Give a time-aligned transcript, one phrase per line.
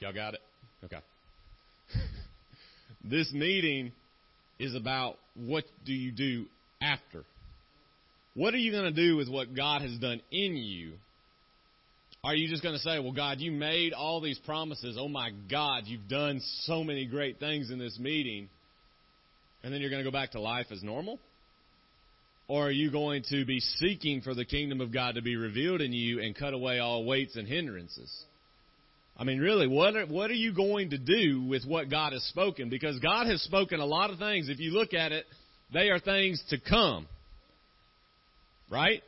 [0.00, 0.40] Y'all got it?
[0.82, 1.00] Okay.
[3.04, 3.92] this meeting
[4.58, 6.46] is about what do you do
[6.80, 7.24] after?
[8.34, 10.92] What are you going to do with what God has done in you?
[12.24, 14.96] Are you just going to say, well, God, you made all these promises.
[14.98, 18.48] Oh, my God, you've done so many great things in this meeting.
[19.62, 21.18] And then you're going to go back to life as normal?
[22.48, 25.82] Or are you going to be seeking for the kingdom of God to be revealed
[25.82, 28.24] in you and cut away all weights and hindrances?
[29.20, 32.22] I mean, really, what are, what are you going to do with what God has
[32.24, 32.70] spoken?
[32.70, 34.48] Because God has spoken a lot of things.
[34.48, 35.26] If you look at it,
[35.74, 37.06] they are things to come.
[38.70, 39.02] Right?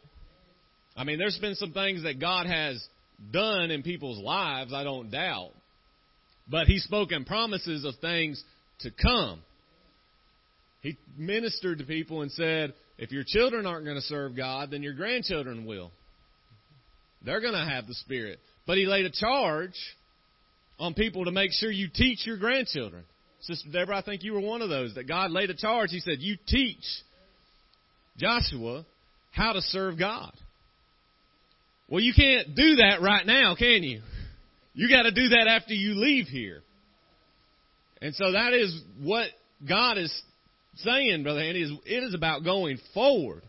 [0.95, 2.87] I mean, there's been some things that God has
[3.33, 5.53] done in people's lives, I don't doubt.
[6.47, 8.45] But He's spoken promises of things
[8.81, 9.41] to come.
[10.83, 14.83] He ministered to people and said, if your children aren't going to serve God, then
[14.83, 15.91] your grandchildren will.
[17.25, 18.41] They're going to have the Spirit.
[18.67, 19.73] But He laid a charge
[20.83, 23.05] on people to make sure you teach your grandchildren.
[23.43, 25.91] Sister Deborah, I think you were one of those that God laid a charge.
[25.91, 26.85] He said, You teach
[28.19, 28.85] Joshua
[29.31, 30.33] how to serve God.
[31.89, 34.03] Well, you can't do that right now, can you?
[34.75, 36.63] You got to do that after you leave here.
[38.01, 39.29] And so that is what
[39.67, 40.13] God is
[40.77, 43.43] saying, Brother Andy, is it is about going forward.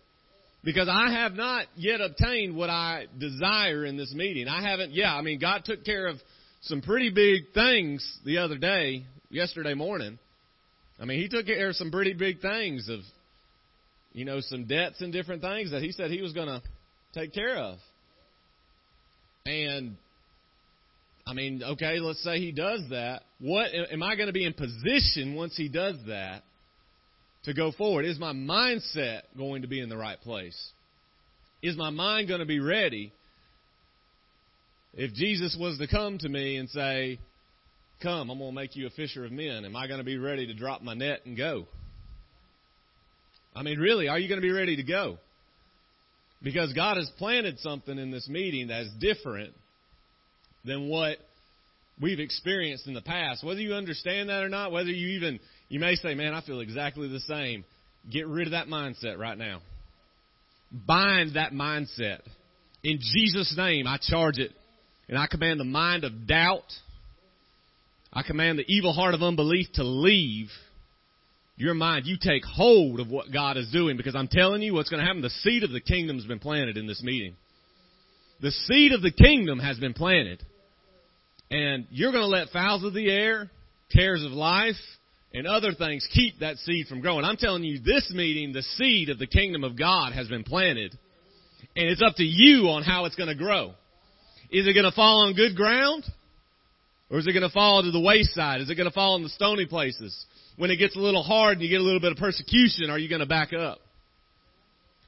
[0.64, 4.48] Because I have not yet obtained what I desire in this meeting.
[4.48, 6.18] I haven't, yeah, I mean, God took care of
[6.64, 10.20] some pretty big things the other day, yesterday morning.
[11.00, 13.02] I mean, He took care of some pretty big things of
[14.14, 16.62] you know, some debts and different things that he said he was going to
[17.14, 17.78] take care of.
[19.46, 19.98] And
[21.26, 23.24] I mean, okay, let's say he does that.
[23.40, 26.44] What am I going to be in position once he does that
[27.46, 28.06] to go forward?
[28.06, 30.72] Is my mindset going to be in the right place?
[31.62, 33.12] Is my mind going to be ready
[34.94, 37.20] if Jesus was to come to me and say,
[38.02, 39.64] Come, I'm going to make you a fisher of men?
[39.64, 41.66] Am I going to be ready to drop my net and go?
[43.56, 45.18] I mean, really, are you going to be ready to go?
[46.42, 49.54] Because God has planted something in this meeting that is different
[50.66, 51.18] than what
[52.02, 53.44] we've experienced in the past.
[53.44, 55.40] Whether you understand that or not, whether you even,
[55.70, 57.64] you may say, man, I feel exactly the same.
[58.12, 59.62] Get rid of that mindset right now.
[60.86, 62.20] Bind that mindset.
[62.84, 64.52] In Jesus' name, I charge it.
[65.10, 66.72] And I command the mind of doubt.
[68.12, 70.50] I command the evil heart of unbelief to leave
[71.56, 74.90] your mind, you take hold of what God is doing because I'm telling you what's
[74.90, 75.22] going to happen.
[75.22, 77.36] The seed of the kingdom has been planted in this meeting.
[78.42, 80.44] The seed of the kingdom has been planted.
[81.52, 83.52] And you're going to let fowls of the air,
[83.94, 84.76] cares of life,
[85.34, 87.24] and other things keep that seed from growing.
[87.24, 90.98] I'm telling you, this meeting, the seed of the kingdom of God has been planted.
[91.76, 93.74] And it's up to you on how it's going to grow.
[94.54, 96.06] Is it going to fall on good ground?
[97.10, 98.62] Or is it going to fall to the wayside?
[98.62, 100.26] Is it going to fall in the stony places?
[100.58, 103.00] when it gets a little hard and you get a little bit of persecution, are
[103.00, 103.80] you going to back up?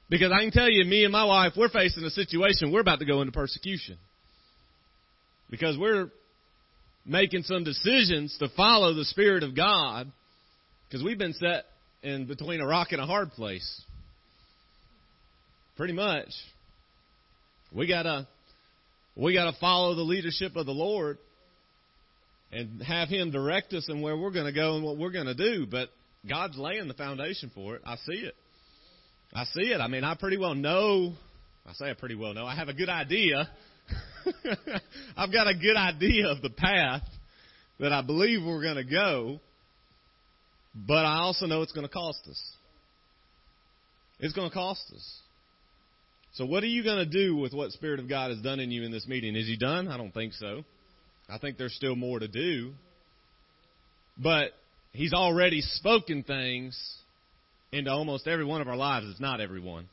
[0.08, 3.00] Because I can tell you, me and my wife, we're facing a situation, we're about
[3.00, 3.96] to go into persecution.
[5.50, 6.10] Because we're
[7.04, 10.10] making some decisions to follow the Spirit of God,
[10.88, 11.64] because we've been set
[12.02, 13.82] in between a rock and a hard place.
[15.76, 16.28] Pretty much.
[17.72, 18.26] We gotta,
[19.16, 21.18] we gotta follow the leadership of the Lord
[22.52, 25.26] and have Him direct us in where we're going to go and what we're going
[25.26, 25.66] to do.
[25.66, 25.88] But
[26.28, 27.82] God's laying the foundation for it.
[27.84, 28.34] I see it.
[29.32, 29.80] I see it.
[29.80, 31.14] I mean, I pretty well know.
[31.66, 32.46] I say I pretty well know.
[32.46, 33.48] I have a good idea.
[35.16, 37.02] I've got a good idea of the path
[37.80, 39.40] that I believe we're going to go.
[40.74, 42.40] But I also know it's going to cost us.
[44.20, 45.20] It's going to cost us.
[46.36, 48.70] So, what are you going to do with what Spirit of God has done in
[48.70, 49.34] you in this meeting?
[49.34, 49.88] Is He done?
[49.88, 50.64] I don't think so.
[51.28, 52.72] I think there's still more to do.
[54.18, 54.52] But
[54.92, 56.78] he's already spoken things
[57.72, 59.06] into almost every one of our lives.
[59.10, 59.88] It's not everyone.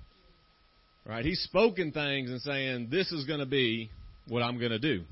[1.05, 1.25] Right?
[1.25, 3.89] He's spoken things and saying, this is going to be
[4.27, 5.03] what I'm going to do.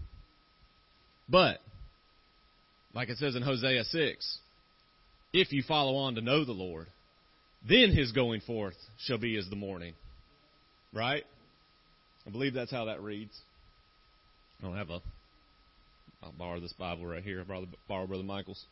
[1.27, 1.59] But,
[2.93, 4.37] like it says in Hosea 6,
[5.33, 6.87] if you follow on to know the Lord,
[7.67, 8.75] then his going forth
[9.05, 9.93] shall be as the morning.
[10.93, 11.23] Right?
[12.27, 13.37] I believe that's how that reads.
[14.59, 15.01] I don't have a
[16.23, 17.39] I'll borrow this Bible right here.
[17.39, 18.63] I'll borrow, borrow Brother Michael's.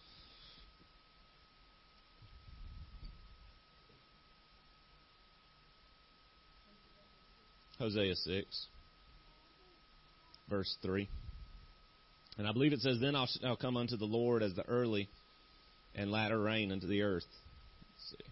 [7.79, 8.65] Hosea 6,
[10.49, 11.07] verse 3.
[12.37, 15.07] And I believe it says, Then I'll, I'll come unto the Lord as the early
[15.95, 17.23] and latter rain unto the earth.
[17.93, 18.29] Let's see.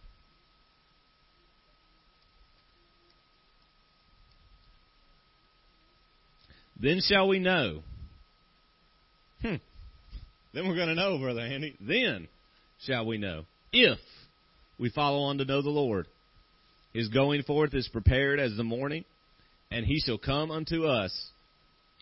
[6.79, 7.81] Then shall we know
[9.41, 9.55] Hmm.
[10.53, 11.75] Then we're going to know, Brother Andy.
[11.79, 12.27] Then
[12.85, 13.45] shall we know.
[13.71, 13.99] If
[14.79, 16.07] we follow on to know the Lord.
[16.93, 19.05] His going forth is prepared as the morning,
[19.69, 21.11] and he shall come unto us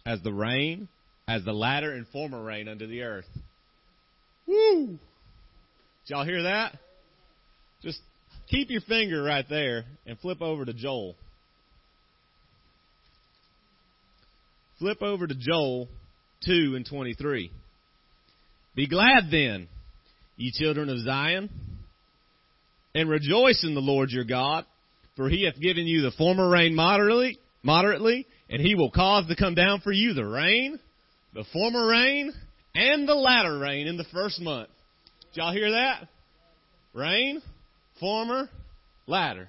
[0.05, 0.87] as the rain,
[1.27, 3.25] as the latter and former rain unto the earth.
[4.47, 4.87] Woo!
[4.87, 4.99] Did
[6.05, 6.77] y'all hear that?
[7.81, 7.99] Just
[8.47, 11.15] keep your finger right there and flip over to Joel.
[14.79, 15.87] Flip over to Joel
[16.45, 17.51] 2 and 23.
[18.75, 19.67] Be glad then,
[20.35, 21.49] ye children of Zion,
[22.93, 24.65] and rejoice in the Lord your God,
[25.15, 29.35] for he hath given you the former rain moderately, moderately, and he will cause to
[29.35, 30.77] come down for you the rain,
[31.33, 32.33] the former rain,
[32.73, 34.69] and the latter rain in the first month.
[35.33, 36.07] Did y'all hear that?
[36.93, 37.41] Rain,
[37.99, 38.49] former,
[39.07, 39.47] latter.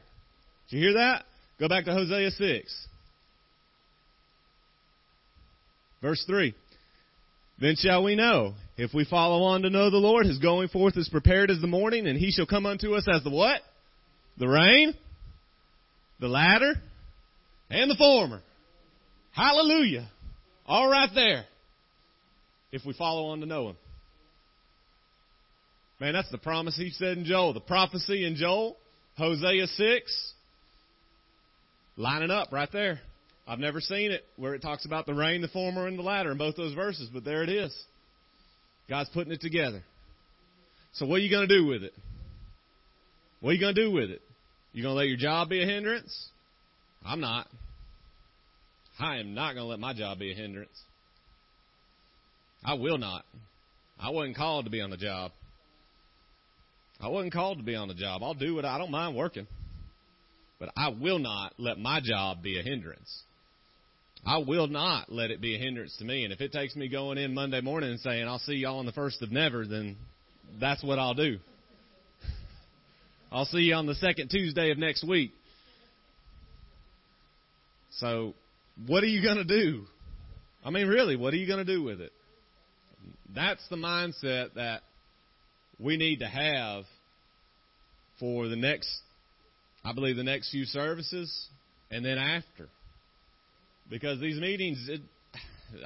[0.71, 1.25] Did you hear that?
[1.59, 2.87] Go back to Hosea 6.
[6.07, 6.55] Verse 3.
[7.61, 10.97] Then shall we know, if we follow on to know the Lord, his going forth
[10.97, 13.61] is prepared as the morning, and he shall come unto us as the what?
[14.39, 14.95] The rain,
[16.21, 16.75] the latter,
[17.71, 18.41] and the former.
[19.33, 20.09] Hallelujah.
[20.65, 21.45] All right there.
[22.71, 23.77] If we follow on to know him.
[25.99, 27.53] Man, that's the promise he said in Joel.
[27.53, 28.77] The prophecy in Joel,
[29.17, 30.33] Hosea 6,
[31.97, 33.01] lining up right there.
[33.47, 36.33] I've never seen it where it talks about the rain, the former, and the latter
[36.33, 37.75] in both those verses, but there it is.
[38.89, 39.83] God's putting it together.
[40.95, 41.93] So what are you going to do with it?
[43.41, 44.23] What are you going to do with it?
[44.73, 46.29] You going to let your job be a hindrance?
[47.05, 47.47] I'm not.
[48.99, 50.77] I am not going to let my job be a hindrance.
[52.65, 53.25] I will not.
[54.01, 55.31] I wasn't called to be on the job.
[57.01, 58.23] I wasn't called to be on the job.
[58.23, 59.47] I'll do what I don't mind working.
[60.59, 63.23] But I will not let my job be a hindrance.
[64.27, 66.25] I will not let it be a hindrance to me.
[66.25, 68.87] And if it takes me going in Monday morning and saying, I'll see y'all on
[68.87, 69.97] the first of never, then
[70.61, 71.39] that's what I'll do.
[73.33, 75.31] I'll see you on the second Tuesday of next week.
[77.99, 78.35] So,
[78.89, 79.85] what are you going to do?
[80.65, 82.13] I mean, really, what are you going to do with it?
[83.33, 84.83] That's the mindset that
[85.79, 86.85] we need to have
[88.19, 88.91] for the next,
[89.85, 91.49] I believe, the next few services
[91.93, 92.69] and then after.
[93.89, 95.01] Because these meetings, it,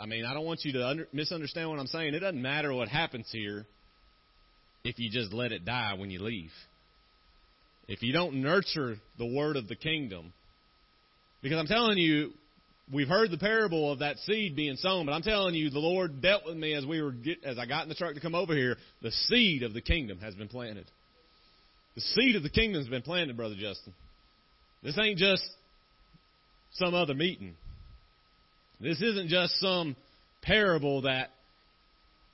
[0.01, 2.15] I mean, I don't want you to under, misunderstand what I'm saying.
[2.15, 3.67] It doesn't matter what happens here
[4.85, 6.51] if you just let it die when you leave.
[7.89, 10.33] If you don't nurture the word of the kingdom,
[11.43, 12.31] because I'm telling you,
[12.93, 16.21] we've heard the parable of that seed being sown, but I'm telling you, the Lord
[16.21, 18.35] dealt with me as we were get, as I got in the truck to come
[18.35, 18.77] over here.
[19.03, 20.87] The seed of the kingdom has been planted.
[21.95, 23.93] The seed of the kingdom has been planted, brother Justin.
[24.83, 25.43] This ain't just
[26.73, 27.57] some other meeting.
[28.81, 29.95] This isn't just some
[30.43, 31.29] parable that,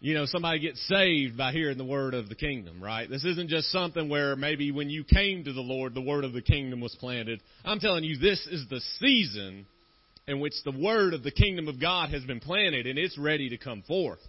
[0.01, 3.09] you know, somebody gets saved by hearing the word of the kingdom, right?
[3.11, 6.33] This isn't just something where maybe when you came to the Lord, the word of
[6.33, 7.41] the kingdom was planted.
[7.65, 9.67] I'm telling you, this is the season
[10.29, 13.49] in which the word of the kingdom of God has been planted and it's ready
[13.51, 14.21] to come forth.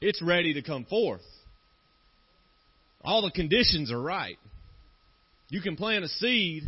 [0.00, 1.20] It's ready to come forth.
[3.02, 4.38] All the conditions are right.
[5.48, 6.62] You can plant a seed,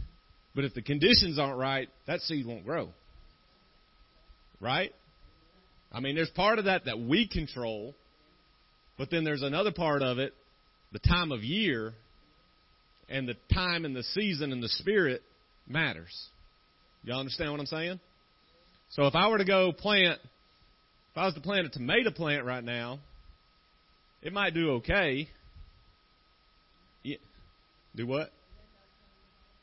[0.55, 2.89] but if the conditions aren't right, that seed won't grow.
[4.63, 4.95] Right?
[5.93, 7.95] I mean, there's part of that that we control,
[8.97, 10.33] but then there's another part of it,
[10.93, 11.93] the time of year,
[13.11, 15.23] and the time and the season and the spirit
[15.69, 16.29] matters.
[17.05, 18.01] Y'all understand what I'm saying?
[18.91, 22.45] So if I were to go plant, if I was to plant a tomato plant
[22.45, 23.01] right now,
[24.23, 25.29] it might do okay.
[27.03, 27.17] Yeah.
[27.97, 28.31] Do what?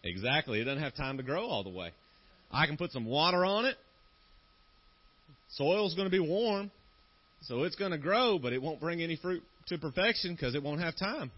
[0.04, 0.60] Exactly.
[0.60, 1.92] It doesn't have time to grow all the way.
[2.52, 3.78] I can put some water on it,
[5.50, 6.72] Soil's going to be warm,
[7.42, 10.64] so it's going to grow, but it won't bring any fruit to perfection because it
[10.64, 11.32] won't have time.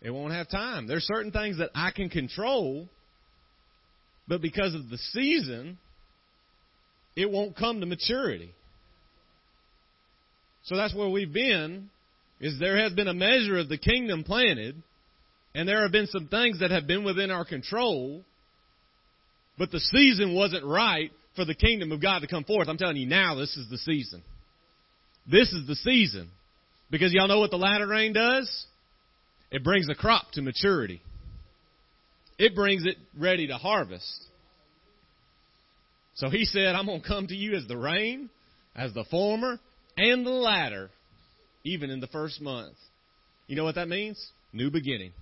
[0.00, 0.86] It won't have time.
[0.86, 2.88] There's certain things that I can control,
[4.26, 5.78] but because of the season,
[7.14, 8.52] it won't come to maturity.
[10.64, 11.90] So that's where we've been,
[12.40, 14.74] is there has been a measure of the kingdom planted,
[15.54, 18.22] and there have been some things that have been within our control,
[19.58, 22.68] but the season wasn't right for the kingdom of God to come forth.
[22.68, 24.22] I'm telling you now, this is the season.
[25.30, 26.30] This is the season.
[26.90, 28.66] Because y'all know what the latter rain does?
[29.50, 31.00] It brings a crop to maturity.
[32.38, 34.24] It brings it ready to harvest.
[36.14, 38.28] So he said, I'm going to come to you as the rain,
[38.76, 39.58] as the former,
[39.96, 40.90] and the latter,
[41.64, 42.76] even in the first month.
[43.46, 44.22] You know what that means?
[44.52, 45.12] New beginning.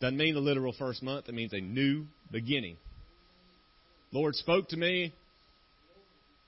[0.00, 2.76] Doesn't mean the literal first month, it means a new beginning.
[4.12, 5.12] Lord spoke to me.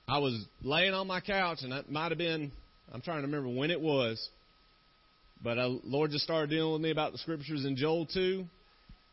[0.07, 2.51] I was laying on my couch, and that might have been
[2.93, 4.29] I'm trying to remember when it was,
[5.43, 8.45] but uh, Lord just started dealing with me about the scriptures in Joel 2,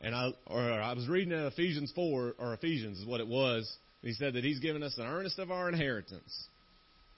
[0.02, 3.70] and I or I was reading Ephesians 4 or Ephesians is what it was.
[4.02, 6.46] He said that He's given us an earnest of our inheritance.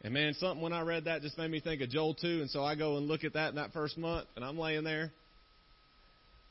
[0.02, 2.50] And man, something when I read that just made me think of Joel 2, and
[2.50, 5.10] so I go and look at that in that first month, and I'm laying there.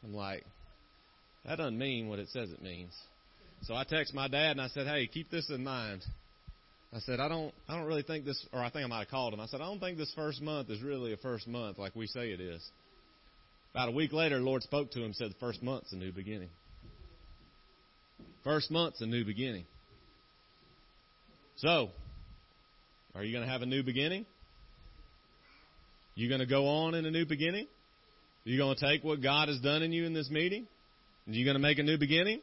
[0.04, 0.44] I'm like,
[1.46, 2.92] that doesn't mean what it says it means.
[3.64, 6.04] So I text my dad and I said, "Hey, keep this in mind."
[6.92, 9.08] I said, "I don't, I don't really think this, or I think I might have
[9.08, 9.40] called him.
[9.40, 12.08] I said, I don't think this first month is really a first month like we
[12.08, 12.62] say it is."
[13.74, 15.96] About a week later, the Lord spoke to him and said, "The first month's a
[15.96, 16.50] new beginning.
[18.44, 19.66] First month's a new beginning."
[21.56, 21.90] So,
[23.16, 24.26] are you going to have a new beginning?
[26.16, 27.68] You going to go on in a new beginning?
[28.46, 30.68] Are you going to take what God has done in you in this meeting?
[31.28, 32.42] Are you going to make a new beginning?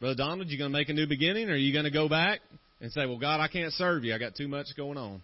[0.00, 2.08] Brother Donald, you going to make a new beginning, or are you going to go
[2.08, 2.40] back
[2.80, 4.14] and say, "Well, God, I can't serve you.
[4.14, 5.20] I got too much going on.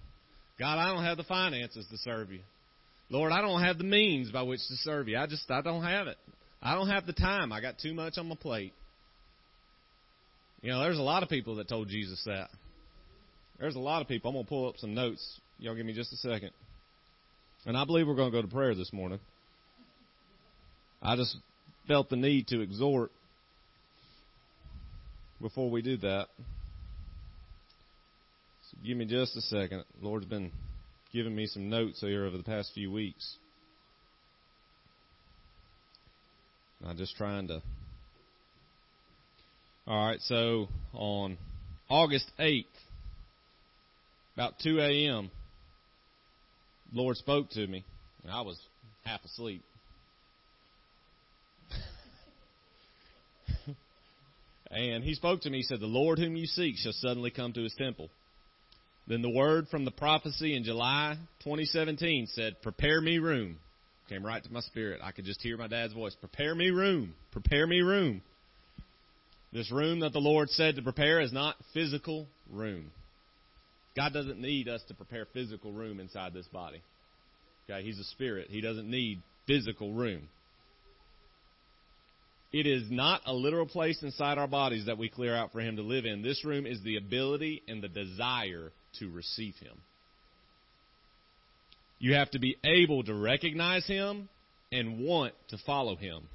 [0.58, 2.40] God, I don't have the finances to serve you.
[3.08, 5.16] Lord, I don't have the means by which to serve you.
[5.16, 6.16] I just I don't have it.
[6.60, 7.52] I don't have the time.
[7.52, 8.72] I got too much on my plate."
[10.60, 12.48] You know, there's a lot of people that told Jesus that.
[13.60, 14.30] There's a lot of people.
[14.30, 15.40] I'm going to pull up some notes.
[15.58, 16.50] Y'all give me just a second.
[17.66, 19.20] And I believe we're going to go to prayer this morning.
[21.02, 21.36] I just
[21.86, 23.12] felt the need to exhort
[25.44, 26.28] before we do that.
[28.70, 29.84] So give me just a second.
[30.00, 30.50] The Lord's been
[31.12, 33.36] giving me some notes here over the past few weeks.
[36.82, 37.60] I'm just trying to.
[39.86, 41.36] All right, so on
[41.90, 42.64] August 8th,
[44.36, 45.30] about 2 a.m.,
[46.94, 47.84] Lord spoke to me,
[48.22, 48.58] and I was
[49.04, 49.62] half asleep.
[54.74, 57.52] And he spoke to me, he said, The Lord whom you seek shall suddenly come
[57.52, 58.10] to his temple.
[59.06, 63.58] Then the word from the prophecy in July 2017 said, Prepare me room.
[64.08, 65.00] Came right to my spirit.
[65.02, 66.16] I could just hear my dad's voice.
[66.18, 67.14] Prepare me room.
[67.30, 68.20] Prepare me room.
[69.52, 72.90] This room that the Lord said to prepare is not physical room.
[73.96, 76.82] God doesn't need us to prepare physical room inside this body.
[77.70, 78.48] Okay, He's a spirit.
[78.50, 80.28] He doesn't need physical room.
[82.54, 85.74] It is not a literal place inside our bodies that we clear out for Him
[85.74, 86.22] to live in.
[86.22, 88.70] This room is the ability and the desire
[89.00, 89.76] to receive Him.
[91.98, 94.28] You have to be able to recognize Him
[94.70, 96.28] and want to follow Him.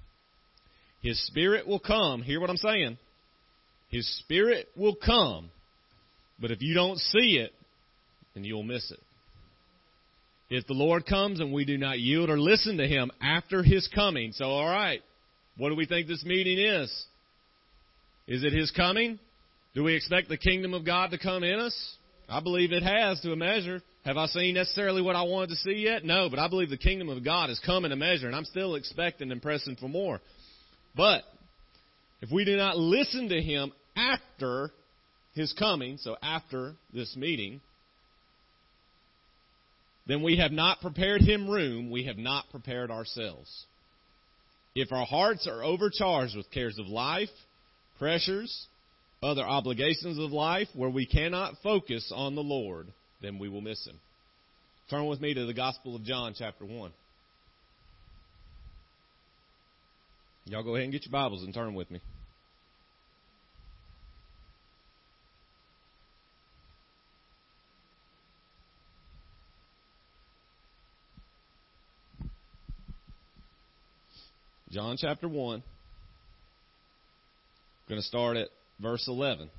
[1.02, 2.22] His Spirit will come.
[2.22, 2.98] Hear what I'm saying?
[3.88, 5.50] His Spirit will come.
[6.38, 7.54] But if you don't see it,
[8.34, 9.00] then you'll miss it.
[10.50, 13.88] If the Lord comes and we do not yield or listen to Him after His
[13.96, 15.02] coming, so alright,
[15.58, 16.90] what do we think this meeting is?
[18.28, 19.20] Is it His coming?
[19.76, 21.96] Do we expect the kingdom of God to come in us?
[22.28, 23.82] I believe it has to a measure.
[24.06, 26.06] Have I seen necessarily what I wanted to see yet?
[26.06, 28.76] No, but I believe the kingdom of God is coming a measure, and I'm still
[28.76, 30.22] expecting and pressing for more.
[30.96, 31.24] But
[32.22, 34.72] if we do not listen to Him after
[35.34, 37.62] His coming, so after this meeting,
[40.08, 43.66] then we have not prepared Him room, we have not prepared ourselves.
[44.76, 47.30] If our hearts are overcharged with cares of life,
[47.98, 48.68] pressures,
[49.22, 52.88] other obligations of life where we cannot focus on the Lord,
[53.22, 54.00] then we will miss Him.
[54.90, 56.92] Turn with me to the Gospel of John, chapter 1.
[60.46, 62.00] Y'all go ahead and get your Bibles and turn with me.
[74.72, 75.64] John chapter 1.
[77.88, 78.50] Going to start at
[78.80, 79.50] verse 11.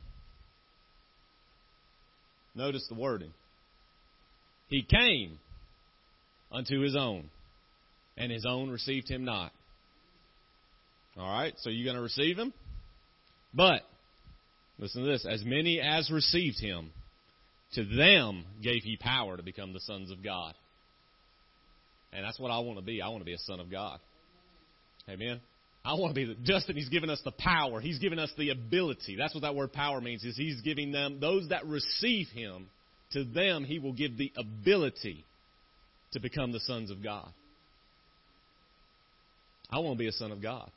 [2.55, 3.33] Notice the wording.
[4.69, 5.41] He came
[6.53, 7.29] unto his own,
[8.17, 9.53] and his own received him not.
[11.17, 12.53] All right, so you're going to receive him?
[13.53, 13.83] But,
[14.79, 16.93] listen to this as many as received him,
[17.75, 20.55] to them gave he power to become the sons of God.
[22.13, 23.03] And that's what I want to be.
[23.03, 23.99] I want to be a son of God.
[25.11, 25.41] Amen.
[25.85, 26.77] I want to be the, Justin.
[26.77, 27.81] He's given us the power.
[27.81, 29.17] He's given us the ability.
[29.17, 30.25] That's what that word power means.
[30.25, 32.69] Is He's giving them those that receive Him.
[33.13, 35.25] To them, He will give the ability
[36.13, 37.29] to become the sons of God.
[39.71, 40.71] I want to be a son of God.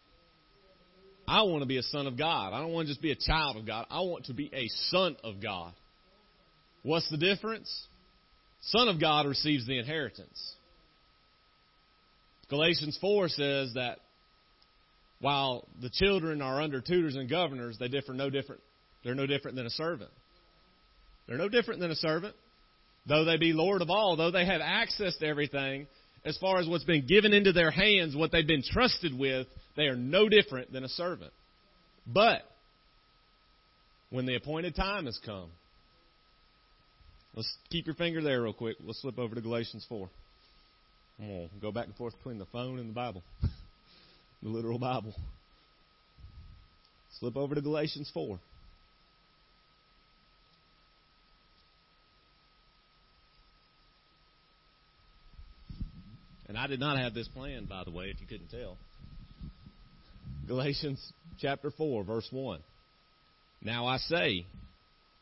[1.27, 2.53] I want to be a son of God.
[2.53, 3.85] I don't want to just be a child of God.
[3.89, 5.73] I want to be a son of God.
[6.83, 7.71] What's the difference?
[8.61, 10.55] Son of God receives the inheritance.
[12.49, 13.99] Galatians 4 says that
[15.19, 18.61] while the children are under tutors and governors, they differ no different.
[19.03, 20.11] They're no different than a servant.
[21.27, 22.35] They're no different than a servant.
[23.05, 25.87] though they be Lord of all, though they have access to everything,
[26.25, 29.83] as far as what's been given into their hands, what they've been trusted with, they
[29.83, 31.33] are no different than a servant.
[32.07, 32.41] But
[34.09, 35.49] when the appointed time has come,
[37.35, 38.77] let's keep your finger there real quick.
[38.83, 40.09] Let's flip over to Galatians 4.
[41.19, 43.21] I'm going to go back and forth between the phone and the Bible,
[44.43, 45.13] the literal Bible.
[47.19, 48.39] Slip over to Galatians 4.
[56.49, 58.77] And I did not have this planned, by the way, if you couldn't tell.
[60.45, 60.99] Galatians
[61.39, 62.59] chapter 4, verse 1.
[63.63, 64.45] Now I say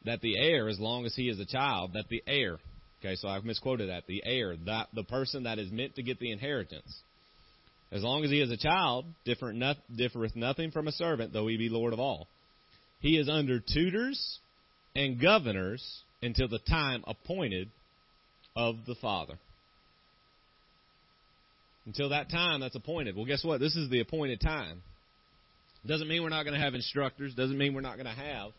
[0.03, 2.57] that the heir, as long as he is a child, that the heir,
[2.99, 6.19] okay, so I've misquoted that, the heir, that the person that is meant to get
[6.19, 6.91] the inheritance,
[7.91, 11.69] as long as he is a child, differeth nothing from a servant, though he be
[11.69, 12.27] Lord of all.
[12.99, 14.39] He is under tutors
[14.95, 17.69] and governors until the time appointed
[18.55, 19.33] of the Father.
[21.85, 23.15] Until that time that's appointed.
[23.15, 23.59] Well, guess what?
[23.59, 24.83] This is the appointed time.
[25.85, 27.33] Doesn't mean we're not going to have instructors.
[27.33, 28.51] Doesn't mean we're not going to have.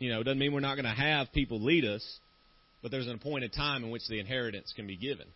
[0.00, 2.04] You know, doesn't mean we're not going to have people lead us,
[2.82, 5.26] but there's an appointed time in which the inheritance can be given.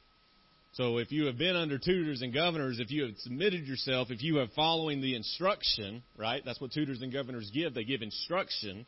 [0.75, 4.23] So if you have been under tutors and governors, if you have submitted yourself, if
[4.23, 6.43] you are following the instruction, right?
[6.45, 7.75] That's what tutors and governors give.
[7.75, 8.87] They give instruction.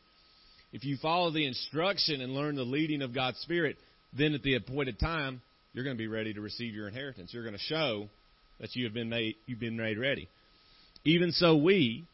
[0.73, 3.77] If you follow the instruction and learn the leading of God's Spirit,
[4.17, 5.41] then at the appointed time,
[5.73, 7.33] you're going to be ready to receive your inheritance.
[7.33, 8.09] You're going to show
[8.61, 10.29] that you have been made you've been made ready.
[11.05, 12.05] Even so we,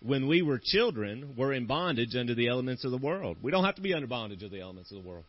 [0.00, 3.38] when we were children, were in bondage under the elements of the world.
[3.42, 5.24] We don't have to be under bondage of the elements of the world.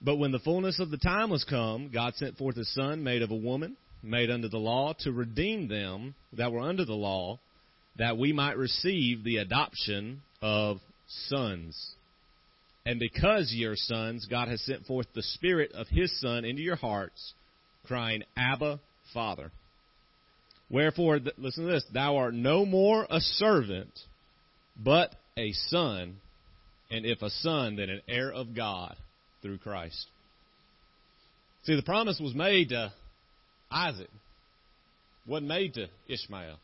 [0.00, 3.22] But when the fullness of the time was come, God sent forth his son, made
[3.22, 7.38] of a woman, made under the law, to redeem them that were under the law,
[7.96, 10.78] that we might receive the adoption of
[11.28, 11.94] sons.
[12.84, 16.62] And because ye are sons, God has sent forth the Spirit of His Son into
[16.62, 17.32] your hearts,
[17.86, 18.78] crying, Abba,
[19.14, 19.50] Father.
[20.70, 23.98] Wherefore, listen to this, thou art no more a servant,
[24.76, 26.16] but a son,
[26.90, 28.96] and if a son, then an heir of God
[29.46, 30.06] through Christ.
[31.62, 32.92] See, the promise was made to
[33.70, 34.10] Isaac,
[35.26, 36.56] wasn't made to Ishmael.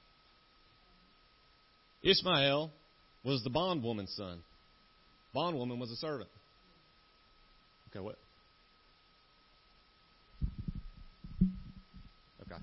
[2.02, 2.72] Ishmael
[3.24, 4.40] was the bondwoman's son.
[5.32, 6.28] Bondwoman was a servant.
[7.90, 8.16] Okay, what?
[12.46, 12.60] Okay.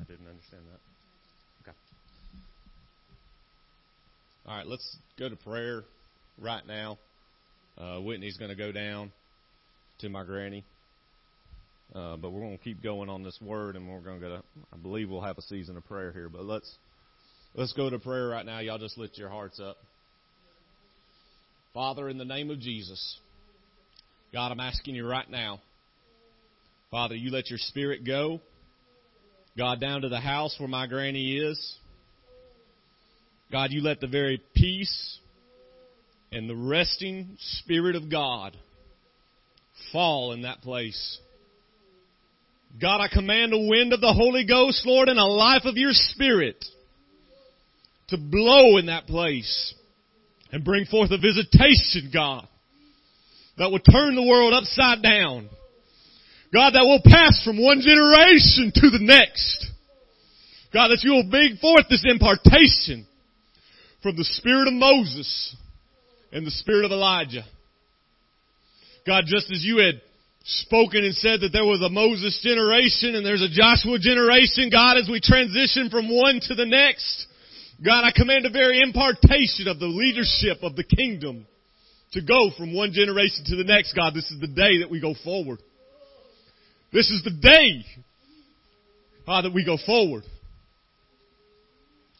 [0.00, 1.68] I didn't understand that.
[1.68, 1.76] Okay.
[4.46, 5.82] All right, let's go to prayer
[6.40, 6.98] right now.
[7.78, 9.12] Uh, Whitney's going to go down
[10.00, 10.64] to my granny.
[11.94, 14.42] Uh, but we're going to keep going on this word, and we're going to go.
[14.72, 16.28] I believe we'll have a season of prayer here.
[16.28, 16.70] But let's
[17.54, 18.60] let's go to prayer right now.
[18.60, 19.76] Y'all just lift your hearts up.
[21.74, 23.18] Father, in the name of Jesus,
[24.32, 25.60] God, I'm asking you right now,
[26.90, 28.40] Father, you let your spirit go,
[29.56, 31.76] God, down to the house where my granny is.
[33.50, 35.18] God, you let the very peace
[36.32, 38.56] and the resting Spirit of God
[39.92, 41.18] fall in that place.
[42.80, 45.92] God, I command a wind of the Holy Ghost, Lord, and a life of your
[45.92, 46.64] Spirit
[48.08, 49.74] to blow in that place
[50.50, 52.48] and bring forth a visitation, God,
[53.58, 55.50] that will turn the world upside down.
[56.52, 59.66] God, that will pass from one generation to the next.
[60.72, 63.06] God, that you will bring forth this impartation
[64.02, 65.56] from the spirit of Moses
[66.32, 67.44] and the spirit of Elijah.
[69.06, 70.00] God, just as you had
[70.44, 74.96] spoken and said that there was a Moses generation and there's a Joshua generation, God,
[74.96, 77.26] as we transition from one to the next,
[77.84, 81.46] God, I command a very impartation of the leadership of the kingdom
[82.12, 83.94] to go from one generation to the next.
[83.94, 85.58] God, this is the day that we go forward.
[86.92, 87.84] This is the day,
[89.26, 90.24] God, that we go forward.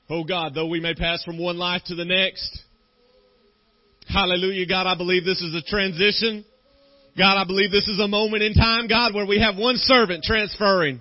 [0.08, 2.62] Oh God, though we may pass from one life to the next.
[4.08, 6.44] Hallelujah, God, I believe this is a transition.
[7.16, 10.24] God, I believe this is a moment in time, God, where we have one servant
[10.24, 11.00] transferring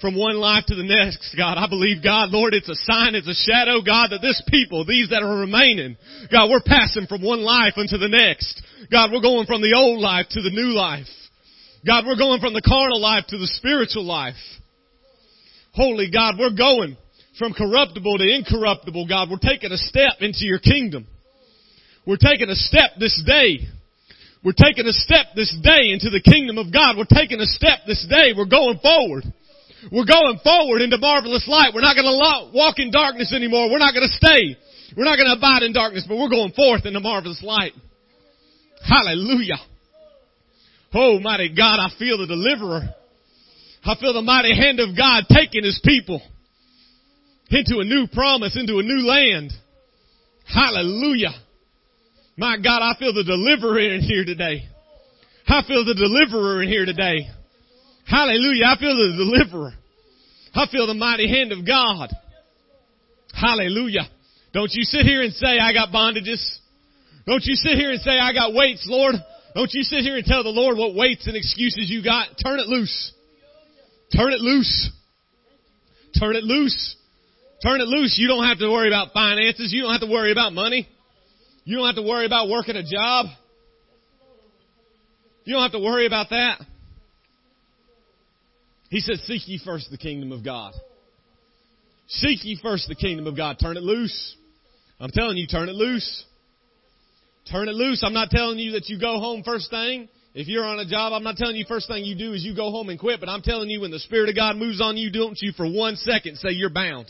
[0.00, 1.58] from one life to the next, God.
[1.58, 5.10] I believe, God, Lord, it's a sign, it's a shadow, God, that this people, these
[5.10, 5.96] that are remaining,
[6.32, 8.62] God, we're passing from one life into the next.
[8.90, 11.08] God, we're going from the old life to the new life.
[11.86, 14.40] God, we're going from the carnal life to the spiritual life.
[15.72, 16.96] Holy God, we're going
[17.38, 19.28] from corruptible to incorruptible, God.
[19.30, 21.06] We're taking a step into your kingdom.
[22.10, 23.70] We're taking a step this day.
[24.42, 26.98] We're taking a step this day into the kingdom of God.
[26.98, 28.34] We're taking a step this day.
[28.34, 29.22] We're going forward.
[29.94, 31.70] We're going forward into marvelous light.
[31.70, 33.70] We're not going to walk in darkness anymore.
[33.70, 34.58] We're not going to stay.
[34.98, 37.78] We're not going to abide in darkness, but we're going forth into marvelous light.
[38.82, 39.62] Hallelujah.
[40.92, 42.90] Oh, mighty God, I feel the deliverer.
[43.86, 46.20] I feel the mighty hand of God taking his people
[47.50, 49.52] into a new promise, into a new land.
[50.52, 51.38] Hallelujah.
[52.40, 54.64] My God, I feel the deliverer in here today.
[55.46, 57.28] I feel the deliverer in here today.
[58.08, 58.64] Hallelujah.
[58.64, 59.72] I feel the deliverer.
[60.54, 62.08] I feel the mighty hand of God.
[63.38, 64.08] Hallelujah.
[64.54, 66.40] Don't you sit here and say, I got bondages.
[67.26, 69.16] Don't you sit here and say, I got weights, Lord.
[69.54, 72.28] Don't you sit here and tell the Lord what weights and excuses you got.
[72.42, 73.12] Turn it loose.
[74.16, 74.90] Turn it loose.
[76.18, 76.96] Turn it loose.
[77.62, 78.16] Turn it loose.
[78.16, 79.74] You don't have to worry about finances.
[79.74, 80.88] You don't have to worry about money.
[81.64, 83.26] You don't have to worry about working a job.
[85.44, 86.60] You don't have to worry about that.
[88.88, 90.72] He said, seek ye first the kingdom of God.
[92.08, 93.58] Seek ye first the kingdom of God.
[93.60, 94.36] Turn it loose.
[94.98, 96.24] I'm telling you, turn it loose.
[97.50, 98.02] Turn it loose.
[98.04, 100.08] I'm not telling you that you go home first thing.
[100.34, 102.54] If you're on a job, I'm not telling you first thing you do is you
[102.54, 104.96] go home and quit, but I'm telling you when the Spirit of God moves on
[104.96, 107.06] you, don't you for one second say you're bound.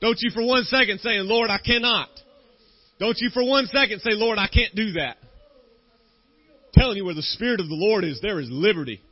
[0.00, 2.08] Don't you for one second saying, Lord, I cannot.
[2.98, 5.16] Don't you for one second say, Lord, I can't do that.
[5.20, 9.02] I'm telling you where the Spirit of the Lord is, there is liberty.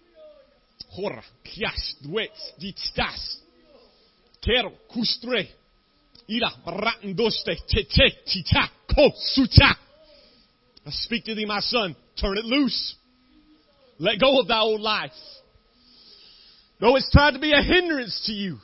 [10.86, 11.96] I speak to thee, my son.
[12.20, 12.94] Turn it loose.
[13.98, 15.12] Let go of thy old life.
[16.80, 18.58] Though it's tried to be a hindrance to you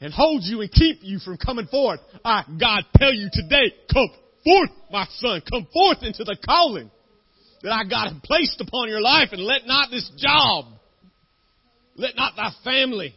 [0.00, 4.08] and hold you and keep you from coming forth, I, God, tell you today, come
[4.44, 5.42] forth, my son.
[5.50, 6.90] Come forth into the calling
[7.62, 10.66] that I, God, have placed upon your life and let not this job,
[11.96, 13.14] let not thy family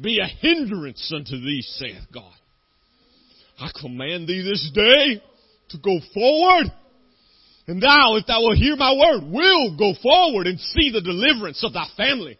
[0.00, 2.32] be a hindrance unto thee, saith God.
[3.58, 5.22] I command thee this day
[5.70, 6.66] to go forward
[7.68, 11.64] and thou, if thou wilt hear my word, will go forward and see the deliverance
[11.64, 12.38] of thy family.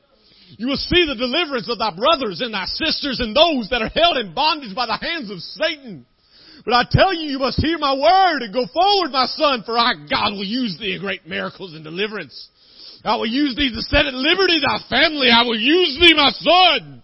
[0.54, 3.90] You will see the deliverance of thy brothers and thy sisters and those that are
[3.90, 6.06] held in bondage by the hands of Satan.
[6.64, 9.76] But I tell you, you must hear my word and go forward, my son, for
[9.76, 12.48] I, God, will use thee in great miracles and deliverance.
[13.04, 15.28] I will use thee to set at liberty thy family.
[15.30, 17.02] I will use thee, my son,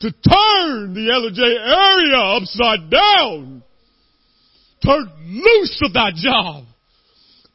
[0.00, 3.62] to turn the LJ area upside down.
[4.84, 6.64] Turn loose of thy job.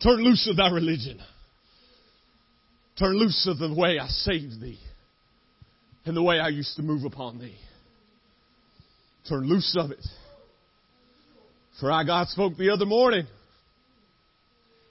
[0.03, 1.19] Turn loose of thy religion.
[2.99, 4.79] Turn loose of the way I saved thee
[6.07, 7.55] and the way I used to move upon thee.
[9.27, 10.05] Turn loose of it.
[11.79, 13.27] For I, God, spoke the other morning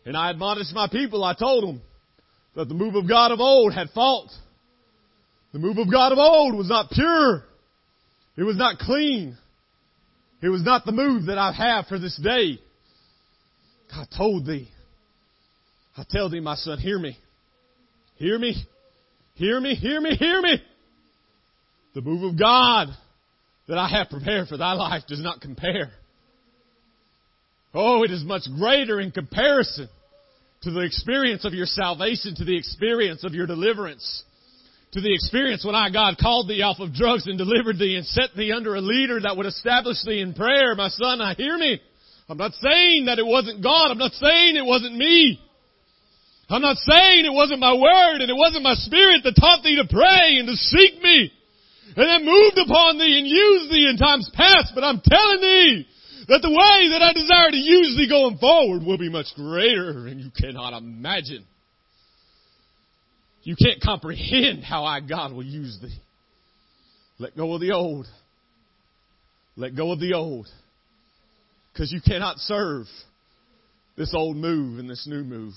[0.05, 1.25] and I admonished my people.
[1.25, 1.83] I told them
[2.55, 4.31] that the move of God of old had fault.
[5.53, 7.43] The move of God of old was not pure.
[8.37, 9.37] It was not clean.
[10.43, 12.61] It was not the move that I have for this day.
[13.91, 14.69] God told thee
[15.97, 17.17] I tell thee, my son, hear me.
[18.17, 18.55] Hear me.
[19.35, 20.63] Hear me, hear me, hear me.
[21.97, 22.89] The move of God
[23.69, 25.93] that I have prepared for thy life does not compare.
[27.73, 29.89] Oh, it is much greater in comparison
[30.65, 34.25] to the experience of your salvation, to the experience of your deliverance,
[34.93, 38.05] to the experience when I, God, called thee off of drugs and delivered thee and
[38.05, 40.75] set thee under a leader that would establish thee in prayer.
[40.75, 41.81] My son, I hear me.
[42.29, 43.91] I'm not saying that it wasn't God.
[43.91, 45.41] I'm not saying it wasn't me.
[46.51, 49.81] I'm not saying it wasn't my word and it wasn't my spirit that taught thee
[49.81, 51.33] to pray and to seek me
[51.95, 55.87] and that moved upon thee and used thee in times past, but I'm telling thee
[56.29, 60.07] that the way that I desire to use thee going forward will be much greater
[60.07, 61.47] and you cannot imagine.
[63.43, 65.97] You can't comprehend how I, God, will use thee.
[67.19, 68.07] Let go of the old.
[69.57, 70.49] Let go of the old.
[71.73, 72.87] Because you cannot serve
[73.97, 75.55] this old move and this new move.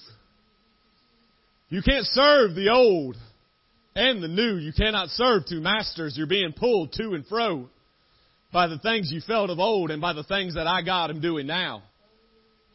[1.69, 3.15] You can't serve the old
[3.95, 4.57] and the new.
[4.57, 6.15] You cannot serve two masters.
[6.17, 7.69] You're being pulled to and fro
[8.51, 11.21] by the things you felt of old and by the things that I God am
[11.21, 11.83] doing now.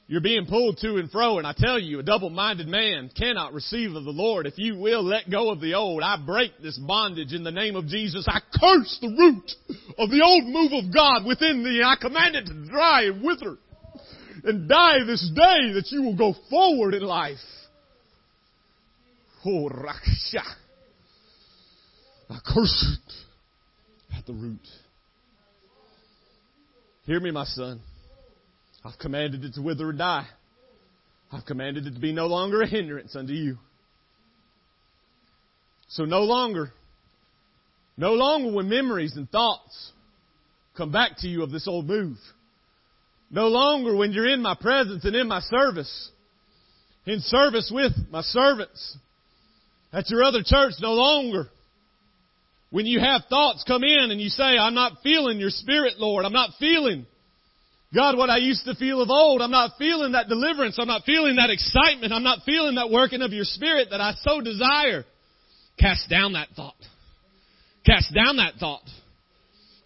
[0.07, 3.94] You're being pulled to and fro, and I tell you, a double-minded man cannot receive
[3.94, 4.46] of the Lord.
[4.46, 7.74] If you will let go of the old, I break this bondage in the name
[7.74, 8.27] of Jesus.
[8.29, 9.50] I curse the root
[9.96, 11.81] of the old move of God within thee.
[11.83, 13.57] and I command it to dry and wither
[14.44, 17.38] and die this day that you will go forward in life.
[19.46, 20.44] Oh, raksha.
[22.35, 24.66] I curse it at the root.
[27.05, 27.81] Hear me, my son.
[28.85, 30.27] I've commanded it to wither and die.
[31.31, 33.59] I've commanded it to be no longer a hindrance unto you.
[35.88, 36.73] So no longer,
[37.97, 39.92] no longer when memories and thoughts
[40.77, 42.16] come back to you of this old move.
[43.31, 46.11] No longer when you're in my presence and in my service
[47.07, 48.97] in service with my servants.
[49.92, 51.49] At your other church, no longer.
[52.70, 56.24] When you have thoughts come in and you say, I'm not feeling your spirit, Lord.
[56.24, 57.07] I'm not feeling,
[57.94, 59.40] God, what I used to feel of old.
[59.40, 60.77] I'm not feeling that deliverance.
[60.79, 62.12] I'm not feeling that excitement.
[62.12, 65.05] I'm not feeling that working of your spirit that I so desire.
[65.79, 66.74] Cast down that thought.
[67.87, 68.88] Cast down that thought.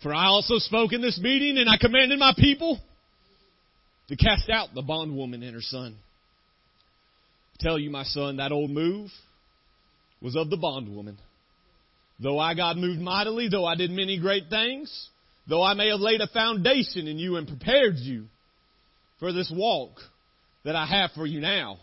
[0.03, 2.79] For I also spoke in this meeting and I commanded my people
[4.09, 5.97] to cast out the bondwoman and her son.
[7.55, 9.11] I tell you, my son, that old move
[10.23, 11.19] was of the bondwoman.
[12.21, 15.09] Though I, God, moved mightily, though I did many great things,
[15.49, 18.27] though I may have laid a foundation in you and prepared you
[19.21, 19.93] for this walk
[20.65, 21.79] that I have for you now,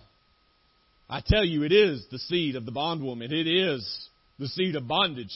[1.10, 3.32] I tell you, it is the seed of the bondwoman.
[3.32, 4.08] It is
[4.39, 5.34] the seed of bondage.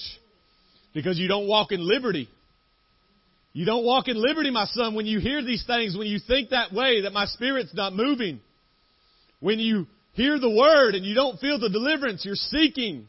[0.94, 2.28] Because you don't walk in liberty.
[3.54, 6.50] You don't walk in liberty, my son, when you hear these things, when you think
[6.50, 8.40] that way, that my spirit's not moving.
[9.40, 13.08] When you hear the word and you don't feel the deliverance you're seeking.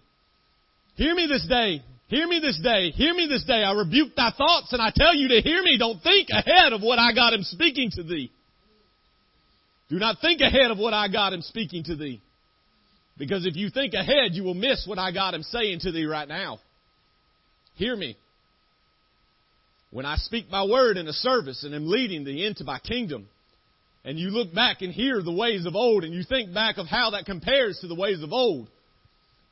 [1.00, 1.82] Hear me this day.
[2.08, 2.90] Hear me this day.
[2.90, 3.64] Hear me this day.
[3.64, 5.78] I rebuke thy thoughts and I tell you to hear me.
[5.78, 8.30] Don't think ahead of what I got him speaking to thee.
[9.88, 12.20] Do not think ahead of what I got him speaking to thee.
[13.16, 16.04] Because if you think ahead, you will miss what I got him saying to thee
[16.04, 16.58] right now.
[17.76, 18.18] Hear me.
[19.90, 23.26] When I speak my word in a service and am leading thee into my kingdom,
[24.04, 26.86] and you look back and hear the ways of old, and you think back of
[26.86, 28.68] how that compares to the ways of old,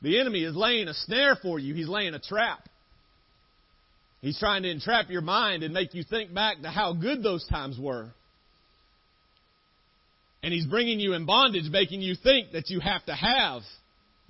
[0.01, 1.73] the enemy is laying a snare for you.
[1.73, 2.67] He's laying a trap.
[4.21, 7.45] He's trying to entrap your mind and make you think back to how good those
[7.47, 8.09] times were.
[10.41, 13.61] And he's bringing you in bondage, making you think that you have to have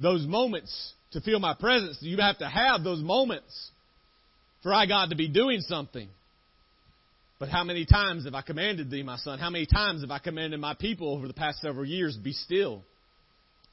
[0.02, 1.98] those moments to feel my presence.
[2.02, 3.72] You have to have those moments
[4.64, 6.08] for I, God, to be doing something.
[7.40, 9.40] But how many times have I commanded thee, my son?
[9.40, 12.84] How many times have I commanded my people over the past several years, be still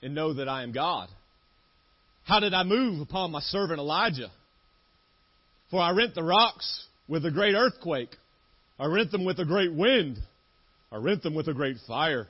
[0.03, 1.09] and know that I am God?
[2.27, 4.33] How did I move upon my servant Elijah?
[5.71, 8.11] For I rent the rocks with a great earthquake.
[8.81, 10.19] I rent them with a great wind.
[10.91, 12.27] I rent them with a great fire.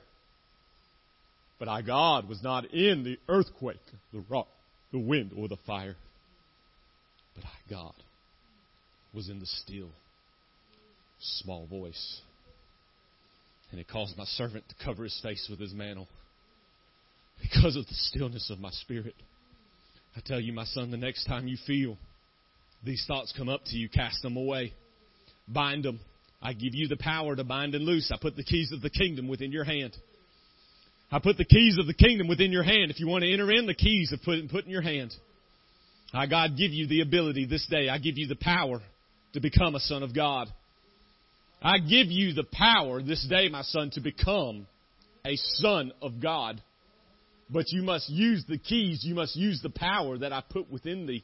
[1.57, 3.81] But I, God, was not in the earthquake,
[4.13, 4.47] the rock,
[4.91, 5.95] the wind, or the fire.
[7.35, 7.95] But I, God,
[9.15, 9.89] was in the still,
[11.41, 12.21] small voice.
[13.71, 16.07] And it caused my servant to cover his face with his mantle
[17.41, 19.15] because of the stillness of my spirit.
[20.17, 21.95] I tell you, my son, the next time you feel
[22.83, 24.73] these thoughts come up to you, cast them away.
[25.47, 25.99] Bind them.
[26.41, 28.11] I give you the power to bind and loose.
[28.11, 29.95] I put the keys of the kingdom within your hand.
[31.11, 32.89] I put the keys of the kingdom within your hand.
[32.89, 35.13] If you want to enter in, the keys are put, put in your hand.
[36.13, 37.87] I, God, give you the ability this day.
[37.87, 38.81] I give you the power
[39.33, 40.47] to become a son of God.
[41.61, 44.65] I give you the power this day, my son, to become
[45.23, 46.61] a son of God.
[47.49, 49.03] But you must use the keys.
[49.03, 51.23] You must use the power that I put within thee.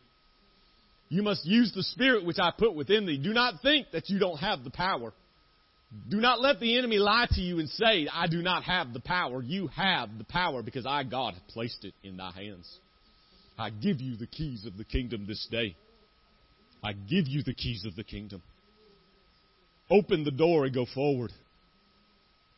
[1.10, 3.18] You must use the spirit which I put within thee.
[3.18, 5.14] Do not think that you don't have the power.
[6.10, 9.00] Do not let the enemy lie to you and say, I do not have the
[9.00, 9.42] power.
[9.42, 12.68] You have the power because I, God, have placed it in thy hands.
[13.58, 15.76] I give you the keys of the kingdom this day.
[16.84, 18.42] I give you the keys of the kingdom.
[19.92, 21.32] Open the door and go forward.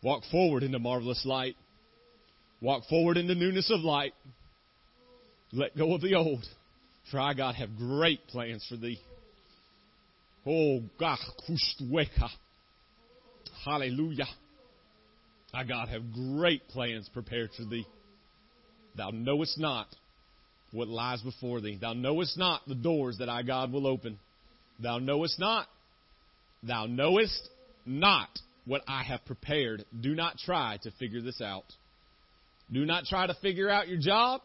[0.02, 1.56] Walk forward into marvelous light.
[2.66, 4.16] Walk forward in the newness of light.
[5.54, 6.44] Let go of the old,
[7.12, 9.00] for I, God, have great plans for thee.
[10.48, 11.20] Oh, God,
[13.64, 14.26] hallelujah.
[15.54, 17.86] I, God, have great plans prepared for thee.
[18.98, 19.86] Thou knowest not
[20.72, 21.78] what lies before thee.
[21.80, 24.18] Thou knowest not the doors that I, God, will open.
[24.82, 25.68] Thou knowest not.
[26.64, 27.48] Thou knowest
[27.86, 28.30] not
[28.66, 29.86] what I have prepared.
[30.02, 31.66] Do not try to figure this out.
[32.72, 34.42] Do not try to figure out your job.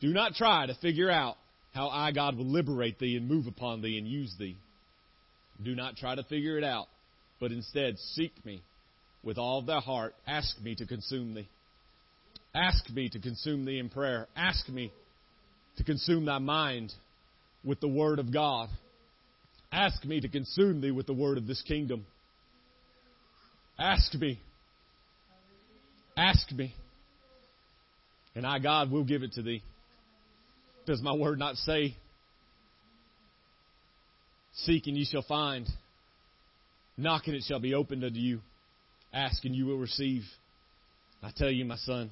[0.00, 1.36] Do not try to figure out
[1.72, 4.56] how I, God, will liberate thee and move upon thee and use thee.
[5.62, 6.86] Do not try to figure it out,
[7.40, 8.62] but instead seek me
[9.22, 10.14] with all thy heart.
[10.26, 11.48] Ask me to consume thee.
[12.54, 14.26] Ask me to consume thee in prayer.
[14.36, 14.92] Ask me
[15.76, 16.92] to consume thy mind
[17.64, 18.68] with the word of God.
[19.70, 22.04] Ask me to consume thee with the word of this kingdom.
[23.78, 24.38] Ask me.
[26.16, 26.74] Ask me.
[28.34, 29.62] And I, God, will give it to thee.
[30.86, 31.96] Does my word not say,
[34.54, 35.66] Seek and ye shall find,
[36.96, 38.40] knock and it shall be opened unto you,
[39.12, 40.22] ask and you will receive?
[41.22, 42.10] I tell you, my son,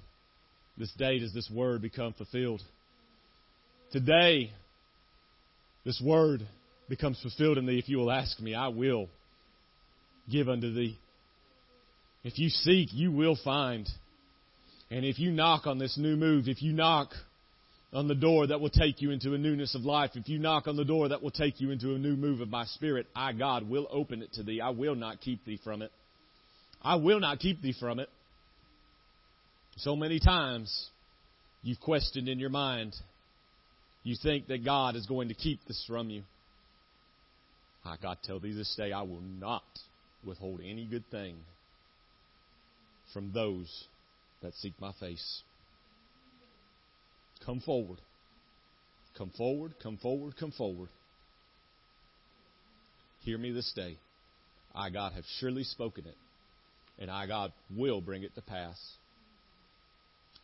[0.79, 2.63] this day does this word become fulfilled.
[3.93, 4.53] Today,
[5.85, 6.47] this word
[6.89, 7.79] becomes fulfilled in thee.
[7.79, 9.09] If you will ask me, I will
[10.31, 10.99] give unto thee.
[12.23, 13.89] If you seek, you will find.
[14.91, 17.11] And if you knock on this new move, if you knock
[17.93, 20.67] on the door that will take you into a newness of life, if you knock
[20.67, 23.33] on the door that will take you into a new move of my spirit, I,
[23.33, 24.61] God, will open it to thee.
[24.61, 25.91] I will not keep thee from it.
[26.83, 28.09] I will not keep thee from it.
[29.77, 30.89] So many times
[31.63, 32.95] you've questioned in your mind,
[34.03, 36.23] you think that God is going to keep this from you.
[37.85, 39.63] I God tell thee this day, I will not
[40.25, 41.37] withhold any good thing
[43.13, 43.85] from those
[44.43, 45.43] that seek my face.
[47.45, 47.99] Come forward.
[49.17, 50.89] Come forward, come forward, come forward.
[53.23, 53.97] Hear me this day.
[54.75, 56.15] I, God, have surely spoken it,
[56.99, 58.79] and I, God, will bring it to pass.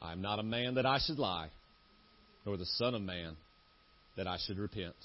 [0.03, 1.49] I am not a man that I should lie,
[2.45, 3.37] nor the Son of Man
[4.17, 4.97] that I should repent.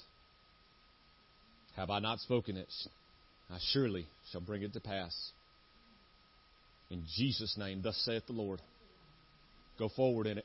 [1.76, 2.68] Have I not spoken it?
[3.50, 5.14] I surely shall bring it to pass.
[6.92, 8.60] In Jesus' name, thus saith the Lord.
[9.78, 10.44] Go forward in it.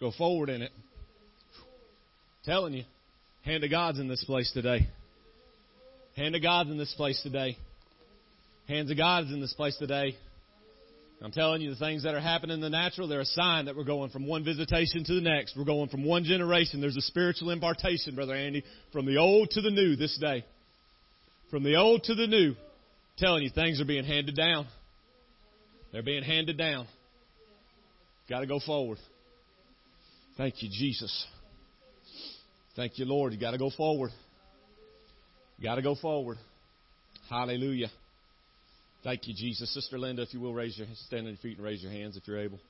[0.00, 0.72] Go forward in it.
[2.44, 2.82] Telling you,
[3.44, 4.88] hand of God's in this place today.
[6.16, 7.56] Hand of God's in this place today.
[8.66, 10.16] Hands of God's in this place today.
[11.22, 13.76] I'm telling you, the things that are happening in the natural, they're a sign that
[13.76, 15.56] we're going from one visitation to the next.
[15.56, 16.80] We're going from one generation.
[16.80, 20.44] There's a spiritual impartation, Brother Andy, from the old to the new this day.
[21.50, 22.50] From the old to the new.
[22.50, 22.56] I'm
[23.18, 24.66] telling you, things are being handed down.
[25.92, 26.86] They're being handed down.
[28.28, 28.98] Got to go forward.
[30.36, 31.26] Thank you, Jesus.
[32.76, 33.32] Thank you, Lord.
[33.32, 34.10] You got to go forward.
[35.58, 36.38] You got to go forward.
[37.28, 37.88] Hallelujah.
[39.02, 39.72] Thank you, Jesus.
[39.74, 42.16] Sister Linda, if you will raise your stand on your feet and raise your hands
[42.16, 42.60] if you're able.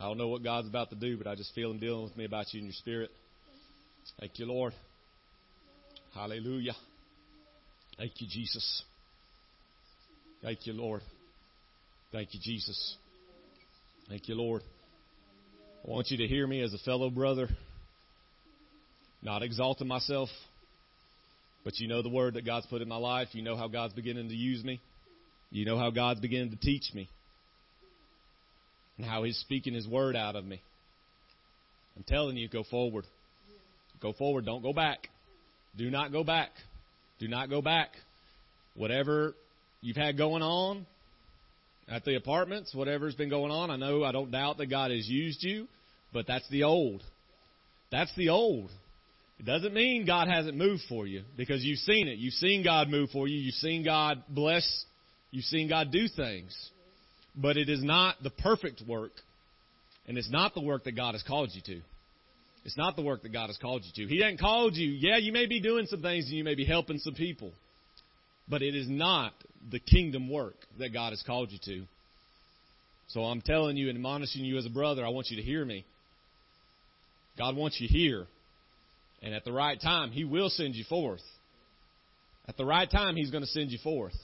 [0.00, 2.16] I don't know what God's about to do, but I just feel Him dealing with
[2.16, 3.10] me about you in your spirit.
[4.18, 4.72] Thank you, Lord.
[6.14, 6.74] Hallelujah.
[7.96, 8.82] Thank you, Jesus.
[10.42, 11.02] Thank you, Lord.
[12.14, 12.94] Thank you, Jesus.
[14.08, 14.62] Thank you, Lord.
[15.84, 17.48] I want you to hear me as a fellow brother,
[19.20, 20.28] not exalting myself,
[21.64, 23.26] but you know the word that God's put in my life.
[23.32, 24.80] You know how God's beginning to use me.
[25.50, 27.08] You know how God's beginning to teach me
[28.96, 30.62] and how He's speaking His word out of me.
[31.96, 33.06] I'm telling you, go forward.
[34.00, 34.46] Go forward.
[34.46, 35.08] Don't go back.
[35.76, 36.50] Do not go back.
[37.18, 37.88] Do not go back.
[38.76, 39.34] Whatever
[39.80, 40.86] you've had going on
[41.88, 45.08] at the apartments, whatever's been going on, I know, I don't doubt that God has
[45.08, 45.66] used you,
[46.12, 47.02] but that's the old.
[47.90, 48.70] That's the old.
[49.38, 52.18] It doesn't mean God hasn't moved for you because you've seen it.
[52.18, 53.36] You've seen God move for you.
[53.36, 54.84] You've seen God bless
[55.34, 56.56] You've seen God do things.
[57.34, 59.10] But it is not the perfect work,
[60.06, 61.82] and it's not the work that God has called you to.
[62.64, 64.08] It's not the work that God has called you to.
[64.08, 64.90] He hasn't called you.
[64.90, 67.52] Yeah, you may be doing some things and you may be helping some people,
[68.48, 69.32] but it is not
[69.70, 71.84] the kingdom work that God has called you to.
[73.08, 75.64] So I'm telling you and admonishing you as a brother, I want you to hear
[75.64, 75.84] me.
[77.38, 78.26] God wants you here.
[79.22, 81.22] And at the right time, He will send you forth.
[82.46, 84.14] At the right time, He's going to send you forth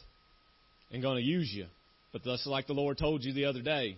[0.92, 1.66] and going to use you.
[2.12, 3.96] But just like the Lord told you the other day,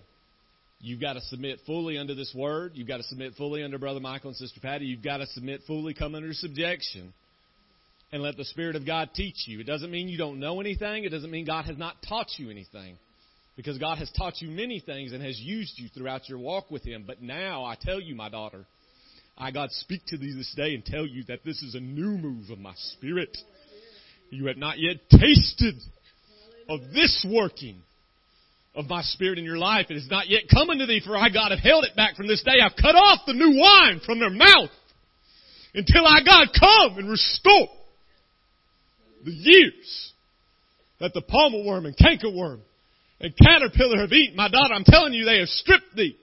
[0.81, 2.73] you've got to submit fully under this word.
[2.75, 4.85] You've got to submit fully under Brother Michael and Sister Patty.
[4.85, 7.13] You've got to submit fully, come under subjection,
[8.13, 9.61] and let the Spirit of God teach you.
[9.61, 11.05] It doesn't mean you don't know anything.
[11.05, 12.97] It doesn't mean God has not taught you anything.
[13.57, 16.85] Because God has taught you many things and has used you throughout your walk with
[16.85, 17.05] Him.
[17.07, 18.65] But now I tell you, my daughter,
[19.37, 22.19] I, God, speak to thee this day and tell you that this is a new
[22.19, 23.37] move of my Spirit.
[24.31, 25.75] You have not yet tasted
[26.69, 27.83] of this working
[28.75, 29.87] of my spirit in your life.
[29.91, 32.27] It is not yet come unto thee, for I, God, have held it back from
[32.27, 32.61] this day.
[32.63, 34.71] I've cut off the new wine from their mouth
[35.75, 37.69] until I, God, come and restore
[39.25, 40.13] the years
[41.01, 42.61] that the palmer worm and cankerworm
[43.21, 44.37] and caterpillar have eaten.
[44.37, 46.17] My daughter, I'm telling you, they have stripped thee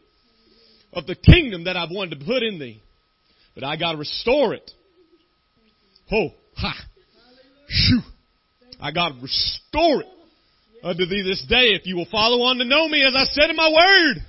[0.94, 2.82] of the kingdom that I've wanted to put in thee.
[3.56, 4.72] But I gotta restore it.
[6.12, 6.74] Oh, ha.
[7.68, 8.00] Shoo.
[8.82, 10.08] I gotta restore it
[10.84, 13.50] unto thee this day if you will follow on to know me as I said
[13.50, 14.26] in my word.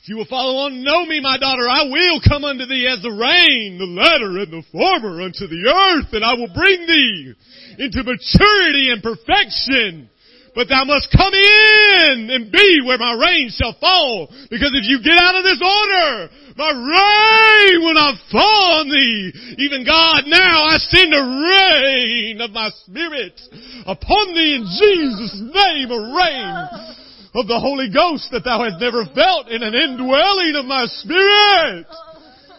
[0.00, 3.02] If you will follow on know me, my daughter, I will come unto thee as
[3.02, 7.34] the rain, the latter and the former unto the earth, and I will bring thee
[7.82, 10.08] into maturity and perfection.
[10.54, 14.30] But thou must come in and be where my rain shall fall.
[14.50, 19.34] Because if you get out of this order, my rain will not fall on thee.
[19.58, 23.38] Even God, now I send a rain of my spirit
[23.86, 26.96] upon thee in Jesus' name, a rain
[27.34, 31.86] of the Holy Ghost that thou hast never felt in an indwelling of my spirit.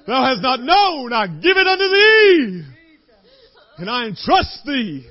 [0.05, 2.63] Thou hast not known, I give it unto thee.
[3.77, 5.07] And I entrust thee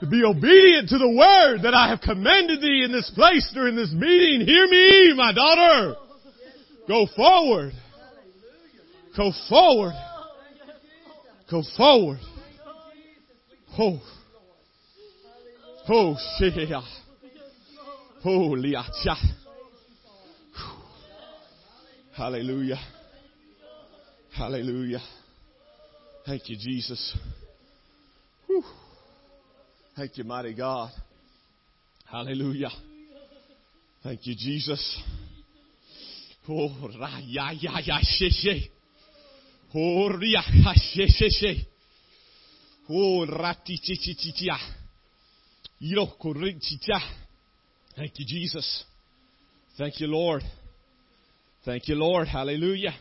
[0.00, 3.76] to be obedient to the word that I have commanded thee in this place during
[3.76, 4.46] this meeting.
[4.46, 5.96] Hear me, my daughter.
[6.86, 7.72] Go forward.
[9.16, 9.94] Go forward.
[11.50, 12.18] Go forward.
[13.78, 14.00] Oh.
[15.88, 16.68] Oh, shea.
[18.26, 19.16] Oh, liacha.
[22.16, 22.78] Hallelujah.
[24.32, 25.02] Hallelujah.
[26.24, 27.16] Thank you, Jesus.
[28.46, 28.64] Whew.
[29.94, 30.90] Thank you, mighty God.
[32.10, 32.70] Hallelujah.
[34.02, 35.02] Thank you, Jesus.
[36.48, 38.70] Oh, ra ya ya ya she she.
[39.74, 41.68] Oh, ria ha she she she.
[42.90, 44.58] Oh, rati chi chi chi chi.
[45.80, 47.23] Iro korin chi cha.
[47.96, 48.84] Thank you, Jesus.
[49.78, 50.42] Thank you, Lord.
[51.64, 52.26] Thank you, Lord.
[52.26, 52.92] Hallelujah.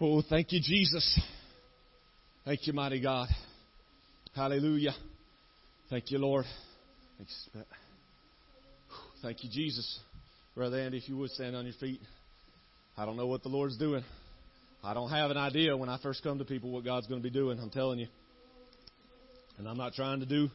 [0.00, 1.20] Oh, thank you, Jesus.
[2.44, 3.28] Thank you, mighty God.
[4.36, 4.92] Hallelujah.
[5.90, 6.44] Thank you, Lord.
[9.20, 9.98] Thank you, Jesus.
[10.54, 12.00] Brother Andy, if you would stand on your feet.
[12.96, 14.04] I don't know what the Lord's doing.
[14.84, 17.28] I don't have an idea when I first come to people what God's going to
[17.28, 17.58] be doing.
[17.58, 18.06] I'm telling you.
[19.58, 20.48] And I'm not trying to do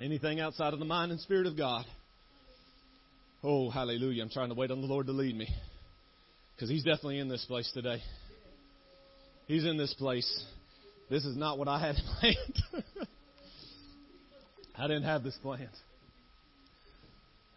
[0.00, 1.84] anything outside of the mind and spirit of God.
[3.42, 4.22] Oh, hallelujah.
[4.22, 5.48] I'm trying to wait on the Lord to lead me.
[6.54, 8.00] Because He's definitely in this place today.
[9.46, 10.44] He's in this place.
[11.10, 12.86] This is not what I had planned.
[14.76, 15.68] I didn't have this planned.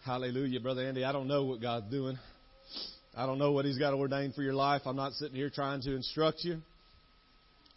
[0.05, 1.03] Hallelujah, Brother Andy.
[1.03, 2.17] I don't know what God's doing.
[3.15, 4.83] I don't know what He's got ordained for your life.
[4.85, 6.59] I'm not sitting here trying to instruct you.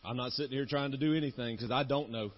[0.04, 2.30] I'm not sitting here trying to do anything because I don't know.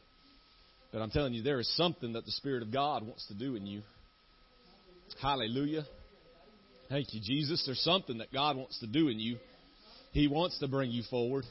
[0.92, 3.56] But I'm telling you, there is something that the Spirit of God wants to do
[3.56, 3.82] in you.
[5.20, 5.84] Hallelujah.
[6.88, 7.62] Thank you, Jesus.
[7.64, 9.38] There's something that God wants to do in you.
[10.12, 11.44] He wants to bring you forward.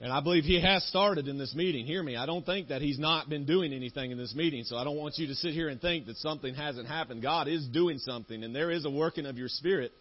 [0.00, 1.84] And I believe he has started in this meeting.
[1.84, 2.16] Hear me.
[2.16, 4.64] I don't think that he's not been doing anything in this meeting.
[4.64, 7.22] So I don't want you to sit here and think that something hasn't happened.
[7.22, 9.92] God is doing something and there is a working of your spirit.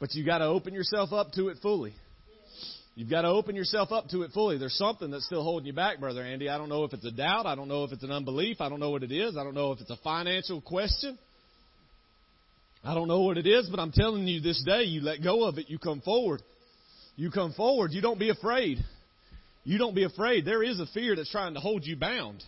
[0.00, 1.94] But you got to open yourself up to it fully.
[2.94, 4.58] You've got to open yourself up to it fully.
[4.58, 6.50] There's something that's still holding you back, Brother Andy.
[6.50, 7.46] I don't know if it's a doubt.
[7.46, 8.60] I don't know if it's an unbelief.
[8.60, 9.36] I don't know what it is.
[9.36, 11.18] I don't know if it's a financial question.
[12.84, 15.44] I don't know what it is, but I'm telling you this day, you let go
[15.44, 15.70] of it.
[15.70, 16.42] You come forward.
[17.16, 17.92] You come forward.
[17.92, 18.78] You don't be afraid.
[19.64, 20.44] You don't be afraid.
[20.44, 22.42] There is a fear that's trying to hold you bound.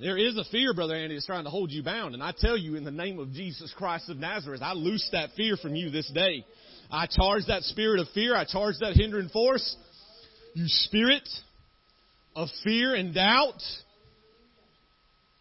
[0.00, 2.14] There is a fear, Brother Andy, that's trying to hold you bound.
[2.14, 5.30] And I tell you, in the name of Jesus Christ of Nazareth, I loose that
[5.36, 6.44] fear from you this day.
[6.92, 8.36] I charge that spirit of fear.
[8.36, 9.76] I charge that hindering force.
[10.54, 11.26] You spirit
[12.36, 13.62] of fear and doubt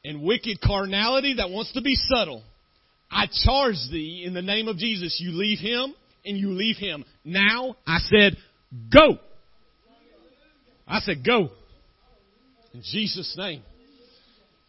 [0.06, 2.44] and wicked carnality that wants to be subtle.
[3.12, 5.20] I charge thee in the name of Jesus.
[5.22, 5.94] You leave him
[6.26, 7.04] and you leave him.
[7.26, 8.38] Now I said,
[8.92, 9.20] go.
[10.88, 11.50] I said, go.
[12.74, 13.62] In Jesus' name.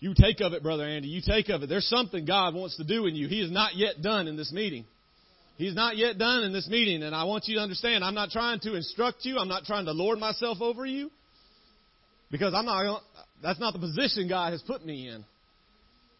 [0.00, 1.06] You take of it, Brother Andy.
[1.06, 1.68] You take of it.
[1.68, 3.28] There's something God wants to do in you.
[3.28, 4.84] He is not yet done in this meeting.
[5.62, 7.04] He's not yet done in this meeting.
[7.04, 9.38] And I want you to understand, I'm not trying to instruct you.
[9.38, 11.08] I'm not trying to lord myself over you.
[12.32, 13.00] Because I'm not,
[13.40, 15.24] that's not the position God has put me in.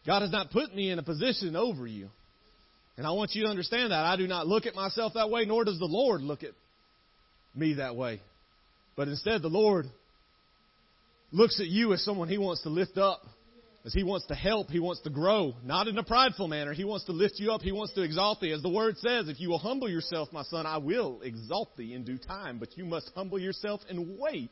[0.07, 2.07] God has not put me in a position over you.
[2.95, 4.05] And I want you to understand that.
[4.05, 6.51] I do not look at myself that way, nor does the Lord look at
[7.53, 8.21] me that way.
[8.95, 9.87] But instead, the Lord
[11.33, 13.23] looks at you as someone He wants to lift up,
[13.85, 16.73] as He wants to help, He wants to grow, not in a prideful manner.
[16.73, 18.51] He wants to lift you up, He wants to exalt thee.
[18.51, 21.93] As the Word says, if you will humble yourself, my son, I will exalt thee
[21.93, 22.59] in due time.
[22.59, 24.51] But you must humble yourself and wait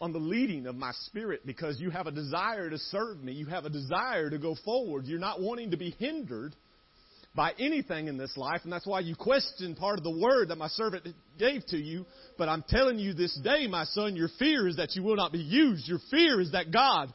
[0.00, 3.32] on the leading of my spirit because you have a desire to serve me.
[3.32, 5.06] You have a desire to go forward.
[5.06, 6.54] You're not wanting to be hindered
[7.34, 10.56] by anything in this life, and that's why you question part of the word that
[10.56, 11.06] my servant
[11.38, 12.06] gave to you.
[12.36, 15.30] But I'm telling you this day, my son, your fear is that you will not
[15.30, 15.86] be used.
[15.86, 17.12] Your fear is that God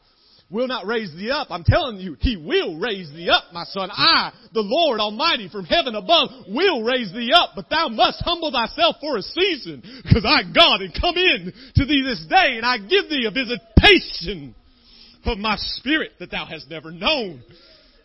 [0.49, 1.47] will not raise thee up.
[1.49, 3.89] I'm telling you, He will raise thee up, my son.
[3.91, 8.51] I, the Lord Almighty from heaven above, will raise thee up, but thou must humble
[8.51, 12.65] thyself for a season, because I, God, and come in to thee this day, and
[12.65, 14.55] I give thee a visitation
[15.25, 17.41] of my spirit that thou hast never known.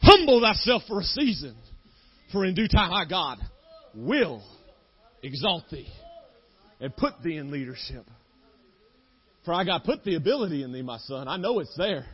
[0.01, 1.57] Humble thyself for a season.
[2.32, 3.39] For in due time, I, God
[3.95, 4.43] will
[5.22, 5.89] exalt thee
[6.80, 8.05] and put thee in leadership.
[9.45, 11.26] For I got put the ability in thee, my son.
[11.26, 12.07] I know it's there.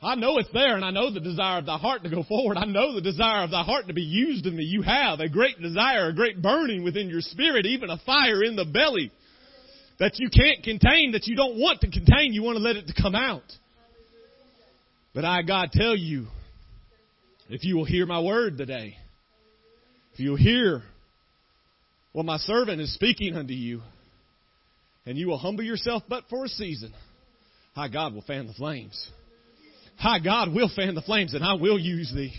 [0.00, 2.56] I know it's there and I know the desire of thy heart to go forward.
[2.56, 4.62] I know the desire of thy heart to be used in me.
[4.62, 8.54] You have a great desire, a great burning within your spirit, even a fire in
[8.54, 9.10] the belly
[9.98, 12.32] that you can't contain, that you don't want to contain.
[12.32, 13.42] You want to let it come out.
[15.14, 16.26] But I, God, tell you,
[17.48, 18.96] if you will hear my word today,
[20.12, 20.82] if you will hear
[22.12, 23.82] what my servant is speaking unto you,
[25.06, 26.92] and you will humble yourself but for a season,
[27.74, 29.08] Hi, God will fan the flames.
[29.98, 32.32] Hi, God will fan the flames, and I will use thee.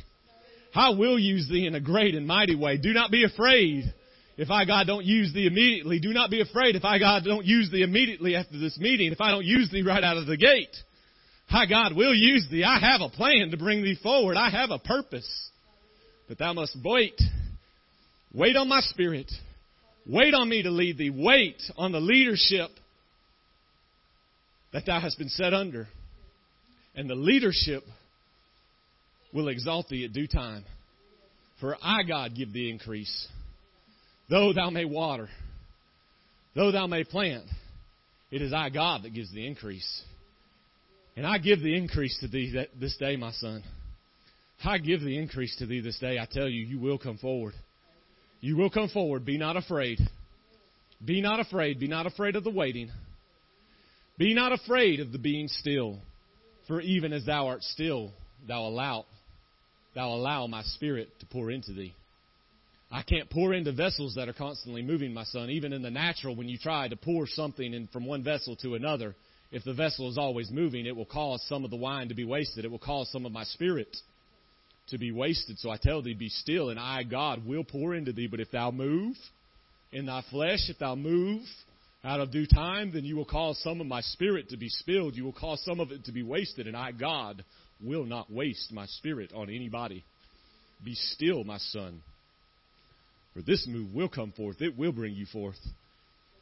[0.73, 2.77] I will use thee in a great and mighty way.
[2.77, 3.93] Do not be afraid
[4.37, 5.99] if I, God, don't use thee immediately.
[5.99, 9.19] Do not be afraid if I, God, don't use thee immediately after this meeting, if
[9.19, 10.73] I don't use thee right out of the gate.
[11.49, 12.63] I, God, will use thee.
[12.63, 14.37] I have a plan to bring thee forward.
[14.37, 15.49] I have a purpose.
[16.29, 17.19] But thou must wait.
[18.33, 19.29] Wait on my spirit.
[20.07, 21.09] Wait on me to lead thee.
[21.09, 22.69] Wait on the leadership
[24.71, 25.87] that thou hast been set under.
[26.99, 27.83] And the leadership
[29.33, 30.65] will exalt thee at due time.
[31.61, 33.25] For I, God, give thee increase.
[34.29, 35.29] Though thou may water,
[36.55, 37.45] though thou may plant,
[38.31, 40.01] it is I, God, that gives the increase.
[41.15, 43.63] And I give the increase to thee this day, my son.
[44.65, 46.19] I give the increase to thee this day.
[46.19, 47.53] I tell you, you will come forward.
[48.41, 49.23] You will come forward.
[49.23, 49.99] Be not afraid.
[51.05, 51.79] Be not afraid.
[51.79, 52.91] Be not afraid of the waiting.
[54.17, 55.99] Be not afraid of the being still.
[56.69, 58.11] For even as thou art still,
[58.47, 59.05] thou allow,
[59.95, 61.95] thou allow my spirit to pour into thee.
[62.91, 65.49] I can't pour into vessels that are constantly moving, my son.
[65.49, 68.75] Even in the natural, when you try to pour something in from one vessel to
[68.75, 69.15] another,
[69.51, 72.23] if the vessel is always moving, it will cause some of the wine to be
[72.23, 72.65] wasted.
[72.65, 73.97] It will cause some of my spirit
[74.89, 75.57] to be wasted.
[75.57, 78.27] So I tell thee, be still, and I, God, will pour into thee.
[78.27, 79.15] But if thou move
[79.91, 81.41] in thy flesh, if thou move
[82.03, 85.15] out of due time, then you will cause some of my spirit to be spilled.
[85.15, 87.43] You will cause some of it to be wasted, and I, God,
[87.83, 90.03] will not waste my spirit on anybody.
[90.83, 92.01] Be still, my son.
[93.33, 94.61] For this move will come forth.
[94.61, 95.59] It will bring you forth.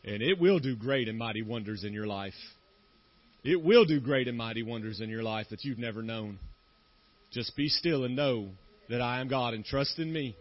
[0.04, 2.34] And it will do great and mighty wonders in your life.
[3.44, 6.38] It will do great and mighty wonders in your life that you've never known.
[7.32, 8.50] Just be still and know
[8.90, 10.36] that I am God and trust in me.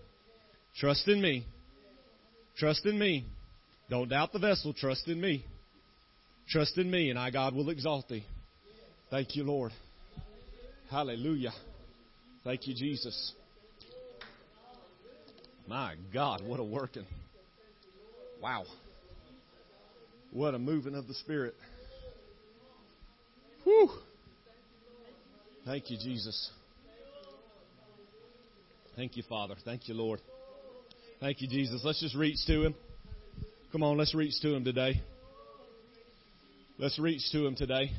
[0.79, 1.47] Trust in me.
[2.59, 3.27] Trust in me.
[3.89, 4.73] Don't doubt the vessel.
[4.73, 5.45] Trust in me.
[6.49, 8.25] Trust in me, and I, God, will exalt thee.
[9.11, 9.73] Thank you, Lord.
[10.91, 11.53] Hallelujah.
[12.45, 13.33] Thank you, Jesus.
[15.67, 17.07] My God, what a working.
[18.41, 18.65] Wow.
[20.33, 21.55] What a moving of the Spirit.
[23.65, 23.91] Whew.
[25.65, 26.51] Thank you, Jesus.
[28.95, 29.55] Thank you, Father.
[29.65, 30.21] Thank you, Lord.
[31.19, 31.83] Thank you, Jesus.
[31.85, 32.75] Let's just reach to Him.
[33.77, 35.03] Come on, let's reach to Him today.
[36.79, 37.91] Let's reach to Him today.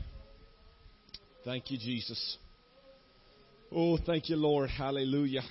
[1.45, 2.37] Thank you, Jesus.
[3.71, 4.71] Oh, thank you, Lord.
[4.71, 5.43] Hallelujah.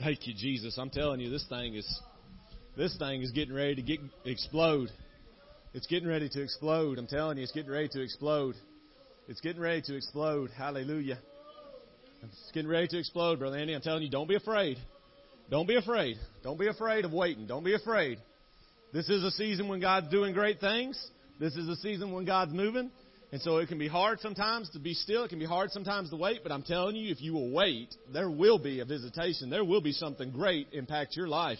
[0.00, 0.78] Thank you, Jesus.
[0.78, 2.00] I'm telling you, this thing is
[2.76, 4.88] this thing is getting ready to get explode.
[5.74, 6.98] It's getting ready to explode.
[6.98, 8.56] I'm telling you, it's getting ready to explode.
[9.28, 10.50] It's getting ready to explode.
[10.58, 11.20] Hallelujah.
[12.24, 13.74] It's getting ready to explode, Brother Andy.
[13.74, 14.76] I'm telling you, don't be afraid.
[15.52, 16.16] Don't be afraid.
[16.42, 17.46] Don't be afraid of waiting.
[17.46, 18.18] Don't be afraid.
[18.92, 21.02] This is a season when God's doing great things.
[21.40, 22.90] This is a season when God's moving.
[23.32, 25.24] And so it can be hard sometimes to be still.
[25.24, 26.40] It can be hard sometimes to wait.
[26.42, 29.48] But I'm telling you, if you will wait, there will be a visitation.
[29.48, 31.58] There will be something great impact your life.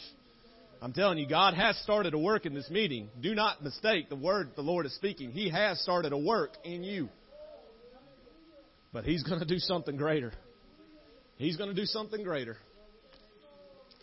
[0.82, 3.08] I'm telling you, God has started a work in this meeting.
[3.20, 5.30] Do not mistake the word the Lord is speaking.
[5.30, 7.08] He has started a work in you.
[8.92, 10.32] But He's going to do something greater.
[11.36, 12.58] He's going to do something greater.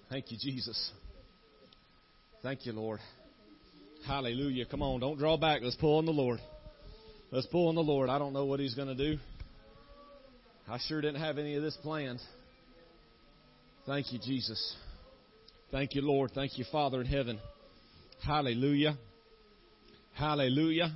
[0.09, 0.91] Thank you, Jesus.
[2.41, 2.99] Thank you, Lord.
[4.07, 4.65] Hallelujah.
[4.65, 5.61] Come on, don't draw back.
[5.63, 6.39] Let's pull on the Lord.
[7.31, 8.09] Let's pull on the Lord.
[8.09, 9.19] I don't know what He's going to do.
[10.67, 12.19] I sure didn't have any of this planned.
[13.85, 14.75] Thank you, Jesus.
[15.71, 16.31] Thank you, Lord.
[16.33, 17.39] Thank you, Father in heaven.
[18.25, 18.97] Hallelujah.
[20.13, 20.95] Hallelujah.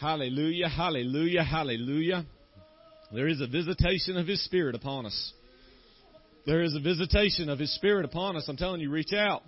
[0.00, 0.68] Hallelujah.
[0.68, 1.44] Hallelujah.
[1.44, 2.26] Hallelujah.
[3.12, 5.32] There is a visitation of His Spirit upon us.
[6.46, 8.44] There is a visitation of His Spirit upon us.
[8.48, 9.42] I'm telling you, reach out.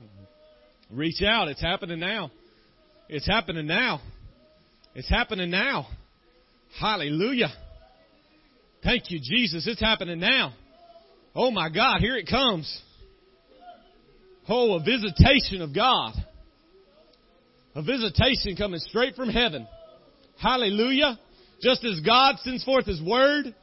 [0.91, 1.49] Reach out.
[1.49, 2.31] It's happening now.
[3.09, 4.01] It's happening now.
[4.95, 5.87] It's happening now.
[6.81, 7.53] Hallelujah.
[8.83, 9.67] Thank you, Jesus.
[9.67, 10.53] It's happening now.
[11.35, 12.83] Oh my God, here it comes.
[14.49, 16.13] Oh, a visitation of God.
[17.75, 19.67] A visitation coming straight from heaven.
[20.41, 21.19] Hallelujah.
[21.61, 23.55] Just as God sends forth His Word,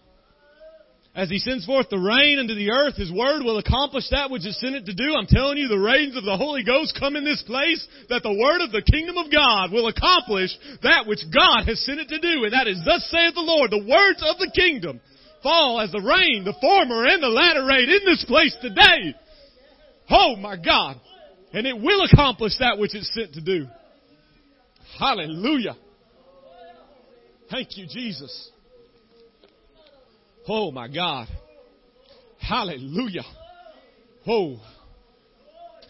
[1.14, 4.45] as He sends forth the rain into the earth, His Word will accomplish that which
[4.47, 5.16] is sent it to do.
[5.16, 8.32] I'm telling you, the rains of the Holy Ghost come in this place, that the
[8.32, 10.51] Word of the kingdom of God will accomplish
[10.84, 12.45] that which God has sent it to do.
[12.45, 15.01] And that is, thus saith the Lord, the words of the kingdom
[15.43, 19.16] fall as the rain, the former and the latter rain in this place today.
[20.09, 20.99] Oh my God.
[21.53, 23.68] And it will accomplish that which it's sent to do.
[24.97, 25.76] Hallelujah.
[27.49, 28.49] Thank you, Jesus.
[30.48, 31.28] Oh my God.
[32.39, 33.26] Hallelujah.
[34.28, 34.60] Oh.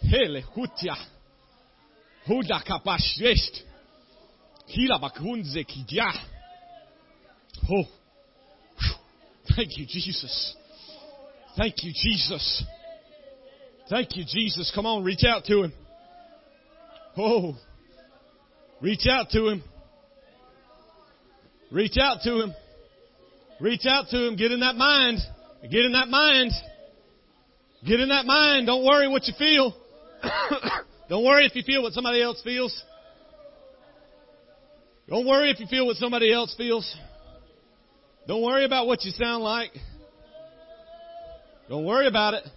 [0.01, 0.95] Hele hutia.
[2.27, 3.63] Huda kapashest.
[4.67, 6.13] Hila bakunze kidya.
[7.69, 7.85] Oh.
[9.55, 10.55] Thank you, Jesus.
[11.57, 12.63] Thank you, Jesus.
[13.89, 14.71] Thank you, Jesus.
[14.73, 15.73] Come on, reach out to him.
[17.17, 17.57] Oh.
[18.81, 19.63] Reach out to him.
[21.71, 22.53] Reach out to him.
[23.61, 24.35] Reach out to him.
[24.35, 25.19] Get in that mind.
[25.61, 26.51] Get in that mind.
[27.87, 28.65] Get in that mind.
[28.65, 29.75] Don't worry what you feel.
[31.09, 32.83] Don't worry if you feel what somebody else feels.
[35.07, 36.95] Don't worry if you feel what somebody else feels.
[38.27, 39.71] Don't worry about what you sound like.
[41.69, 42.47] Don't worry about it.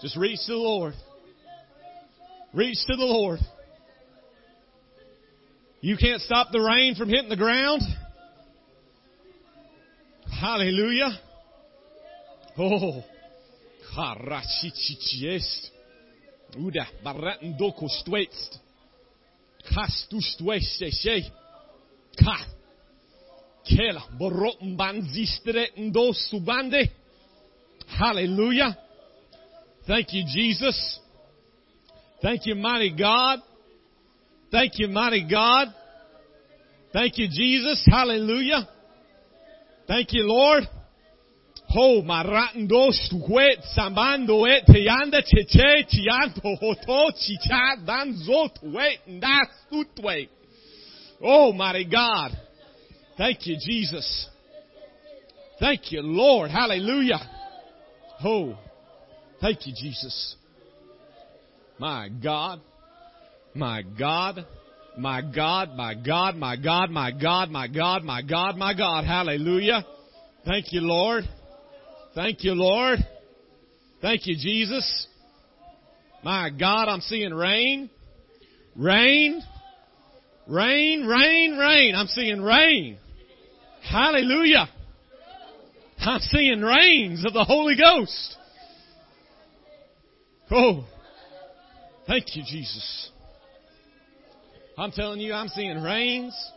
[0.00, 0.94] Just reach to the Lord.
[2.54, 3.40] Reach to the Lord.
[5.80, 7.82] You can't stop the rain from hitting the ground.
[10.40, 11.18] Hallelujah.
[12.58, 13.04] Oh.
[13.96, 15.70] Harashichichiest.
[16.56, 18.58] Uda baratendoko stwetst.
[19.74, 21.32] Kastustweshe.
[22.24, 22.38] Ka.
[23.64, 26.90] Kela borotmbanzistretendo subande.
[27.86, 28.76] Hallelujah.
[29.86, 31.00] Thank you, Jesus.
[32.22, 33.40] Thank you, mighty God.
[34.52, 35.74] Thank you, mighty God.
[36.92, 37.84] Thank you, Jesus.
[37.90, 38.68] Hallelujah.
[39.88, 40.68] Thank you, Lord.
[41.74, 50.28] Oh, ho marando stuet sambando et tianda cheche tianto hoto chicha dan zotwet das tutwet.
[51.20, 52.36] Oh, my God.
[53.16, 54.28] Thank you, Jesus.
[55.58, 56.50] Thank you, Lord.
[56.50, 57.20] Hallelujah.
[58.24, 58.56] Oh,
[59.40, 60.36] thank you, Jesus.
[61.78, 62.60] My God.
[63.54, 64.46] My God.
[64.98, 69.04] My God, my God, my God, my God, my God, my God, my God.
[69.04, 69.86] Hallelujah.
[70.44, 71.22] Thank you, Lord.
[72.16, 72.98] Thank you, Lord.
[74.02, 75.06] Thank you, Jesus.
[76.24, 77.90] My God, I'm seeing rain.
[78.74, 79.40] Rain.
[80.48, 81.94] Rain, rain, rain.
[81.94, 82.98] I'm seeing rain.
[83.88, 84.68] Hallelujah.
[86.00, 88.36] I'm seeing rains of the Holy Ghost.
[90.50, 90.84] Oh,
[92.08, 93.10] thank you, Jesus.
[94.78, 96.52] I'm telling you, I'm seeing rains.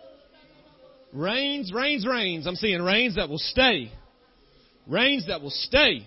[1.11, 2.45] Rains, rains, rains.
[2.45, 3.91] I'm seeing rains that will stay.
[4.87, 6.05] Rains that will stay.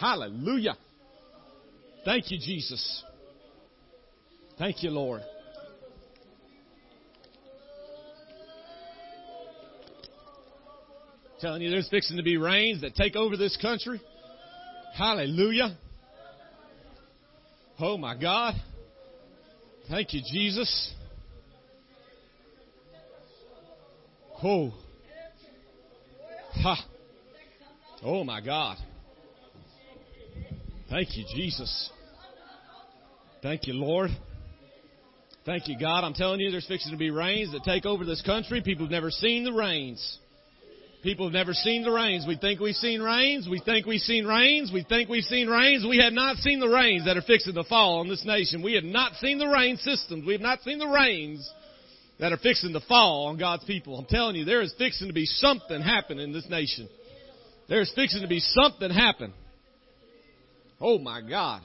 [0.00, 0.76] Hallelujah.
[2.04, 3.02] Thank you, Jesus.
[4.56, 5.22] Thank you, Lord.
[11.40, 14.00] Telling you there's fixing to be rains that take over this country.
[14.96, 15.76] Hallelujah.
[17.80, 18.54] Oh my God.
[19.88, 20.94] Thank you, Jesus.
[24.42, 24.72] Oh.
[26.62, 26.86] Ha.
[28.02, 28.76] Oh my God.
[30.90, 31.90] Thank you, Jesus.
[33.42, 34.10] Thank you, Lord.
[35.44, 36.04] Thank you, God.
[36.04, 38.62] I'm telling you, there's fixing to be rains that take over this country.
[38.62, 40.18] People have never seen the rains.
[41.02, 42.24] People have never seen the rains.
[42.28, 43.48] We think we've seen rains.
[43.50, 44.70] We think we've seen rains.
[44.72, 45.84] We think we've seen rains.
[45.88, 48.62] We have not seen the rains that are fixing to fall on this nation.
[48.62, 50.24] We have not seen the rain systems.
[50.24, 51.50] We have not seen the rains
[52.20, 53.98] that are fixing to fall on God's people.
[53.98, 56.88] I'm telling you, there is fixing to be something happen in this nation.
[57.68, 59.32] There's fixing to be something happen.
[60.80, 61.62] Oh my God.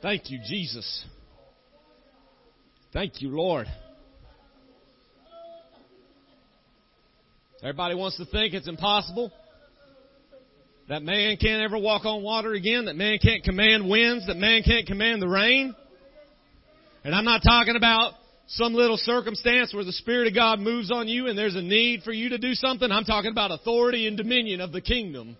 [0.00, 1.04] Thank you, Jesus.
[2.94, 3.66] Thank you, Lord.
[7.62, 9.32] Everybody wants to think it's impossible.
[10.88, 12.84] That man can't ever walk on water again.
[12.84, 14.26] That man can't command winds.
[14.26, 15.74] That man can't command the rain.
[17.02, 18.12] And I'm not talking about
[18.48, 22.02] some little circumstance where the Spirit of God moves on you and there's a need
[22.02, 22.92] for you to do something.
[22.92, 25.36] I'm talking about authority and dominion of the kingdom.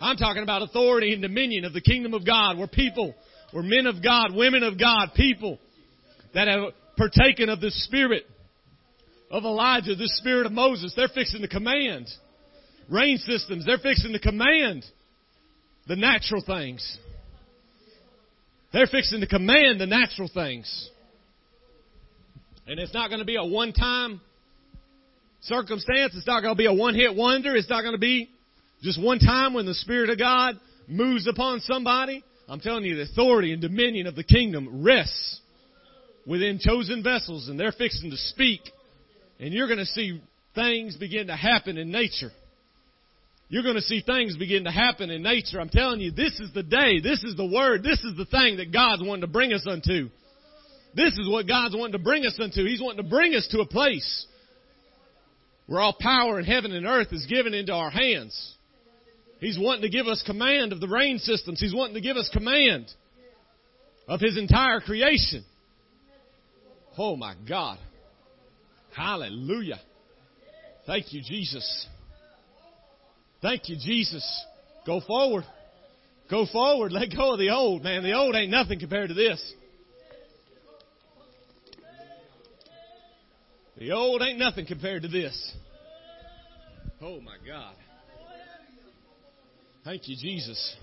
[0.00, 3.14] I'm talking about authority and dominion of the kingdom of God where people,
[3.52, 5.60] where men of God, women of God, people
[6.34, 8.24] that have partaken of the Spirit
[9.32, 12.06] of Elijah, the spirit of Moses, they're fixing to command.
[12.90, 14.84] Rain systems, they're fixing to command
[15.88, 16.98] the natural things.
[18.72, 20.90] They're fixing to command the natural things.
[22.66, 24.20] And it's not going to be a one time
[25.40, 26.14] circumstance.
[26.14, 27.56] It's not going to be a one hit wonder.
[27.56, 28.28] It's not going to be
[28.82, 32.22] just one time when the Spirit of God moves upon somebody.
[32.48, 35.40] I'm telling you, the authority and dominion of the kingdom rests
[36.26, 38.60] within chosen vessels, and they're fixing to speak
[39.42, 40.22] and you're going to see
[40.54, 42.30] things begin to happen in nature.
[43.48, 45.60] You're going to see things begin to happen in nature.
[45.60, 47.00] I'm telling you, this is the day.
[47.00, 47.82] This is the word.
[47.82, 50.08] This is the thing that God's wanting to bring us unto.
[50.94, 52.64] This is what God's wanting to bring us unto.
[52.64, 54.26] He's wanting to bring us to a place
[55.66, 58.54] where all power in heaven and earth is given into our hands.
[59.40, 61.60] He's wanting to give us command of the rain systems.
[61.60, 62.86] He's wanting to give us command
[64.06, 65.44] of His entire creation.
[66.96, 67.78] Oh my God.
[68.96, 69.80] Hallelujah.
[70.86, 71.86] Thank you, Jesus.
[73.40, 74.44] Thank you, Jesus.
[74.86, 75.44] Go forward.
[76.30, 76.92] Go forward.
[76.92, 78.02] Let go of the old, man.
[78.02, 79.54] The old ain't nothing compared to this.
[83.78, 85.54] The old ain't nothing compared to this.
[87.00, 87.74] Oh my God.
[89.84, 90.76] Thank you, Jesus.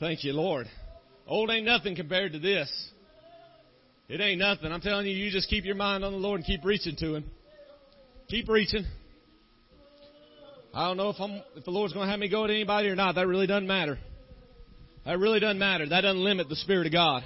[0.00, 0.66] Thank you, Lord.
[1.26, 2.68] Old ain't nothing compared to this.
[4.08, 4.70] It ain't nothing.
[4.70, 7.14] I'm telling you, you just keep your mind on the Lord and keep reaching to
[7.14, 7.24] Him.
[8.28, 8.84] Keep reaching.
[10.74, 12.88] I don't know if I'm if the Lord's going to have me go to anybody
[12.88, 13.14] or not.
[13.14, 13.98] That really doesn't matter.
[15.06, 15.88] That really doesn't matter.
[15.88, 17.22] That doesn't limit the Spirit of God.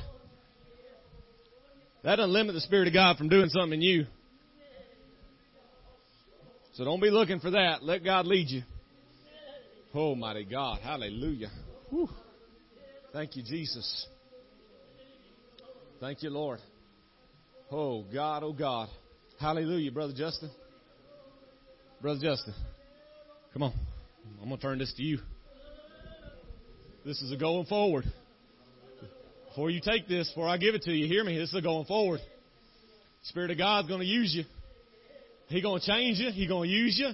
[2.04, 4.06] That doesn't limit the Spirit of God from doing something in you.
[6.74, 7.82] So don't be looking for that.
[7.82, 8.62] Let God lead you.
[9.94, 10.80] Oh, mighty God.
[10.80, 11.50] Hallelujah.
[11.90, 12.08] Whew.
[13.12, 14.06] Thank you, Jesus.
[16.00, 16.60] Thank you, Lord.
[17.72, 18.88] Oh, God, oh, God.
[19.40, 20.50] Hallelujah, Brother Justin.
[22.00, 22.54] Brother Justin.
[23.52, 23.72] Come on.
[24.40, 25.18] I'm going to turn this to you.
[27.04, 28.04] This is a going forward.
[29.48, 31.36] Before you take this, before I give it to you, hear me.
[31.36, 32.20] This is a going forward.
[33.24, 34.44] Spirit of God's going to use you.
[35.48, 36.30] He going to change you.
[36.30, 37.10] He going to use you.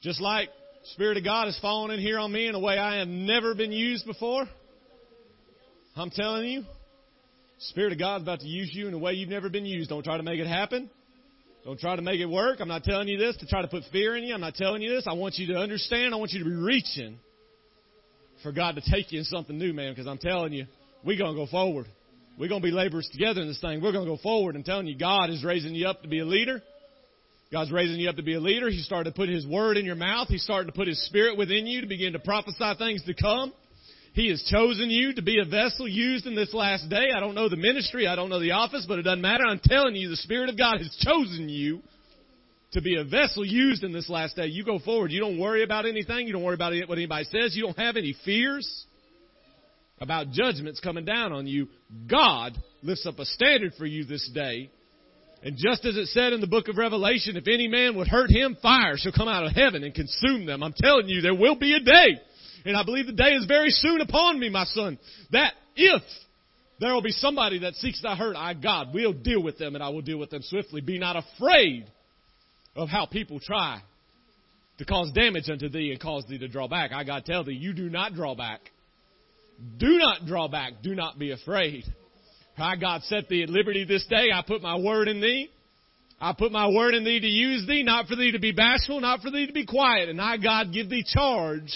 [0.00, 0.48] Just like
[0.94, 3.54] Spirit of God has fallen in here on me in a way I have never
[3.54, 4.46] been used before.
[5.96, 6.64] I'm telling you,
[7.58, 9.90] Spirit of God's about to use you in a way you've never been used.
[9.90, 10.88] Don't try to make it happen.
[11.64, 12.60] Don't try to make it work.
[12.60, 14.32] I'm not telling you this to try to put fear in you.
[14.32, 15.06] I'm not telling you this.
[15.08, 16.14] I want you to understand.
[16.14, 17.18] I want you to be reaching
[18.42, 20.66] for God to take you in something new, man, because I'm telling you,
[21.04, 21.86] we're going to go forward.
[22.38, 23.82] We're going to be laborers together in this thing.
[23.82, 24.54] We're going to go forward.
[24.54, 26.62] I'm telling you, God is raising you up to be a leader.
[27.50, 28.70] God's raising you up to be a leader.
[28.70, 30.28] He started to put His word in your mouth.
[30.28, 33.52] He's starting to put His spirit within you to begin to prophesy things to come.
[34.14, 37.08] He has chosen you to be a vessel used in this last day.
[37.14, 39.44] I don't know the ministry, I don't know the office, but it doesn't matter.
[39.46, 41.80] I'm telling you, the Spirit of God has chosen you
[42.72, 44.46] to be a vessel used in this last day.
[44.46, 45.10] You go forward.
[45.10, 46.26] You don't worry about anything.
[46.26, 47.56] You don't worry about what anybody says.
[47.56, 48.84] You don't have any fears
[50.00, 51.68] about judgments coming down on you.
[52.08, 54.70] God lifts up a standard for you this day.
[55.42, 58.30] And just as it said in the book of Revelation, if any man would hurt
[58.30, 60.62] him, fire shall come out of heaven and consume them.
[60.62, 62.20] I'm telling you, there will be a day
[62.68, 64.98] and I believe the day is very soon upon me, my son,
[65.32, 66.02] that if
[66.78, 69.82] there will be somebody that seeks thy hurt, I, God, will deal with them and
[69.82, 70.82] I will deal with them swiftly.
[70.82, 71.86] Be not afraid
[72.76, 73.80] of how people try
[74.76, 76.92] to cause damage unto thee and cause thee to draw back.
[76.92, 78.60] I God tell thee, you do not draw back.
[79.78, 80.74] Do not draw back.
[80.82, 81.84] Do not be afraid.
[82.58, 84.26] I God set thee at liberty this day.
[84.30, 85.48] I put my word in thee.
[86.20, 89.00] I put my word in thee to use thee, not for thee to be bashful,
[89.00, 90.10] not for thee to be quiet.
[90.10, 91.72] And I, God, give thee charge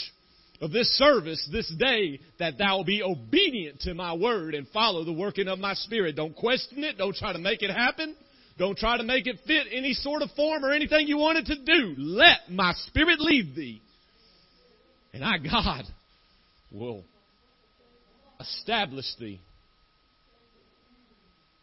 [0.62, 5.12] of this service this day that thou be obedient to my word and follow the
[5.12, 6.14] working of my spirit.
[6.14, 6.96] Don't question it.
[6.96, 8.14] Don't try to make it happen.
[8.58, 11.46] Don't try to make it fit any sort of form or anything you want it
[11.46, 11.94] to do.
[11.98, 13.82] Let my spirit lead thee.
[15.12, 15.84] And I, God,
[16.70, 17.02] will
[18.38, 19.40] establish thee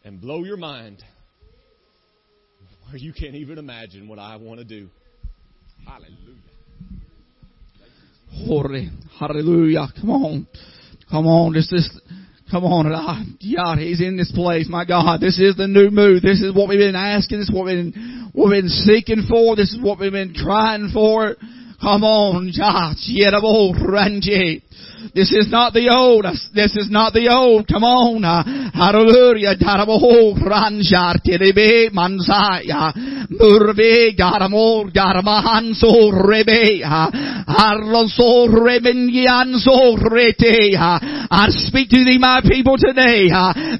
[0.04, 1.02] and blow your mind
[2.88, 4.88] where you can't even imagine what I want to do.
[5.86, 6.49] Hallelujah.
[8.32, 9.88] Holy, hallelujah.
[10.00, 10.46] Come on.
[11.10, 11.52] Come on.
[11.52, 12.00] This is,
[12.50, 12.90] come on.
[12.94, 13.22] Ah,
[13.56, 14.68] God, He's in this place.
[14.68, 16.22] My God, this is the new move.
[16.22, 17.38] This is what we've been asking.
[17.40, 19.56] This is what we've been, we've been seeking for.
[19.56, 21.36] This is what we've been trying for.
[21.80, 22.96] Come on, God.
[25.14, 26.24] This is not the old.
[26.54, 27.66] This is not the old.
[27.66, 28.24] Come on.
[28.24, 29.56] Uh, hallelujah.
[29.56, 32.94] Darabo ranjar terebe mansaya.
[33.30, 36.84] Murbe garamor garamahanso rebe.
[36.84, 37.10] Uh,
[37.50, 40.76] Arloso rebenyanso rete.
[40.76, 43.28] Uh, I speak to thee, my people, today.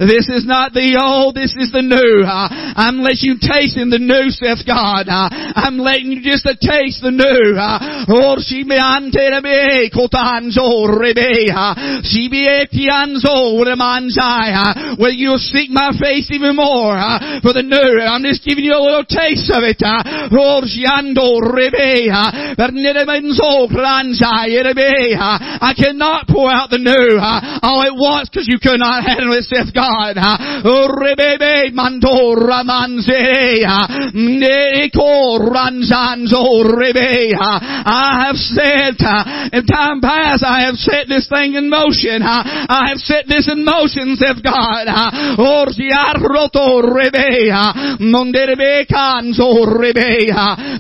[0.01, 1.35] This is not the old.
[1.35, 2.25] This is the new.
[2.27, 5.07] I'm letting you taste in the new, says God.
[5.09, 7.55] I'm letting you just taste the new.
[8.11, 9.21] Or she me ante
[10.91, 11.51] rebe
[12.71, 14.97] kotanzo rebe.
[14.99, 16.99] Will you seek my face even more
[17.43, 18.01] for the new?
[18.01, 19.79] I'm just giving you a little taste of it.
[25.61, 27.19] I cannot pour out the new
[27.63, 30.17] all at once because you could not handle it, says God.
[37.91, 38.97] I have said
[39.53, 42.25] in time past, I have set this thing in motion.
[42.25, 44.89] I have set this in motion, says God.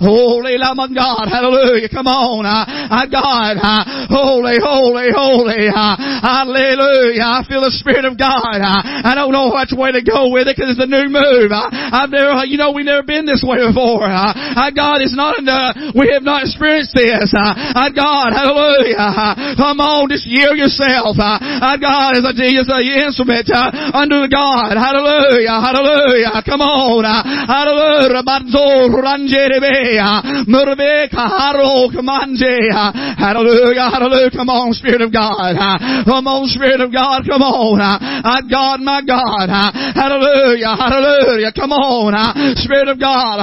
[0.01, 1.28] Holy Lamb of God.
[1.28, 1.88] Hallelujah.
[1.92, 2.46] Come on.
[2.46, 3.57] I, God.
[4.09, 5.68] Holy, holy, holy.
[5.68, 7.22] Hallelujah.
[7.22, 8.61] I feel the Spirit of God.
[8.61, 11.53] I don't know which way to go with it because it's a new move.
[11.53, 14.09] I've never, you know, we've never been this way before.
[14.09, 15.76] God is not enough.
[15.92, 17.32] We have not experienced this.
[17.34, 19.59] God, hallelujah.
[19.59, 21.16] Come on, just yield yourself.
[21.18, 24.74] Uh, uh, God is a, is an instrument uh, under the God.
[24.76, 25.57] Hallelujah.
[25.59, 26.43] Hallelujah.
[26.47, 27.05] Come on.
[27.05, 28.22] Hallelujah.
[33.18, 33.86] Hallelujah.
[33.91, 34.30] Hallelujah.
[34.30, 35.55] Come on, Spirit of God.
[36.05, 37.26] Come on, Spirit of God.
[37.26, 37.78] Come on.
[38.51, 39.49] God, my God.
[39.95, 40.74] Hallelujah.
[40.74, 41.53] Hallelujah.
[41.53, 42.14] Come on.
[42.57, 43.38] Spirit of God.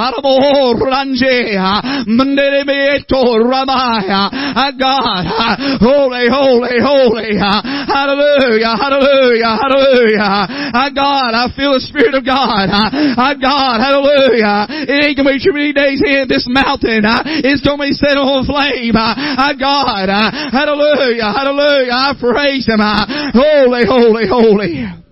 [4.77, 5.17] God.
[5.79, 6.77] Holy, holy, holy.
[6.77, 7.33] Holy.
[7.33, 8.77] Hallelujah.
[8.77, 9.51] Hallelujah.
[9.57, 10.29] Hallelujah.
[10.77, 12.69] I God, I feel the Spirit of God.
[12.69, 14.69] I God, hallelujah.
[14.85, 17.01] It ain't gonna be too many days in this mountain.
[17.41, 18.93] It's gonna be set on flame.
[18.95, 20.09] I God,
[20.53, 21.33] hallelujah.
[21.33, 21.93] Hallelujah.
[21.93, 22.79] I praise Him.
[22.79, 25.06] Holy, holy, holy.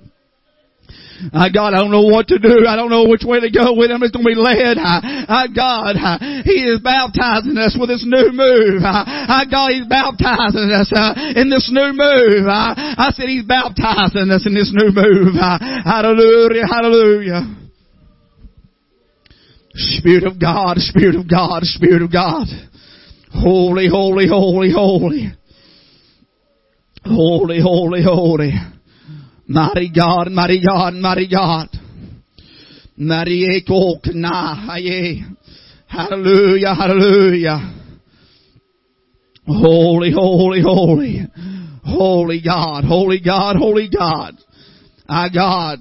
[1.32, 2.68] Uh, God, I don't know what to do.
[2.68, 4.04] I don't know which way to go with him.
[4.04, 4.76] It's going to be led.
[4.76, 5.00] Uh,
[5.32, 5.96] uh, God,
[6.44, 8.84] He is baptizing us with this new move.
[8.84, 12.46] Uh, God, He's baptizing us uh, in this new move.
[12.48, 15.40] Uh, I said He's baptizing us in this new move.
[15.40, 17.66] Hallelujah, hallelujah.
[19.76, 22.48] Spirit of God, Spirit of God, Spirit of God.
[23.32, 25.32] Holy, holy, holy, holy.
[27.04, 28.75] Holy, holy, holy.
[29.48, 31.70] Mighty God, mighty God, mighty God.
[35.88, 37.74] Hallelujah, hallelujah.
[39.48, 41.22] Holy, holy, holy.
[41.84, 44.34] Holy God, holy God, holy God.
[45.08, 45.80] Our God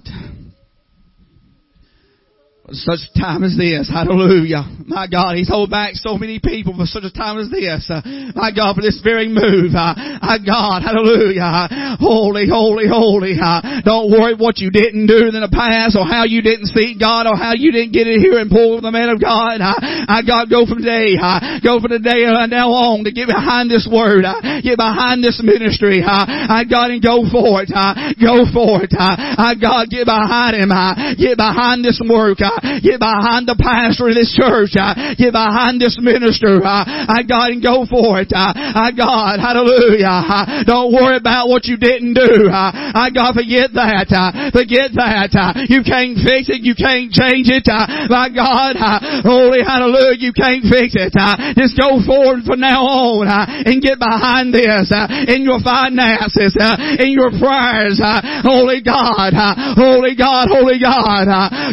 [2.82, 3.86] such a time as this.
[3.86, 4.66] Hallelujah.
[4.86, 7.86] My God, He's holding back so many people for such a time as this.
[7.86, 8.02] Uh,
[8.34, 9.74] my God, for this very move.
[9.74, 11.98] Uh, my God, hallelujah.
[12.00, 13.36] Holy, holy, holy.
[13.38, 16.96] Uh, don't worry what you didn't do in the past or how you didn't see
[16.98, 19.60] God or how you didn't get in here and pull the man of God.
[19.60, 21.16] Uh, I God, go from today.
[21.20, 24.24] Uh, go from today and now on to get behind this word.
[24.24, 26.02] Uh, get behind this ministry.
[26.04, 27.70] Uh, I God, and go for it.
[27.72, 28.92] Uh, go for it.
[28.92, 30.70] Uh, I God, get behind Him.
[30.72, 32.38] Uh, get behind this work.
[32.64, 34.76] Uh, Get behind the pastor of this church.
[34.76, 36.60] Uh, get behind this minister.
[36.64, 38.32] Uh, I God and go for it.
[38.32, 40.64] Uh, I God, hallelujah.
[40.68, 42.48] Don't worry about what you didn't do.
[42.48, 44.08] I God, forget that.
[44.52, 45.32] Forget that.
[45.68, 46.64] You can't fix it.
[46.64, 47.66] You can't change it.
[47.66, 48.76] My God,
[49.24, 51.12] holy hallelujah, you can't fix it.
[51.56, 54.92] Just go forward from now on and get behind this
[55.28, 56.54] in your finances,
[57.00, 58.00] in your prayers.
[58.44, 59.32] Holy God,
[59.76, 61.26] holy God, holy God.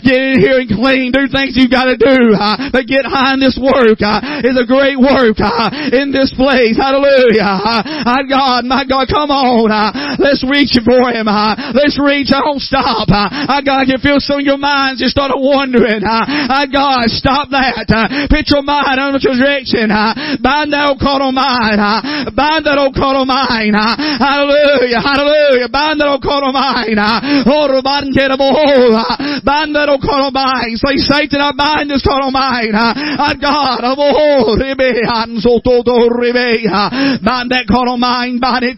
[0.03, 2.36] Get in here and clean, do things you gotta do,
[2.72, 5.38] but get behind this work, is a great work,
[5.91, 6.78] in this place.
[6.78, 7.61] Hallelujah.
[8.05, 9.72] Uh, God, my God, come on,
[10.19, 11.28] let's reach for Him,
[11.74, 15.38] let's reach, I don't stop, I God, you feel some of your minds just started
[15.38, 17.88] wondering, uh, God, stop that,
[18.30, 19.89] put your mind on the direction,
[20.41, 25.97] bind that old carnal mind, uh, bind that old carnal mind, uh, hallelujah, hallelujah, bind
[25.99, 30.78] that old carnal mind, uh, oh, bind that old carnal mind, mind.
[30.78, 32.74] Say, Satan, I bind this carnal mind.
[32.76, 34.57] Uh, God, oh,
[37.22, 38.78] bind that carnal mind, bind it,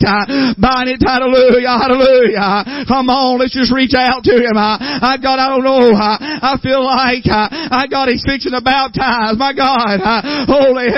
[0.60, 2.88] bind it, hallelujah, hallelujah.
[2.88, 4.56] Come on, let's just reach out to him.
[4.56, 5.92] I God, I don't know.
[5.96, 9.38] I feel like, uh, I got he's fixing to baptize.
[9.38, 10.90] My God, uh, holy,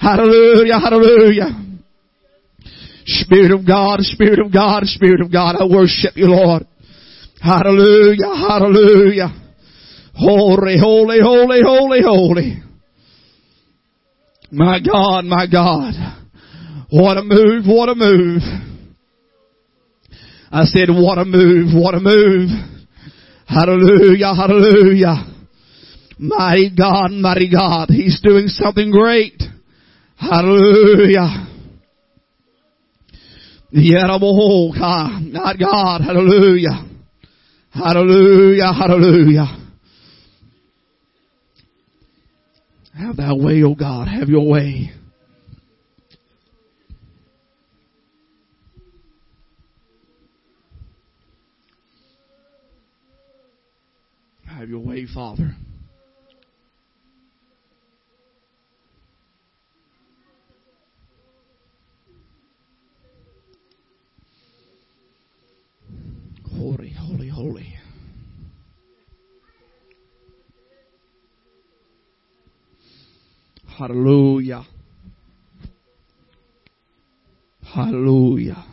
[0.00, 1.64] hallelujah, hallelujah.
[3.08, 6.66] Spirit of God, Spirit of God, Spirit of God, I worship you, Lord.
[7.40, 9.28] Hallelujah, hallelujah.
[10.14, 12.62] Holy, holy, holy, holy, holy.
[14.50, 15.94] My God, my God.
[16.90, 18.42] What a move, what a move.
[20.50, 22.48] I said, what a move, what a move.
[23.46, 25.34] Hallelujah, hallelujah.
[26.18, 27.90] Mighty God, mighty God.
[27.90, 29.40] He's doing something great.
[30.16, 31.46] Hallelujah.
[33.70, 36.87] Yeah, I'm a Not God, hallelujah.
[37.78, 39.46] Hallelujah, hallelujah.
[42.98, 44.90] Have thy way, O God, have your way.
[54.48, 55.54] Have your way, Father.
[66.58, 67.76] Holy, holy, holy.
[73.68, 74.64] Hallelujah.
[77.64, 78.64] Hallelujah.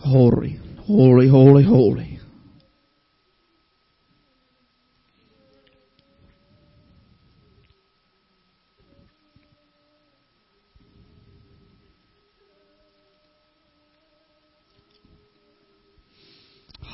[0.00, 2.15] Holy, holy, holy, holy.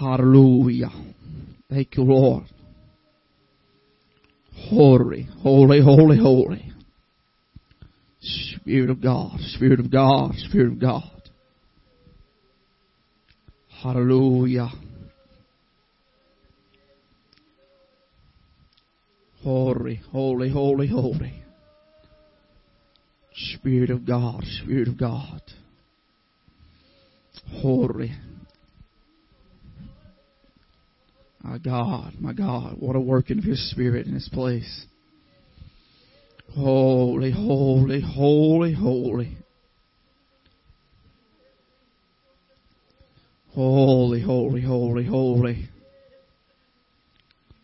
[0.02, 0.90] Hallelujah.
[1.70, 2.42] Thank you, Lord.
[4.68, 6.72] Holy, holy, holy, holy.
[8.20, 11.30] Spirit of God, Spirit of God, Spirit of God.
[13.80, 14.70] Hallelujah.
[19.44, 21.44] Holy, holy, holy, holy.
[23.54, 25.42] Spirit of God, Spirit of God.
[27.60, 28.10] Holy.
[31.42, 34.86] My God, my God, what a working of your Spirit in this place.
[36.54, 39.36] Holy, holy, holy, holy.
[43.54, 45.68] Holy, holy, holy, holy.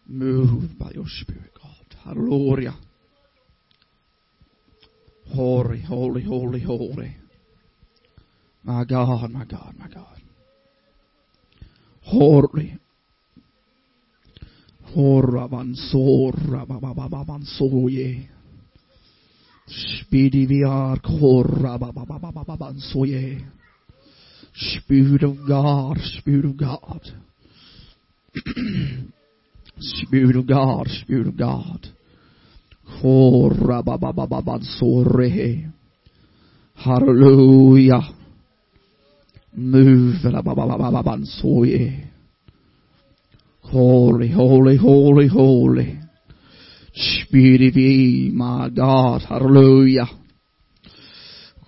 [0.09, 1.97] Moved by your Spirit, God.
[2.05, 2.77] Hallelujah.
[5.35, 7.17] Holy, holy, holy, holy.
[8.65, 10.21] My God, my God, my God.
[12.03, 12.79] Holy.
[24.57, 27.01] Spirit of God, Spirit of God.
[29.79, 31.87] Spirit of God, Spirit of God.
[36.75, 38.01] Hallelujah.
[39.55, 40.15] Move.
[43.71, 46.01] Holy, holy, holy, holy.
[46.95, 49.21] Spirit of ye, my God.
[49.29, 50.07] Hallelujah.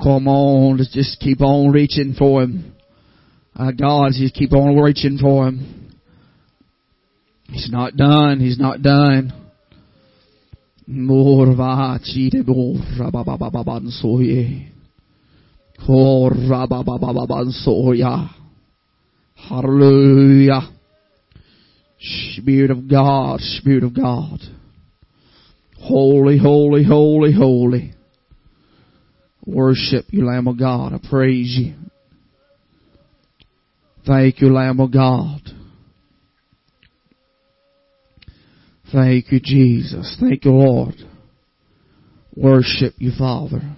[0.02, 2.74] Come on, let's just keep on reaching for Him.
[3.54, 5.92] Uh, God, just keep on reaching for Him.
[7.50, 8.40] He's not done.
[8.40, 9.34] He's not done.
[10.88, 12.00] Morva
[12.98, 14.70] rabababansoye.
[15.86, 18.30] Kor rabababansoya.
[19.34, 20.79] Hallelujah.
[22.00, 24.40] Spirit of God, Spirit of God.
[25.78, 27.94] Holy, holy, holy, holy.
[29.46, 30.92] Worship you, Lamb of God.
[30.92, 31.74] I praise you.
[34.06, 35.40] Thank you, Lamb of God.
[38.92, 40.16] Thank you, Jesus.
[40.20, 40.94] Thank you, Lord.
[42.34, 43.76] Worship you, Father.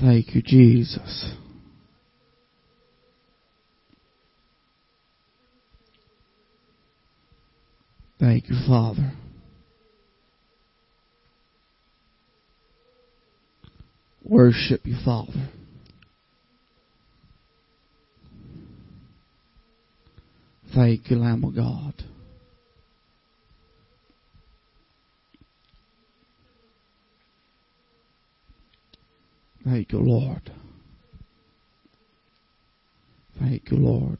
[0.00, 1.34] Thank you, Jesus.
[8.18, 9.12] Thank you, Father.
[14.24, 15.48] Worship you, Father.
[20.74, 21.94] Thank you, Lamb of God.
[29.64, 30.50] Thank you, Lord.
[33.38, 34.18] Thank you, Lord.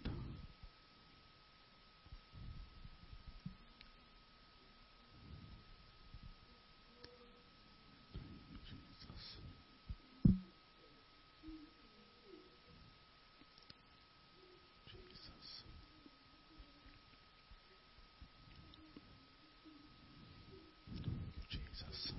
[21.51, 22.13] Jesus.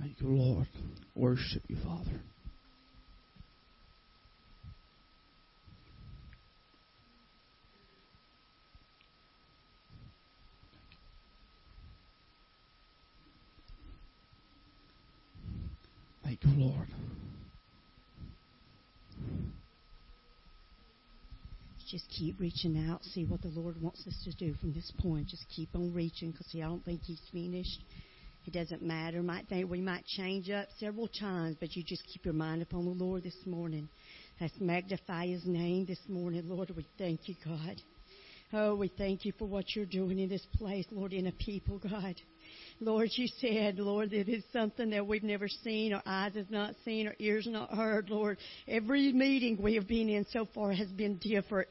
[0.00, 0.66] Thank you, Lord.
[1.14, 2.20] Worship you, Father.
[16.24, 16.88] Thank you, Lord.
[21.90, 25.28] Just keep reaching out, see what the Lord wants us to do from this point.
[25.28, 27.82] Just keep on reaching because, I don't think He's finished.
[28.46, 29.22] It doesn't matter.
[29.22, 32.84] Might think we might change up several times, but you just keep your mind upon
[32.84, 33.88] the Lord this morning.
[34.40, 36.48] Let's magnify His name this morning.
[36.48, 37.76] Lord, we thank you, God.
[38.50, 41.78] Oh, we thank you for what you're doing in this place, Lord, in a people,
[41.78, 42.14] God.
[42.80, 46.74] Lord, you said, Lord, that it's something that we've never seen, our eyes have not
[46.82, 48.38] seen, our ears not heard, Lord.
[48.66, 51.68] Every meeting we have been in so far has been different.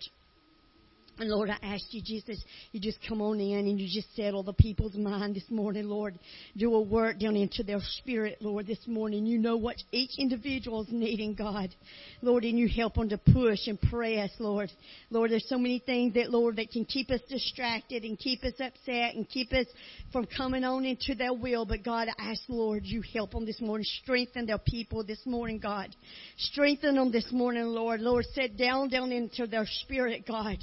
[1.19, 2.39] And Lord, I ask you, Jesus,
[2.71, 6.19] you just come on in and you just settle the people's mind this morning, Lord.
[6.55, 9.25] Do a work down into their spirit, Lord, this morning.
[9.25, 11.73] You know what each individual is needing, God.
[12.21, 14.69] Lord, and you help them to push and press, Lord.
[15.09, 18.53] Lord, there's so many things that, Lord, that can keep us distracted and keep us
[18.59, 19.65] upset and keep us
[20.11, 21.65] from coming on into their will.
[21.65, 23.85] But God, I ask, Lord, you help them this morning.
[24.03, 25.95] Strengthen their people this morning, God.
[26.37, 28.01] Strengthen them this morning, Lord.
[28.01, 30.57] Lord, sit down, down into their spirit, God.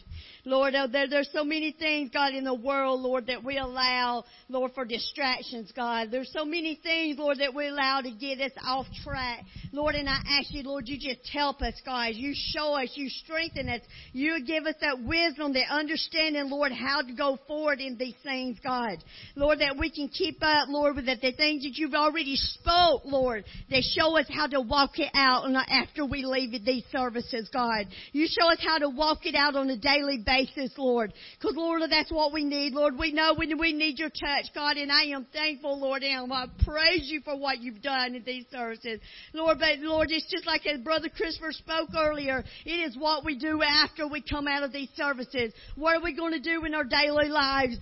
[0.47, 4.25] Lord, uh, there, there's so many things, God, in the world, Lord, that we allow,
[4.51, 6.09] Lord, for distractions, God.
[6.11, 9.45] There's so many things, Lord, that we allow to get us off track.
[9.73, 12.11] Lord, and I ask you, Lord, you just help us, God.
[12.13, 13.81] You show us, you strengthen us.
[14.13, 18.59] You give us that wisdom, that understanding, Lord, how to go forward in these things,
[18.63, 18.99] God.
[19.37, 23.03] Lord, that we can keep up, Lord, with the, the things that you've already spoke,
[23.07, 27.87] Lord, that show us how to walk it out after we leave these services, God.
[28.13, 31.13] You show us how to walk it out on a daily basis basis, Lord.
[31.39, 32.99] Because, Lord, that's what we need, Lord.
[32.99, 36.47] We know we, we need your touch, God, and I am thankful, Lord, and I
[36.65, 39.01] praise you for what you've done in these services.
[39.33, 43.39] Lord, but, Lord, it's just like as Brother Christopher spoke earlier, it is what we
[43.39, 45.53] do after we come out of these services.
[45.77, 47.77] What are we going to do in our daily lives?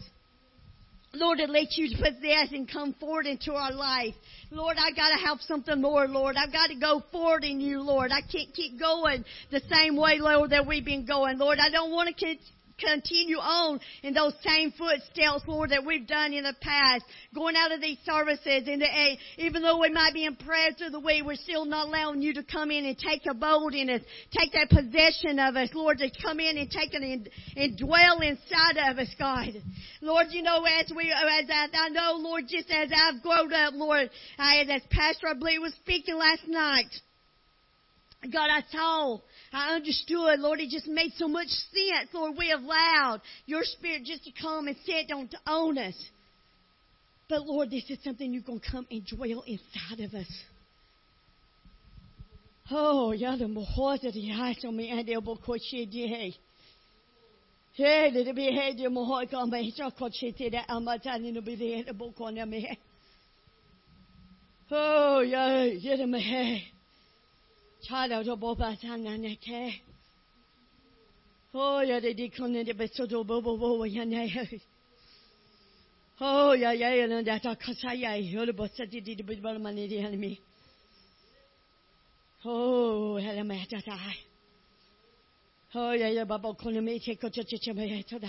[1.14, 4.14] Lord, to let you possess and come forward into our life.
[4.50, 6.36] Lord, I gotta have something more, Lord.
[6.36, 8.10] I've got to go forward in you, Lord.
[8.12, 11.38] I can't keep going the same way, Lord, that we've been going.
[11.38, 12.14] Lord, I don't want to
[12.78, 17.04] continue on in those same footsteps, Lord, that we've done in the past,
[17.34, 18.64] going out of these services.
[18.66, 18.82] And
[19.38, 22.42] even though we might be impressed through the way, we're still not allowing you to
[22.42, 26.10] come in and take a bold in us, take that possession of us, Lord, to
[26.22, 29.48] come in and take it and, and dwell inside of us, God.
[30.00, 33.74] Lord, you know, as we, as I, I know, Lord, just as I've grown up,
[33.74, 36.90] Lord, I, as Pastor, I believe, was speaking last night,
[38.32, 39.18] God, I saw
[39.52, 42.36] I understood, Lord, it just made so much sense, Lord.
[42.38, 45.94] We allowed your spirit just to come and sit on to own us.
[47.28, 50.26] But Lord, this is something you're going to come and dwell inside of us.
[52.70, 56.34] Oh, yada mohoza di haso mi ande obo kochi di hey.
[57.74, 61.56] Hey, de be hey de moho ka me cha kochi te da amatani no be
[61.56, 62.78] de obo kona me.
[64.70, 66.64] Oh, yeah, yada me hey.
[67.82, 69.80] Chada do boba sana ne ke.
[71.54, 74.60] Oh ya de di kone de beso do bobo bobo ya ne.
[76.20, 79.58] Oh ya ya ya na da kasa ya yo le bosa di di di bal
[79.58, 80.38] mani di hanmi.
[82.44, 83.98] Oh hele me ta ta.
[85.74, 88.28] Oh ya ya baba kone me te ko cha cha cha me ta da.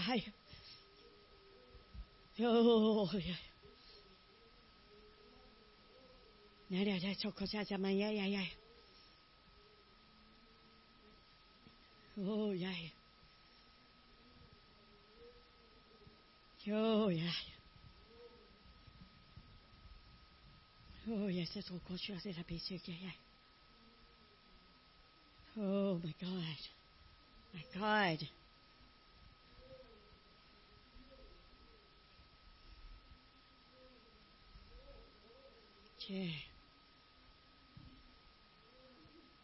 [2.41, 3.35] Oh ya.
[6.71, 8.43] Na da da so ko cha cha ma ya ya ya.
[12.17, 12.69] Oh, yeah.
[16.71, 17.31] Oh, yeah.
[21.09, 22.13] Oh, yes, that's all culture.
[22.15, 22.81] I said, I'd be sick.
[22.85, 23.09] Yeah, yeah.
[25.63, 26.59] Oh, my God.
[27.53, 28.19] My God.
[36.07, 36.29] Yeah.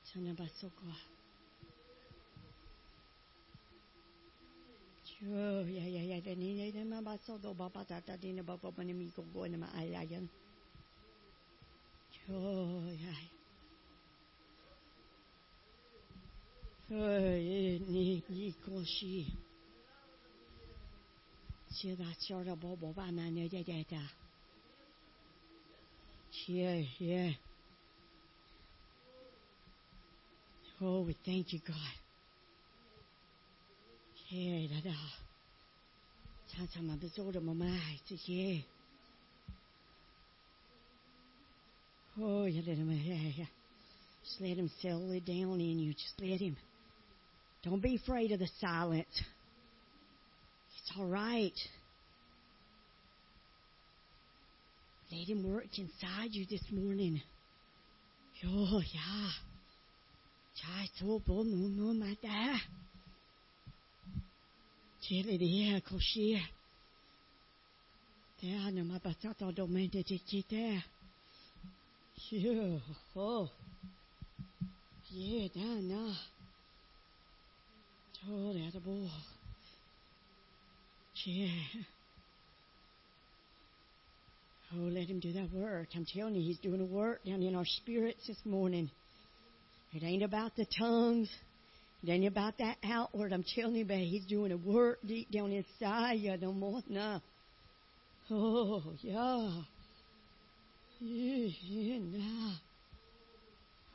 [0.03, 1.18] Sana basoko.
[5.19, 6.21] Oh, yeah, yeah, yeah.
[6.23, 9.43] Dan ini dan mama so do bapa tata di na bapa mana mi ko go
[9.43, 10.23] na ma ay ayan.
[12.31, 13.23] Oh, yeah.
[16.95, 17.35] Oh,
[17.91, 19.27] ni ni ko shi.
[21.75, 24.03] Chia da chia da bo bo ba na ne ja ja da.
[26.31, 27.35] Chia, yeah.
[30.79, 32.08] Oh, we thank you, God.
[34.31, 34.95] Yeah, da da.
[36.51, 38.63] Cha cha ma bi zo de ma mai zi.
[42.21, 43.45] Oh, yeah, let him, yeah, yeah.
[44.23, 45.93] Just let him settle it down in you.
[45.93, 46.57] Just let him.
[47.63, 49.07] Don't be afraid of the silence.
[50.77, 51.57] It's all right.
[55.11, 57.21] Let him work inside you this morning.
[58.45, 59.29] Oh, yeah.
[60.55, 62.57] Chai so bo mu mu ma da.
[65.01, 66.41] Chile dia koshia.
[68.39, 70.83] Te ana ma batata do mente te te.
[72.31, 72.79] Yeah,
[73.15, 73.49] oh.
[75.11, 76.13] Yeah, da na.
[78.29, 79.09] Oh, that's a ball.
[81.25, 81.49] Yeah.
[84.75, 85.87] Oh, let him do that work.
[85.95, 88.91] I'm telling you, he's doing a work down in our spirits this morning.
[89.93, 91.29] It ain't about the tongues.
[92.01, 93.33] It about that outward.
[93.33, 96.37] I'm telling you, babe, he's doing a work deep down inside you.
[96.37, 97.19] No more, no.
[98.31, 99.49] Oh, yeah.
[101.01, 102.53] Yeah, nah.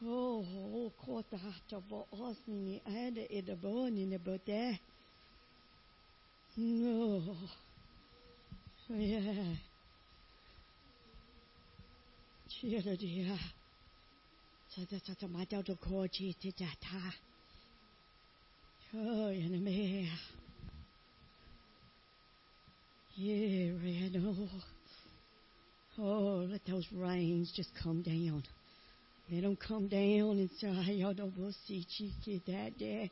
[0.07, 4.79] Oh, oh, kota ta bo osni ni ada e da bo ni ne bo te.
[6.57, 7.37] No.
[8.89, 9.57] Yeah.
[12.49, 13.39] Chia dia.
[14.75, 17.15] Cha cha cha cha ma dao do ko chi ti ta ta.
[18.97, 20.09] Oh, me.
[23.17, 24.49] Yeah, Reno.
[25.99, 28.45] Oh, let those rains just come down.
[29.31, 33.11] Let them come down and say, y'all don't will see cheeky that day.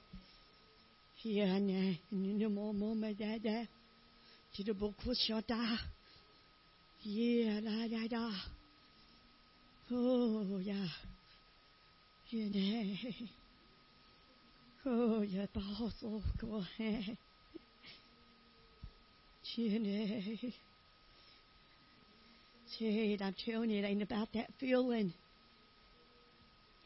[1.23, 3.67] Yeah, na, no more mama that that.
[4.57, 5.45] To the book was shut.
[7.03, 8.31] Yeah, da da da.
[9.91, 10.87] Oh, yeah.
[12.31, 13.39] Yeah, na.
[14.85, 17.17] Oh, yeah, boss, oh, go ahead.
[19.57, 20.51] Na.
[22.79, 25.13] Jade, I'm telling you, it ain't about that feeling.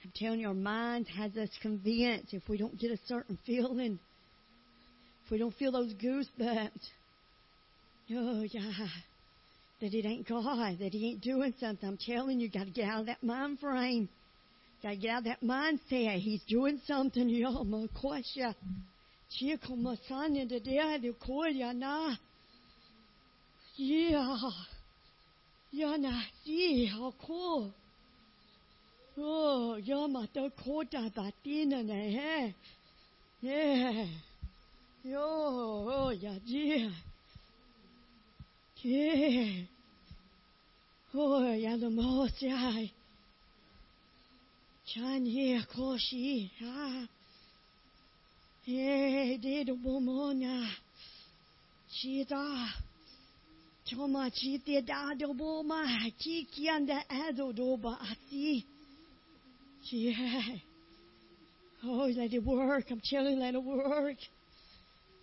[0.05, 3.99] I'm telling you, our minds has us convinced if we don't get a certain feeling,
[5.25, 6.71] if we don't feel those goosebumps,
[8.13, 8.89] oh yeah,
[9.81, 11.89] that it ain't God, that He ain't doing something.
[11.89, 14.09] I'm telling you, you got to get out of that mind frame.
[14.83, 16.19] Got to get out of that mindset.
[16.19, 17.29] He's doing something.
[17.29, 17.37] In
[20.49, 22.15] the day, the koya na.
[23.77, 24.39] Yeah.
[25.73, 27.73] Yeah, na, see, how cool.
[29.19, 32.55] Oh, yeah, ma ta kota batina na he.
[33.41, 34.07] Yeah.
[35.05, 36.91] Yo, oh, yeah, yeah.
[38.83, 39.65] Yeah.
[41.15, 42.87] Oh, yeah, the most, yeah.
[44.87, 47.07] Chan ye koshi, ah.
[48.67, 50.69] Yeah, de do bomona.
[51.91, 52.69] Chita.
[53.89, 55.85] Toma chite da do boma.
[56.21, 58.65] Chikian da ado do ba asi.
[59.91, 60.43] Yeah.
[61.85, 62.85] Oh, let it work.
[62.91, 64.17] I'm telling let it work.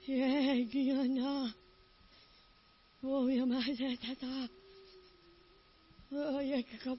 [0.06, 1.22] Yeah, Guyana.
[1.26, 1.54] Ah.
[3.06, 4.48] Oh, yeah, my da da.
[6.14, 6.98] Oh, yeah, come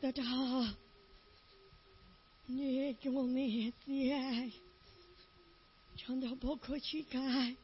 [2.48, 2.61] da da.
[2.61, 3.74] Yeah, come on, man.
[3.86, 4.52] Yeah.
[5.99, 7.56] 唱到不可去改。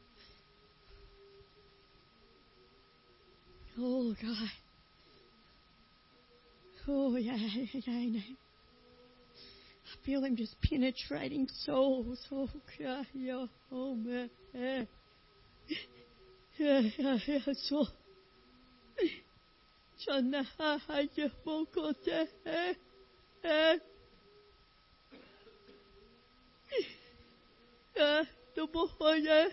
[3.78, 4.50] Oh God.
[6.86, 8.20] Oh yeah, yeah, yeah.
[8.20, 12.20] I feel him just penetrating souls.
[12.30, 12.48] Oh
[12.78, 14.30] God, yeah, oh man.
[14.52, 14.84] Yeah,
[16.58, 17.52] yeah, yeah, yeah.
[17.54, 17.86] So.
[20.06, 21.92] Chana ha ha ya boko
[28.01, 28.05] Te.
[28.05, 28.21] Eh, eh.
[28.21, 28.25] Uh,
[28.55, 29.47] the boy, yeah.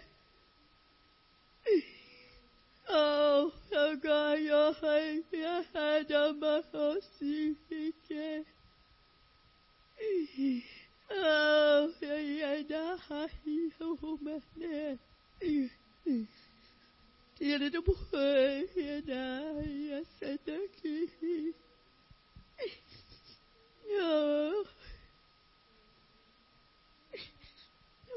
[2.91, 8.41] Oh, oh God, your high, your head on my horse, yeah.
[11.11, 12.97] Oh, yeah, yeah, yeah,
[13.81, 14.95] oh, man, yeah.
[17.41, 19.01] Yeah, the boy, yeah,
[19.61, 21.53] yeah, said the key.
[23.91, 24.65] Oh.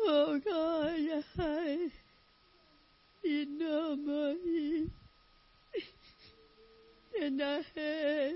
[0.03, 1.87] Oh God, yeah.
[3.23, 4.35] In my
[7.21, 8.35] and I had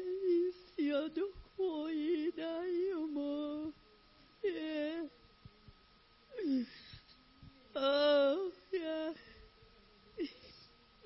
[0.77, 1.27] the other
[1.57, 3.73] coin I am
[4.43, 5.03] yeah.
[7.75, 9.11] Oh yeah.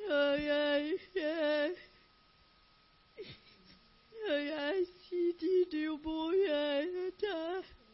[0.09, 1.67] Oh yeah, yeah.
[4.27, 4.73] Oh yeah,
[5.07, 7.11] she did you boy, I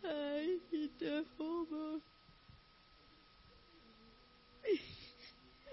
[0.03, 2.01] I hit the homo.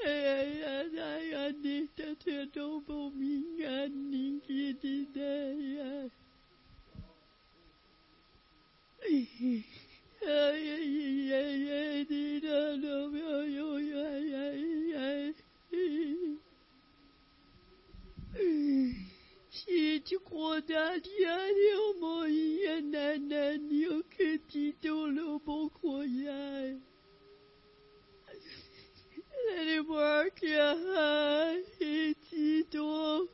[0.05, 1.55] 哎呀呀呀！
[1.63, 4.73] 你这这种不明白人机
[5.15, 5.21] 的
[5.75, 6.11] 呀，
[9.01, 9.05] 哎
[10.23, 10.29] 呀呀
[11.29, 12.07] 呀呀！
[12.09, 13.21] 你这种没
[13.55, 15.35] 有远见呀，
[18.35, 18.41] 哎，
[19.51, 21.61] 失去广大天地，
[22.01, 26.83] 我们一眼难难，你可知道流氓火焰？
[29.49, 31.57] Let work, yeah.
[31.81, 33.27] It's all.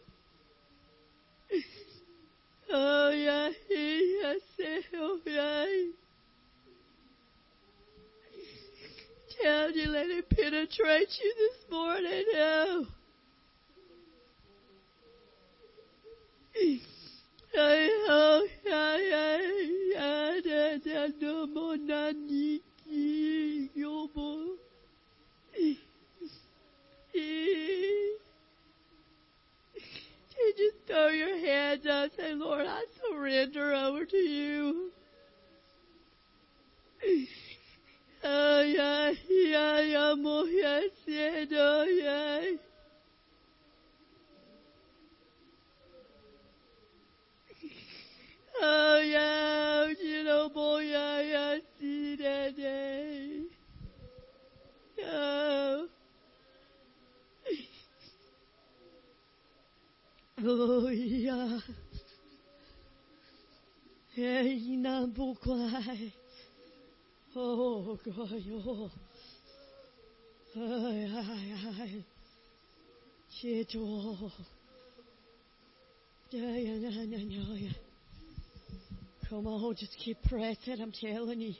[2.71, 3.51] Oh, yeah,
[4.57, 5.67] say, oh, yeah.
[9.43, 12.87] Tell you, let it penetrate you this morning now.
[17.57, 19.39] Oh, yeah, yeah,
[19.95, 22.15] yeah, yeah, yeah, no more, not
[30.41, 34.93] You just throw your hands up, and say, Lord, I surrender over to you.
[38.25, 42.41] Oh, yeah, yeah, yeah, more, yes, yeah, oh yeah.
[48.61, 53.43] Oh, yeah, you know, boy, yeah, yeah, see that day.
[55.05, 55.89] Oh.
[60.41, 61.63] You
[64.77, 65.39] know, book
[67.35, 68.91] Oh, God, oh.
[70.57, 72.05] Ay, ay, ay.
[73.41, 74.33] Shit, oh.
[76.31, 77.71] Yeah, yeah, yeah, yeah, yeah.
[79.29, 81.55] Come on, just keep pressing, I'm telling you.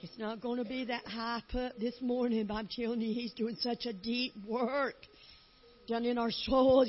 [0.00, 3.32] It's not going to be that hype up this morning, but I'm telling you, he's
[3.34, 4.96] doing such a deep work
[5.88, 6.88] done in our souls.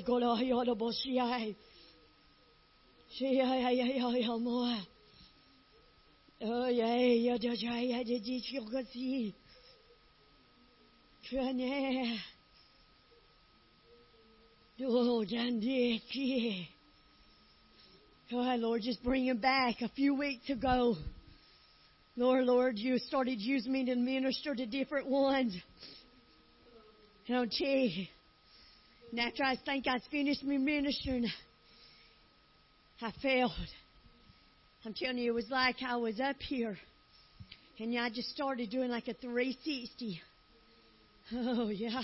[18.31, 19.81] Oh, Lord, just bring him back.
[19.81, 20.95] A few weeks ago,
[22.15, 25.55] Lord, Lord, you started using me to minister to different ones.
[27.27, 28.07] Don't you?"
[29.11, 31.25] And after I think I finished my ministering,
[33.01, 33.51] I failed.
[34.85, 36.77] I'm telling you, it was like I was up here,
[37.79, 40.21] and I just started doing like a 360.
[41.31, 42.01] Oh, yeah.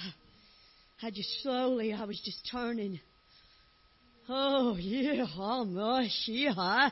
[1.01, 2.99] I just slowly, I was just turning.
[4.27, 6.89] Oh, yeah, oh, my, yeah.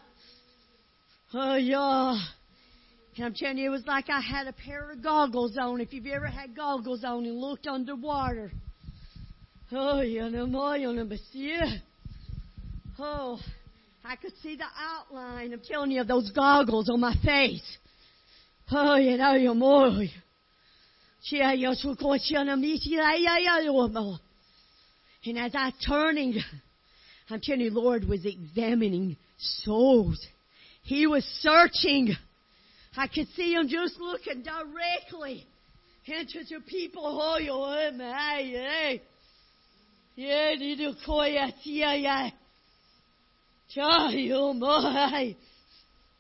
[1.34, 2.18] Oh, yeah.
[3.16, 5.82] And I'm telling you, it was like I had a pair of goggles on.
[5.82, 8.52] If you've ever had goggles on and looked underwater.
[9.76, 11.78] Oh, yeah, no more, you know, yeah.
[13.00, 13.40] Oh,
[14.06, 17.78] I could see the outline, I'm telling you, of those goggles on my face.
[18.72, 20.04] Oh, you know, you're more.
[25.26, 26.42] And as I turning,
[27.30, 30.20] I'm telling you, Lord was examining souls.
[30.84, 32.14] He was searching.
[32.98, 35.46] I could see him just looking directly
[36.06, 37.04] into the people.
[37.06, 37.54] Oh, you
[40.16, 42.32] 夜里的阔呀，街呀，
[43.68, 45.36] 加油莫哎！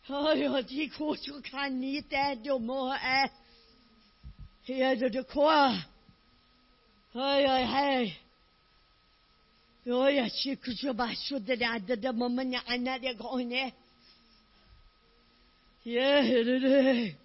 [0.07, 3.32] 哎呦，几苦就看你带着莫哎，
[4.65, 5.49] 夜里的阔，
[7.14, 8.15] 哎呀嘿，
[9.86, 13.74] 我呀几苦就把书的俩的的么么娘那的搞呢，
[15.84, 17.15] 夜里的，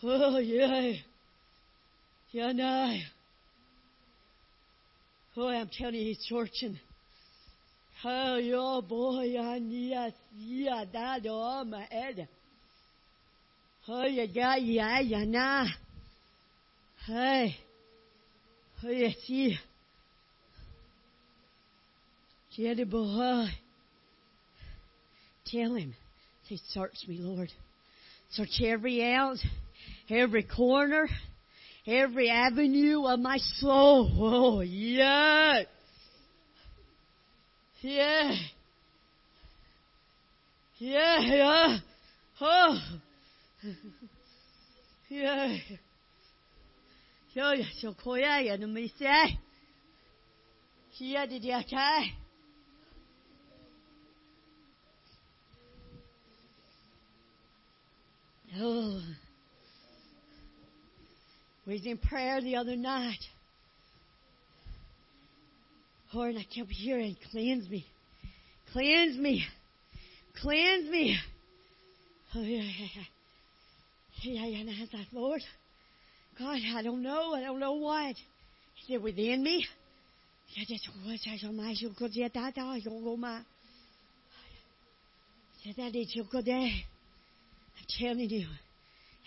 [0.00, 1.02] 哦耶，
[2.30, 3.11] 天呐！
[5.36, 6.78] Oh, I'm telling you, he's searching.
[8.04, 12.28] Oh, your boy, I need a yeah, that, oh, my head.
[13.88, 15.66] Oh, yeah, yeah, yeah, yeah, nah.
[17.06, 17.56] Hey.
[18.84, 19.58] Oh, yeah, see.
[22.56, 23.46] Jenny boy.
[25.46, 25.94] Tell him.
[26.48, 27.50] Say, search me, Lord.
[28.32, 29.44] Search every ounce,
[30.10, 31.08] every corner,
[31.86, 34.10] every avenue of my soul.
[34.18, 35.62] Oh, yeah.
[37.80, 38.34] Yeah.
[40.78, 41.78] Yeah, yeah.
[42.40, 42.78] Oh.
[45.08, 45.56] Yeah.
[47.34, 49.38] Yo, ya, so koya ya no me say.
[50.92, 52.12] Here did okay?
[58.60, 59.00] Oh.
[61.66, 63.20] We was in prayer the other night.
[66.12, 67.86] Lord, I kept hearing, cleanse me.
[68.72, 69.44] Cleanse me.
[70.40, 71.16] Cleanse me.
[72.34, 73.02] Oh, yeah, yeah, yeah.
[74.22, 75.40] Yeah, yeah, and I was Lord,
[76.38, 77.34] God, I don't know.
[77.34, 78.16] I don't know what.
[78.74, 79.66] He said, within me.
[80.56, 80.82] I is
[86.42, 86.84] day.
[87.78, 88.46] I'm telling you.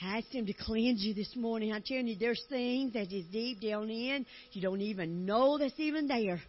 [0.01, 1.72] I asked him to cleanse you this morning.
[1.72, 5.80] I'm telling you, there's things that is deep down in you don't even know that's
[5.80, 6.41] even there.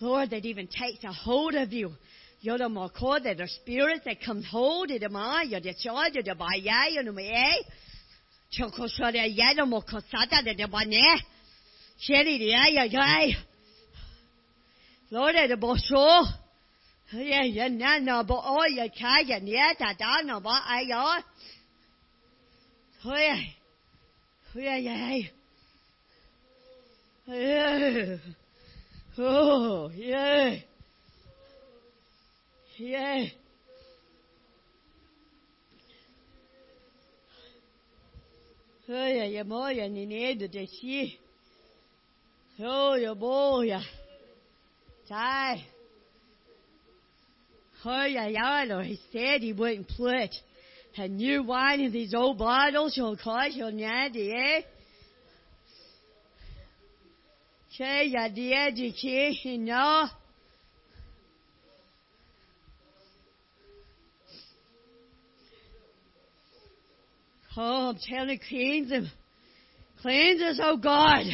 [0.00, 1.92] Lord, that even takes a hold of you.
[2.40, 2.68] You're the
[2.98, 6.56] core that the spirit that comes hold of mind, you're the joy, you're the by
[6.90, 7.56] you're eh?
[8.50, 10.92] so the the more cosata, the bane.
[10.92, 11.18] Eh?
[11.98, 13.32] Sherry, the ya, ya.
[15.10, 16.24] Lord, the bosso.
[17.12, 17.68] Yeah, yeah,
[18.02, 21.20] no, but oh, you can't, yeah, that, no, but I, yeah.
[23.06, 23.56] Oi, ai.
[24.56, 25.30] Oi, ai, ai.
[27.28, 28.18] Yeah.
[29.18, 30.56] Oh, yeah.
[32.78, 33.30] Yeah.
[38.88, 41.18] Öyle ya moja ni nedu desi.
[42.58, 43.82] Öyle moja.
[45.08, 45.60] Tai.
[47.84, 50.45] Öyle ya lo histeri wouldn't put
[50.98, 52.96] a new wine in these old bottles.
[52.96, 54.60] You'll cause you'll nandy, eh?
[57.74, 60.06] Okay, yeah, the education, no.
[67.58, 69.10] Oh, I'm telling you, cleanse him.
[70.00, 71.24] Cleanse us, oh God.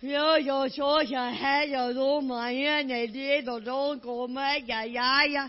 [0.00, 4.60] Yo, yo, yo, yo, hey, yo, do my in, they did, do, don't go, my,
[4.66, 5.48] ya, ya, ya.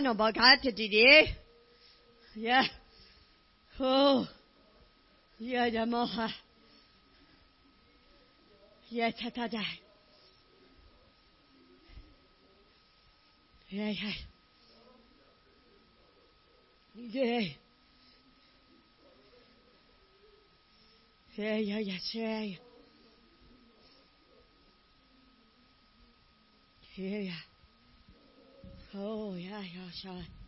[0.00, 1.36] No, to today.
[2.34, 2.70] 耶，
[3.76, 4.26] 哦，
[5.38, 6.32] 耶呀摩哈，
[8.88, 9.62] 耶恰他达，
[13.68, 14.14] 耶耶，
[16.94, 17.58] 耶，
[21.36, 22.58] 耶呀呀切，
[26.96, 27.44] 耶呀，
[28.92, 30.41] 哦呀呀，小。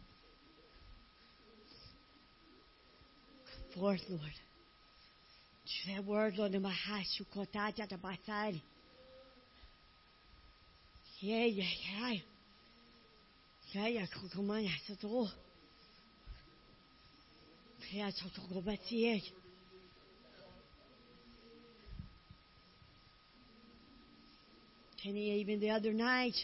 [3.74, 4.20] Forth, Lord.
[5.88, 8.60] That word, Lord, in my house, you got that at my side.
[11.20, 11.64] Yeah, yeah,
[11.98, 12.14] yeah.
[13.72, 15.26] Yeah, yeah, come on, yeah, so do.
[17.92, 19.20] Yeah, so go back to you.
[25.02, 26.34] Kenny, even the other night,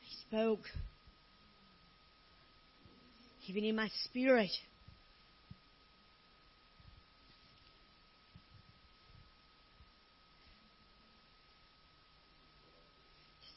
[0.00, 0.60] he spoke,
[3.48, 4.50] even in my spirit.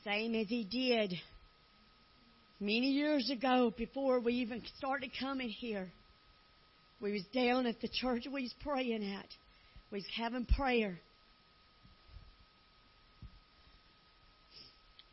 [0.03, 1.13] Same as he did
[2.59, 5.91] many years ago before we even started coming here.
[7.01, 9.27] We was down at the church we was praying at.
[9.91, 10.99] We was having prayer.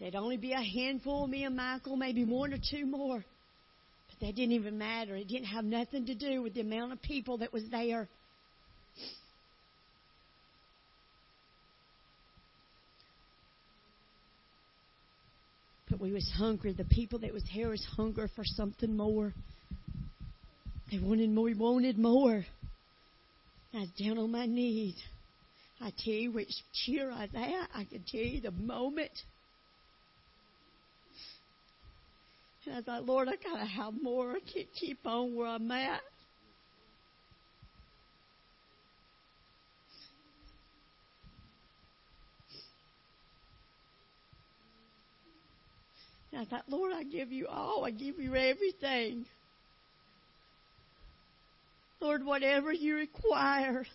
[0.01, 3.25] There'd only be a handful, me and Michael, maybe one or two more.
[4.21, 5.15] That didn't even matter.
[5.15, 8.09] It didn't have nothing to do with the amount of people that was there.
[15.91, 16.73] But we was hungry.
[16.73, 19.33] The people that was here was hungry for something more.
[20.91, 21.45] They wanted more.
[21.45, 22.45] We wanted more.
[23.73, 24.97] I was down on my knees.
[25.81, 27.69] I tell you which cheer I was at.
[27.75, 29.13] I can tell you the moment.
[32.69, 34.33] And I thought, Lord, I gotta have more.
[34.33, 36.03] I can't keep on where I'm at.
[46.31, 47.87] And I thought, Lord, I give you all.
[47.87, 49.25] I give you everything.
[52.01, 53.87] Lord, whatever you require.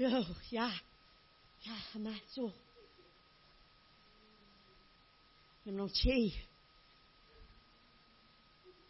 [0.00, 0.70] Oh, yeah.
[1.62, 2.52] Yeah, I'm so.
[5.70, 6.34] Not he.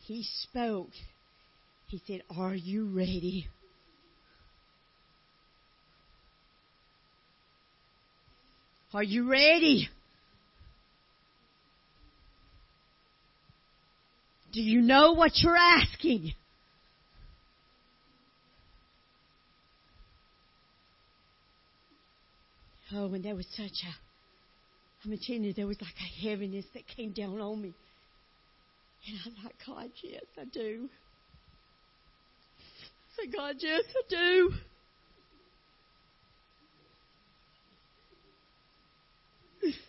[0.06, 0.90] He spoke.
[1.88, 3.48] He said, Are you ready?
[8.94, 9.88] Are you ready?
[14.52, 16.32] Do you know what you're asking?
[22.94, 24.07] Oh, and there was such a,
[25.10, 27.74] There was like a heaviness that came down on me.
[29.06, 30.88] And I'm like, God, yes, I do.
[32.58, 34.52] I said, God, yes, I do.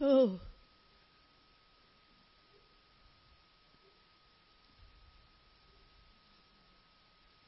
[0.00, 0.40] Oh.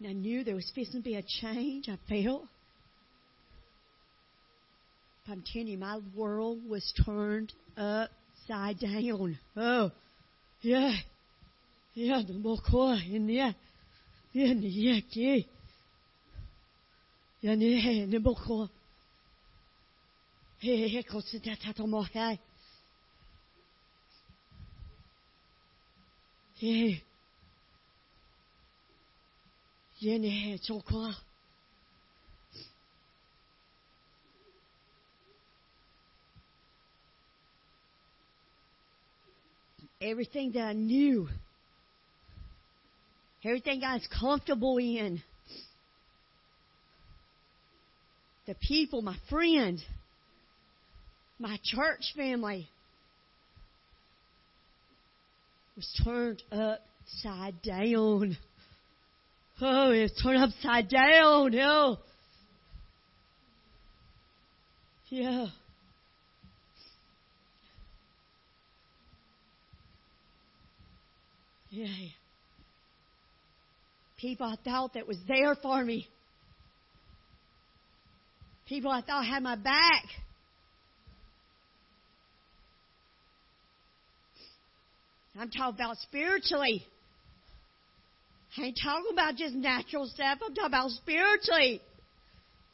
[0.06, 1.88] And I knew there was fixing to be a change.
[1.88, 2.44] I felt.
[5.28, 9.36] I'm telling you, my world was turned upside down.
[9.56, 9.90] Oh,
[10.60, 10.92] yeah.
[11.94, 12.34] Yeah, the
[12.70, 13.56] core in there.
[14.32, 15.40] Yeah, yeah, yeah.
[17.40, 18.68] Yeah, yeah, the.
[20.60, 22.40] Hey, hey.
[26.58, 27.02] Hey.
[30.05, 31.13] 얘네 좋고.
[40.01, 41.30] everything that I knew,
[43.45, 45.22] everything I was comfortable in,
[48.47, 49.84] the people, my friends,
[51.39, 52.68] my church family,
[55.76, 58.38] was turned upside down.
[59.60, 61.54] Oh, it's turned upside down.
[61.58, 61.96] Oh.
[65.08, 65.46] Yeah.
[71.70, 71.86] Yeah.
[74.18, 76.06] People I thought that was there for me.
[78.68, 80.04] People I thought had my back.
[85.38, 86.84] I'm talking about spiritually.
[88.58, 90.38] I ain't talking about just natural stuff.
[90.42, 91.82] I'm talking about spiritually.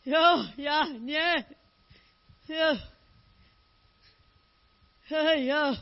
[0.08, 1.42] Oh, yeah, yeah,
[2.46, 2.74] yeah.
[5.08, 5.74] Hey, yeah.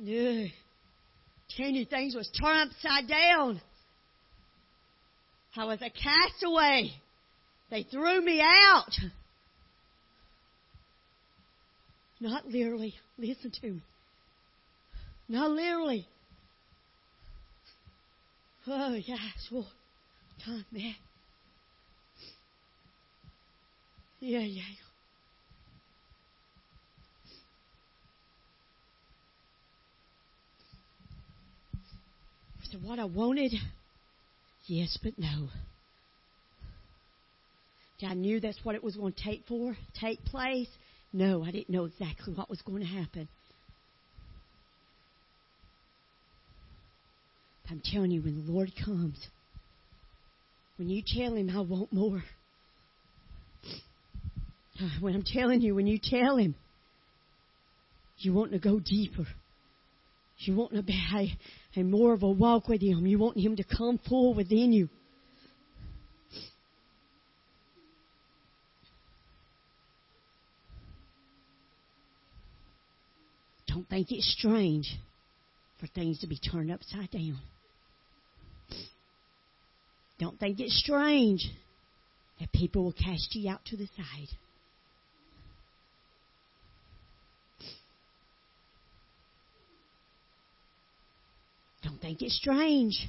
[0.00, 0.44] Yeah.
[1.56, 3.60] Ten things was turned upside down.
[5.56, 6.90] I was a castaway.
[7.70, 8.90] They threw me out.
[12.20, 12.94] Not literally.
[13.18, 13.82] Listen to me.
[15.28, 16.06] Not literally.
[18.66, 19.66] Oh, yes, sure.
[20.44, 20.94] Time, man.
[24.20, 24.62] Yeah, yeah.
[32.60, 33.52] Was it what I wanted?
[34.66, 35.48] Yes, but no.
[38.02, 40.68] I knew that's what it was going to take for, take place.
[41.14, 43.28] No, I didn't know exactly what was going to happen.
[47.70, 49.24] I'm telling you, when the Lord comes,
[50.76, 52.22] when you tell Him, I want more.
[55.00, 56.56] When I'm telling you, when you tell Him,
[58.18, 59.24] you want to go deeper.
[60.38, 63.06] You want to be a, a more of a walk with Him.
[63.06, 64.88] You want Him to come full within you.
[73.74, 74.96] Don't think it's strange
[75.80, 77.40] for things to be turned upside down.
[80.20, 81.50] Don't think it's strange
[82.38, 84.28] that people will cast you out to the side.
[91.82, 93.08] Don't think it's strange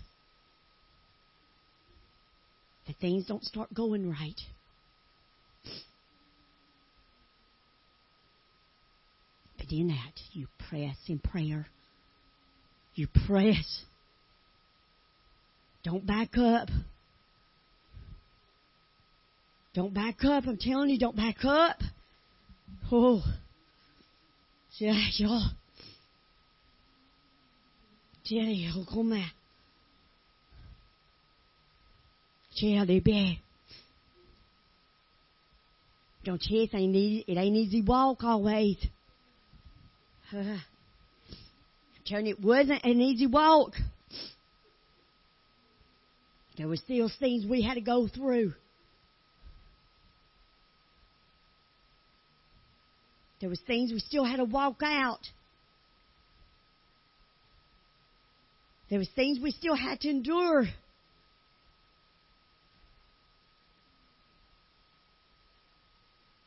[2.87, 4.41] that things don't start going right.
[9.65, 11.65] But in that, you press in prayer.
[12.93, 13.81] You press.
[15.83, 16.69] Don't back up.
[19.73, 20.43] Don't back up.
[20.45, 21.77] I'm telling you, don't back up.
[22.91, 23.23] Oh.
[24.77, 25.49] Yeah, y'all.
[28.25, 29.31] Jerry, come
[32.53, 33.37] Chia đi bè.
[36.23, 38.77] Don't chase ain't easy, it ain't easy walk always.
[42.07, 43.71] You, it wasn't an easy walk.
[46.55, 48.53] There were still things we had to go through.
[53.41, 55.19] There was things we still had to walk out.
[58.89, 60.65] There was things we still had to endure.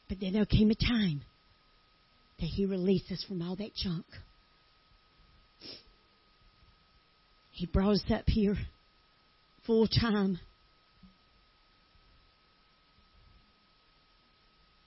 [0.09, 1.23] But then there came a time
[2.40, 4.06] that He released us from all that junk.
[7.52, 8.56] He brought us up here
[9.66, 10.39] full time.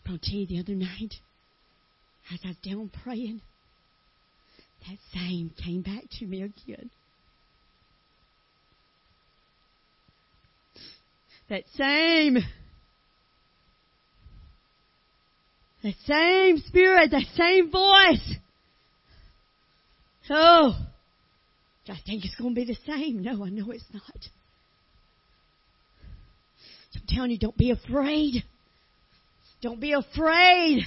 [0.07, 1.13] I'll tell you the other night,
[2.33, 3.39] as I was down praying,
[4.85, 6.89] that same came back to me again.
[11.47, 12.39] That same
[15.83, 18.35] That same spirit, that same voice.
[20.29, 20.77] Oh,
[21.87, 23.23] I think it's going to be the same.
[23.23, 24.03] No, I know it's not.
[26.95, 28.43] I'm telling you, don't be afraid.
[29.61, 30.83] Don't be afraid.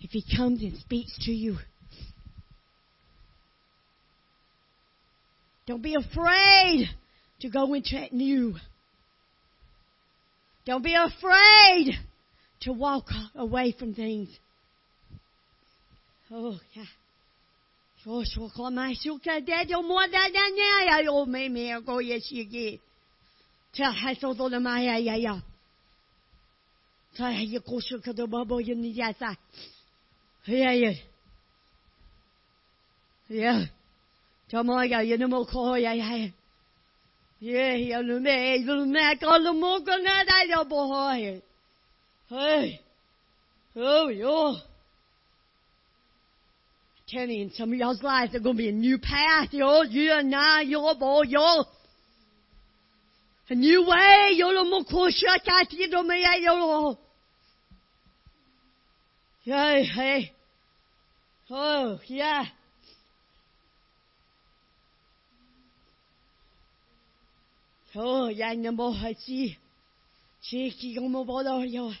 [0.00, 1.58] If he comes and speaks to you,
[5.66, 6.88] don't be afraid
[7.40, 8.54] to go into that new.
[10.64, 11.98] Don't be afraid
[12.66, 13.06] to walk
[13.36, 14.28] away from things.
[16.30, 16.84] Oh, yeah.
[37.40, 38.64] Ya lu me.
[42.28, 42.80] Hey.
[43.76, 44.56] Oh, yo.
[47.08, 49.82] You, in some of y'all's lives, there's going to be a new path, yo.
[49.82, 51.64] You and I, yo, boy, yo.
[53.48, 56.98] A new way, yo, lo mo ko sha ka ti do me ya yo lo.
[59.44, 60.32] Yeah, hey.
[61.48, 62.44] Oh, yeah.
[67.94, 69.56] Oh, yeah, no more, I see.
[70.42, 71.92] Cheeky, go mo bodo, yo.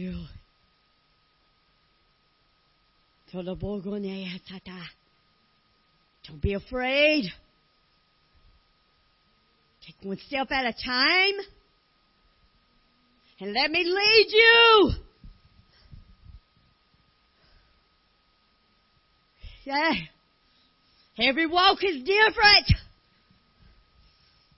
[0.00, 0.14] Yo.
[3.30, 4.80] Todo bogo ne tata.
[6.26, 7.24] Don't be afraid.
[9.84, 11.34] Take one step at a time.
[13.40, 14.92] And let me lead you.
[19.64, 19.92] Yeah.
[21.18, 22.72] Every walk is different.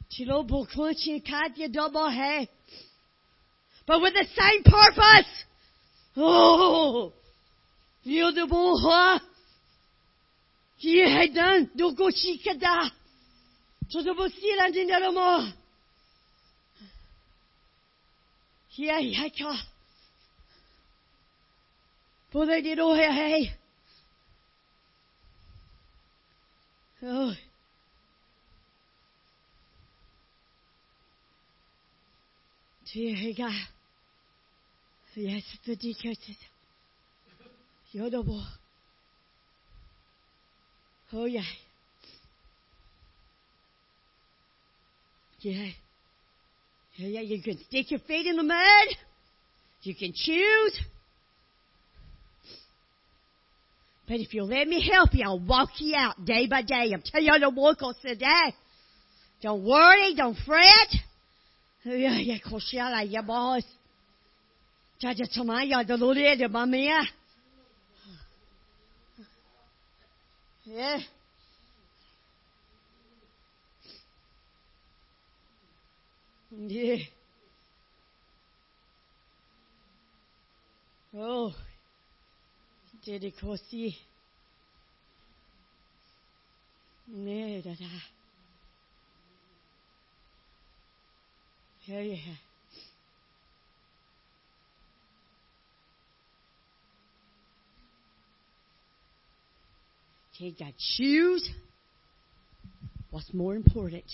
[0.09, 2.49] Chilo bokunchi katya double hey.
[3.87, 5.45] But with the same purpose.
[6.17, 7.13] Oh.
[8.05, 9.21] You the boha.
[10.79, 11.71] Yeah, done.
[11.77, 12.91] Do go chikada.
[13.91, 15.53] To the bosila dinaramo.
[18.75, 19.55] Yeah, yeah, ka.
[22.33, 23.53] Pode di do hey hey.
[27.05, 27.33] Oh.
[32.95, 33.51] Tiega.
[35.15, 36.19] Yes, the deacons.
[37.95, 38.43] Yodobo.
[41.13, 41.43] Oh, yeah.
[45.41, 45.69] Yeah.
[46.97, 48.97] Yeah, yeah, you can stick your feet in the mud.
[49.83, 50.81] You can choose.
[54.07, 56.91] But if you'll let me help you, I'll walk you out day by day.
[56.93, 58.55] I'm telling you to walk on today.
[59.43, 60.89] Don't worry, don't fret.
[61.85, 63.65] Yeah, yeah, koshala, yeah, boss.
[65.03, 67.03] Jaja tamaya, the Lord is mamia.
[70.65, 71.01] Yeah.
[76.51, 76.97] Yeah.
[81.17, 81.53] Oh.
[83.05, 83.97] Did kosi.
[87.09, 88.22] Ne da da.
[91.87, 92.17] Yeah, yeah.
[100.59, 101.49] Got to choose
[103.11, 104.05] what's more important.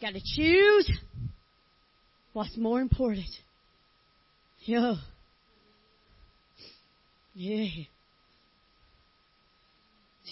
[0.00, 0.90] Got to choose
[2.32, 3.26] what's more important.
[4.60, 4.94] Yeah.
[7.34, 7.84] Yeah.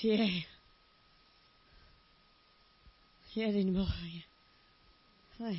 [0.03, 0.27] Yeah.
[3.35, 3.86] Yeah, anymore.
[5.38, 5.52] Oh.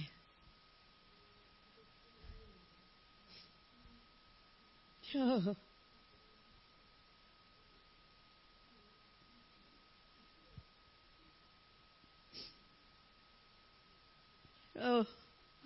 [14.79, 15.05] Oh,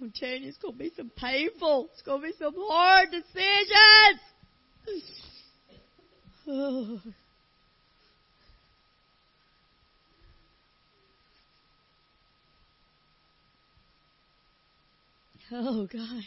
[0.01, 1.89] I'm telling you, it's going to be some painful.
[1.93, 4.19] It's going to be some hard decisions.
[6.47, 6.99] Oh.
[15.53, 16.23] Oh, God.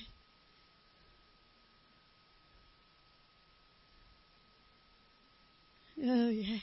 [6.04, 6.58] Oh, yeah.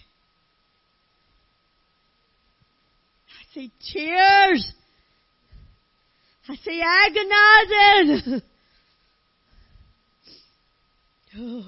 [3.30, 4.74] I see tears.
[6.48, 8.42] I see agonizing.
[11.34, 11.64] Oh.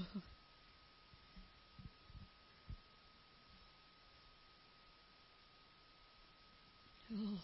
[7.13, 7.39] Oh.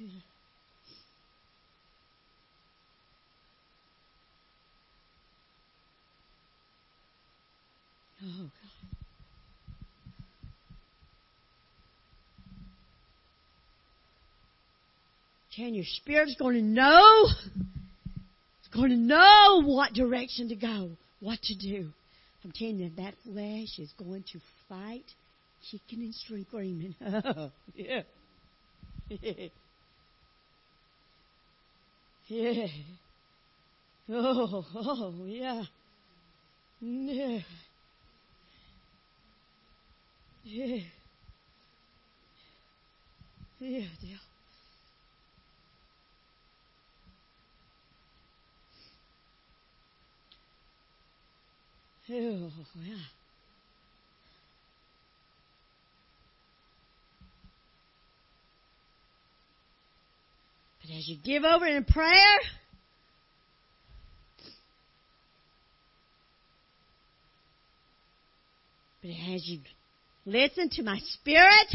[0.00, 0.06] Yeah.
[8.26, 8.50] Oh, God.
[15.56, 17.26] Can your spirit's going to know?
[18.60, 20.90] It's going to know what direction to go,
[21.20, 21.88] what to do.
[22.44, 24.38] I'm telling you, that flesh is going to
[24.68, 25.04] fight,
[25.70, 26.94] kicking and screaming.
[27.74, 28.02] yeah.
[29.08, 29.48] Yeah.
[32.28, 32.66] Yeah.
[34.08, 35.62] Oh, oh, yeah.
[36.80, 37.38] Yeah.
[40.48, 40.78] Yeah.
[43.58, 44.18] Yeah, dear.
[52.10, 52.50] Oh,
[52.80, 52.94] yeah.
[60.80, 62.38] But as you give over in prayer,
[69.02, 69.58] but as you
[70.26, 71.72] listen to my spirit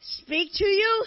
[0.00, 1.04] speak to you,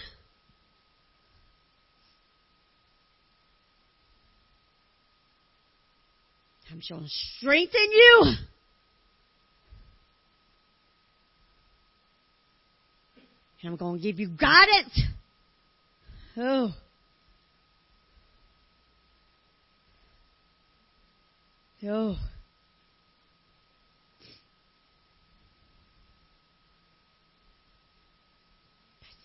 [6.71, 8.23] I'm going to strengthen you.
[13.61, 15.01] And I'm going to give you guidance.
[16.37, 16.69] Oh.
[21.83, 22.17] Oh.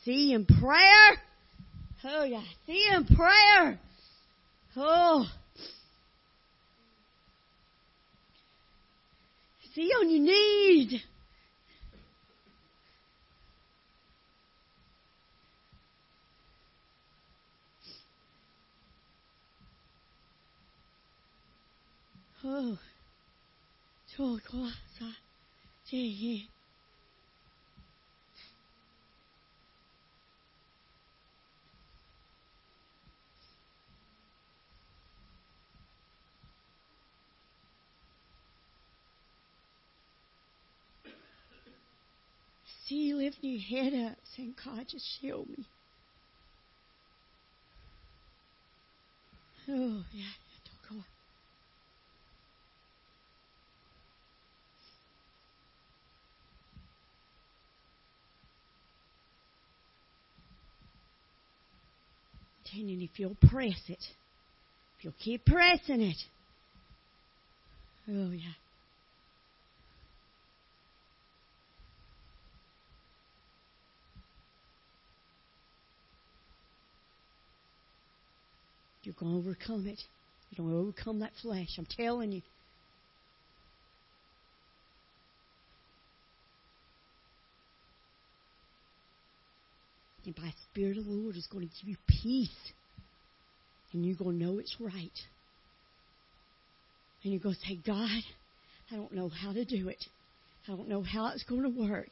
[0.05, 1.17] See in prayer.
[2.05, 3.79] Oh yeah, see in prayer.
[4.77, 5.27] Oh.
[9.75, 11.03] See on your knees.
[22.47, 22.77] Oh.
[22.77, 22.79] oh
[24.17, 24.69] so, quoi,
[24.99, 25.07] ça,
[25.87, 25.97] c'est,
[42.87, 45.67] see you lifting your head up, saying, God, just shield me.
[49.69, 50.25] Oh, yeah,
[50.91, 51.05] don't go.
[62.77, 64.03] And if you'll press it,
[64.99, 66.17] if you'll keep pressing it,
[68.11, 68.64] oh, yeah.
[79.05, 80.01] You're going to overcome it.
[80.51, 81.69] You're going to overcome that flesh.
[81.79, 82.43] I'm telling you.
[90.25, 92.73] And by Spirit of the Lord is going to give you peace.
[93.93, 95.19] And you're going to know it's right.
[97.23, 98.23] And you're going to say, God,
[98.91, 100.03] I don't know how to do it.
[100.67, 102.09] I don't know how it's going to work.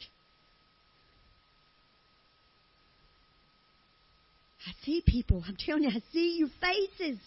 [4.67, 5.43] I see people.
[5.47, 7.19] I'm telling you, I see your faces.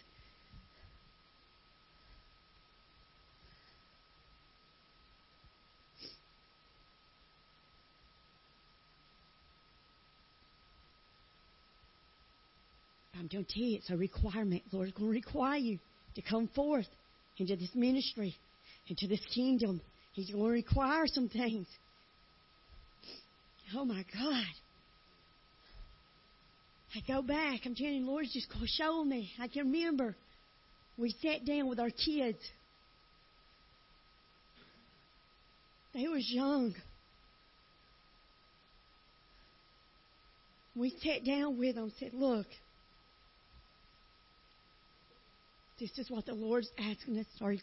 [13.18, 14.62] I'm going to tell you, it's a requirement.
[14.70, 15.80] The Lord's going to require you
[16.16, 16.86] to come forth
[17.38, 18.36] into this ministry,
[18.88, 19.82] into this kingdom.
[20.14, 21.68] He's going to require some things.
[23.76, 24.44] Oh my God.
[26.96, 27.62] I go back.
[27.66, 29.30] I'm telling you, Lord's just to show me.
[29.40, 30.16] I can remember
[30.98, 32.40] we sat down with our kids.
[35.94, 36.74] They was young.
[40.74, 42.48] We sat down with them and said, look,
[45.80, 47.56] this is what the Lord's asking us or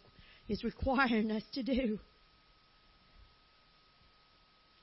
[0.48, 1.98] is requiring us to do.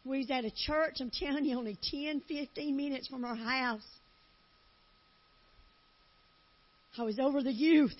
[0.06, 3.99] We was at a church, I'm telling you, only 10, 15 minutes from our house.
[7.00, 7.96] I was over the youth.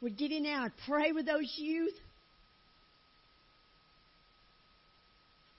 [0.00, 1.94] We'd get in there, I'd pray with those youth.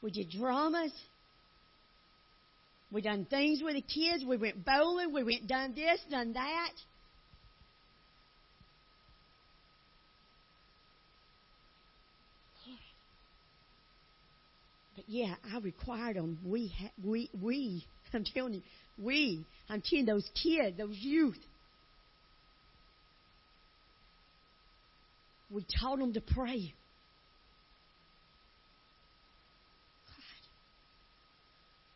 [0.01, 0.93] We did dramas.
[2.93, 4.23] We done things with the kids.
[4.23, 5.11] We went bowling.
[5.13, 6.71] We went done this, done that.
[14.95, 16.39] But yeah, I required them.
[16.45, 17.85] We, ha- we, we.
[18.13, 18.61] I'm telling you,
[18.97, 19.45] we.
[19.69, 21.37] I'm telling those kids, those youth.
[25.49, 26.73] We taught them to pray.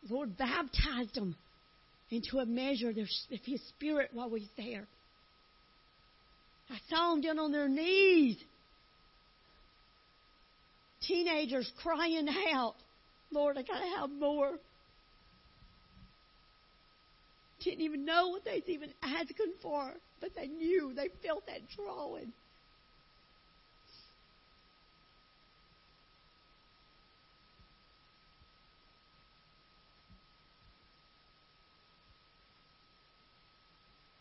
[0.08, 1.36] Lord baptized them
[2.10, 2.96] into a measure of
[3.44, 4.86] His Spirit while we was there.
[6.68, 8.36] I saw them down on their knees.
[11.06, 12.74] Teenagers crying out,
[13.30, 14.58] Lord, I got to have more
[17.64, 20.92] didn't even know what they was even asking for, but they knew.
[20.94, 22.32] They felt that drawing.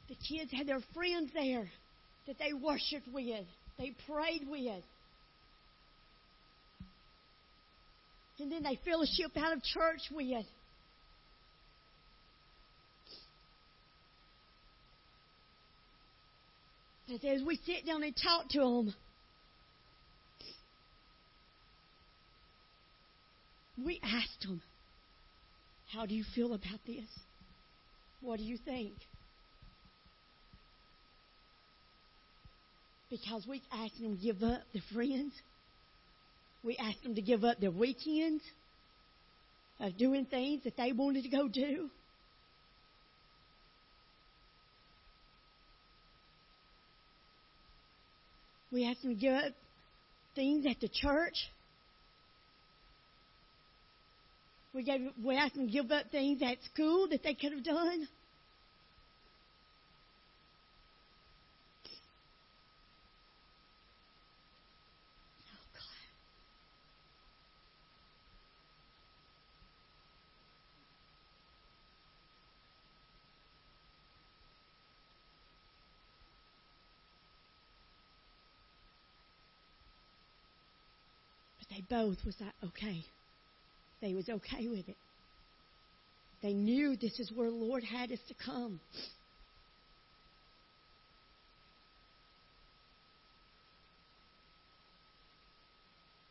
[0.10, 1.70] The kids had their friends there
[2.28, 3.46] that they worshiped with,
[3.78, 4.84] they prayed with.
[8.40, 10.46] And then they fellowship out of church with.
[17.14, 18.94] As we sit down and talk to them,
[23.86, 24.62] we asked them,
[25.92, 27.04] How do you feel about this?
[28.22, 28.94] What do you think?
[33.10, 35.34] Because we asked them to give up their friends.
[36.64, 38.44] We asked them to give up their weekends
[39.82, 41.90] of doing things that they wanted to go do.
[48.72, 49.54] We have to give up
[50.36, 51.36] things at the church.
[54.74, 57.64] We, gave, we asked them to give up things at school that they could have
[57.64, 58.08] done.
[81.92, 83.04] Both was like, okay.
[84.02, 84.96] They was okay with it.
[86.42, 88.80] They knew this is where Lord had us to come.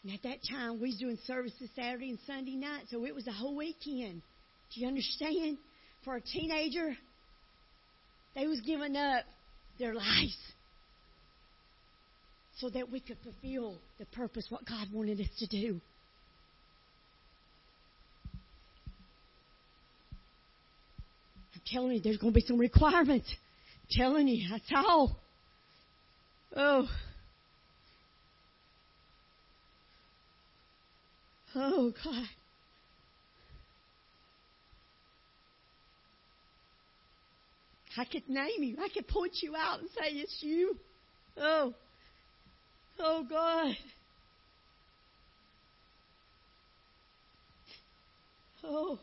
[0.03, 3.27] And at that time, we was doing services Saturday and Sunday night, so it was
[3.27, 4.23] a whole weekend.
[4.74, 5.59] Do you understand?
[6.05, 6.97] For a teenager,
[8.35, 9.24] they was giving up
[9.78, 10.39] their lives
[12.61, 15.81] so that we could fulfill the purpose what God wanted us to do.
[21.55, 23.28] I'm telling you, there's going to be some requirements.
[23.31, 25.16] I'm telling you, that's all.
[26.55, 26.87] Oh.
[31.55, 32.24] Oh, God.
[37.97, 38.77] I could name you.
[38.81, 40.77] I could point you out and say, it's you.
[41.37, 41.74] Oh.
[43.02, 43.77] Oh, God.
[48.62, 48.98] Oh.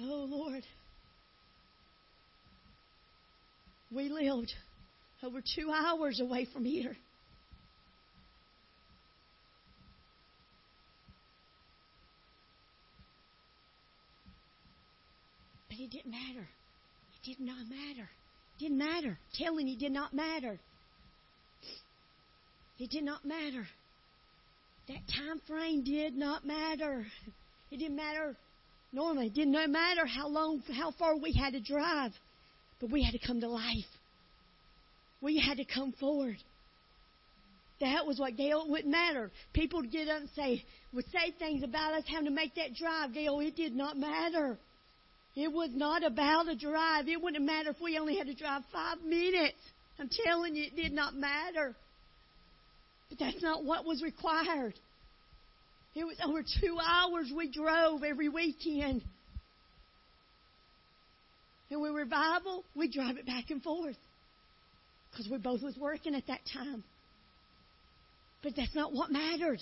[0.00, 0.64] Oh, Lord.
[3.94, 4.52] We lived
[5.22, 6.96] over two hours away from here.
[15.82, 16.48] It didn't matter.
[17.14, 18.08] It did not matter.
[18.56, 19.18] It didn't matter.
[19.34, 20.58] Telling you, did not matter.
[22.78, 23.66] It did not matter.
[24.88, 27.06] That time frame did not matter.
[27.70, 28.36] It didn't matter
[28.92, 29.26] normally.
[29.26, 32.12] It didn't matter how long, how far we had to drive,
[32.80, 33.86] but we had to come to life.
[35.20, 36.36] We had to come forward.
[37.80, 38.62] That was what Gail.
[38.64, 39.30] It wouldn't matter.
[39.52, 42.74] People would get up and say, would say things about us having to make that
[42.74, 43.14] drive.
[43.14, 44.58] Gail, it did not matter.
[45.34, 47.08] It was not about a drive.
[47.08, 49.56] It wouldn't matter if we only had to drive five minutes.
[49.98, 51.74] I'm telling you, it did not matter.
[53.08, 54.74] But that's not what was required.
[55.94, 59.02] It was over two hours we drove every weekend.
[61.70, 63.96] And when revival, we drive it back and forth.
[65.10, 66.84] Because we both was working at that time.
[68.42, 69.60] But that's not what mattered.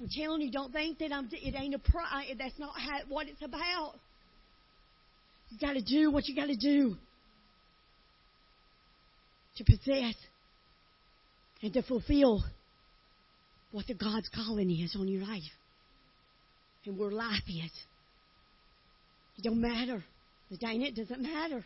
[0.00, 3.28] I'm telling you, don't think that I'm, it ain't a pri- That's not how, what
[3.28, 3.94] it's about.
[5.50, 6.96] You got to do what you got to do
[9.56, 10.14] to possess
[11.62, 12.44] and to fulfill
[13.72, 15.42] what the God's calling is on your life
[16.86, 17.70] and where life is.
[19.36, 20.04] It don't matter.
[20.50, 21.64] The dang it doesn't matter.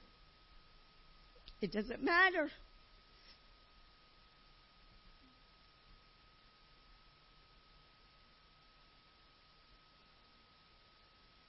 [1.61, 2.51] It doesn't matter.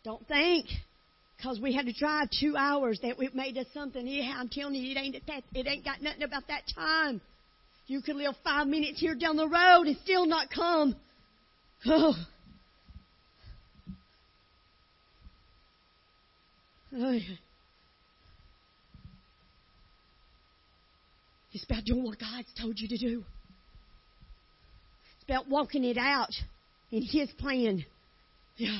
[0.03, 0.67] Don't think
[1.43, 4.07] because we had to drive two hours that it made us something.
[4.07, 5.43] Yeah, I'm telling you, it ain't that.
[5.53, 7.19] It ain't got nothing about that time.
[7.87, 10.95] You could live five minutes here down the road and still not come.
[11.85, 12.13] Oh.
[16.95, 17.19] oh.
[21.51, 23.25] It's about doing what God's told you to do.
[25.15, 26.31] It's about walking it out
[26.89, 27.83] in His plan.
[28.55, 28.79] Yeah.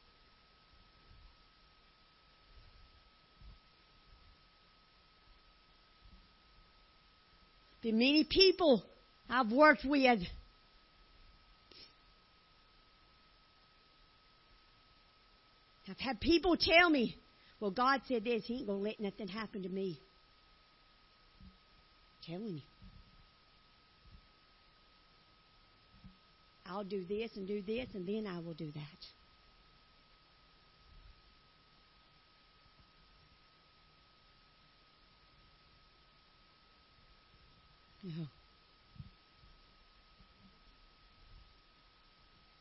[7.83, 8.83] The many people
[9.29, 10.21] I've worked with
[15.91, 17.17] I've had people tell me,
[17.59, 19.99] well, God said this, He ain't going to let nothing happen to me.
[21.41, 22.61] I'm telling you.
[26.65, 29.20] I'll do this and do this, and then I will do that.
[38.03, 38.25] No.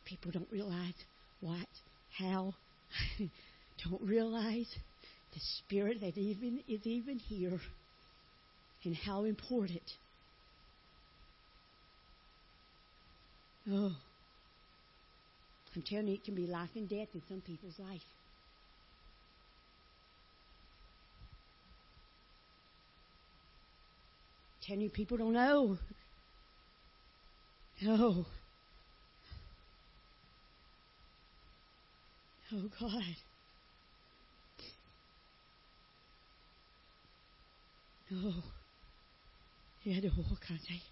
[0.04, 0.94] People don't realize
[1.40, 1.68] what,
[2.18, 2.54] how,
[3.88, 4.66] don't realize
[5.32, 7.60] the spirit that even is even here
[8.84, 9.82] and how important.
[13.70, 13.92] Oh.
[15.74, 18.00] I'm telling you, it can be life and death in some people's life.
[24.66, 25.78] Telling you, people don't know.
[27.82, 28.26] No.
[32.52, 33.02] Oh, God.
[38.10, 38.32] No.
[39.82, 40.82] He had to walk, I say.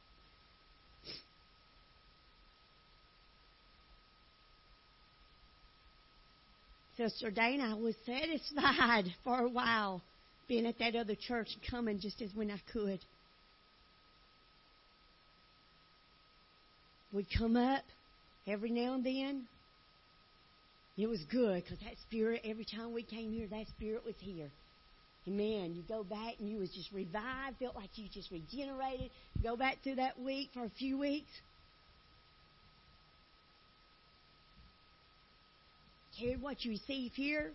[6.96, 10.02] Sister Dana was satisfied for a while
[10.48, 12.98] being at that other church and coming just as when I could.
[17.12, 17.82] We'd come up
[18.46, 19.46] every now and then.
[20.96, 24.50] It was good because that spirit, every time we came here, that spirit was here.
[25.26, 29.10] And man, you go back and you was just revived, felt like you just regenerated.
[29.42, 31.30] Go back through that week for a few weeks.
[36.18, 37.52] Carried what you received here,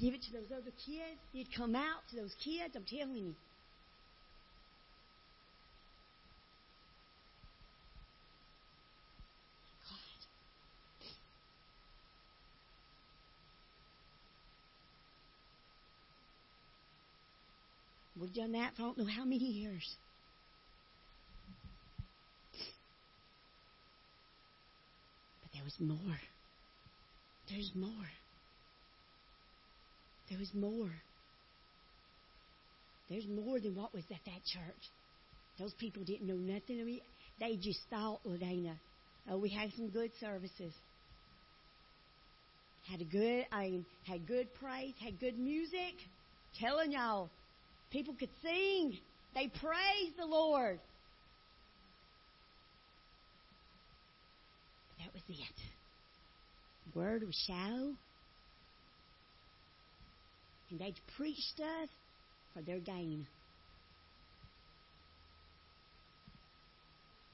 [0.00, 1.20] give it to those other kids.
[1.34, 2.74] You'd come out to those kids.
[2.74, 3.34] I'm telling you.
[18.26, 19.96] We've done that for I don't know how many years.
[25.42, 26.18] But there was more.
[27.48, 28.10] There's more.
[30.28, 30.90] There was more.
[33.08, 34.90] There's more than what was at that church.
[35.60, 37.02] Those people didn't know nothing of me.
[37.38, 38.74] They just thought, Ladana,
[39.30, 40.72] oh, we had some good services.
[42.90, 45.94] Had a good, I mean, had good praise, had good music.
[46.58, 47.30] Telling y'all,
[47.96, 48.98] People could sing.
[49.34, 50.78] They praised the Lord.
[54.98, 56.94] That was it.
[56.94, 57.94] Word was shallow.
[60.70, 61.88] And they'd preach stuff
[62.52, 63.26] for their gain.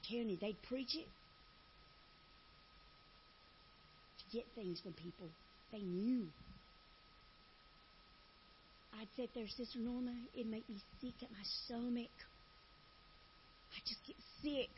[0.07, 1.07] You, they'd preach it
[4.19, 5.27] to get things from people.
[5.73, 6.27] They knew.
[8.99, 12.13] I'd sit there, Sister Norma, it'd make me sick at my stomach.
[13.75, 14.69] I'd just get sick.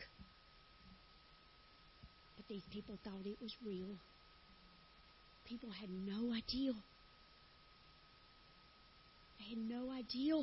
[2.38, 3.96] But these people thought it was real.
[5.48, 6.74] People had no idea.
[9.40, 10.36] They had no idea.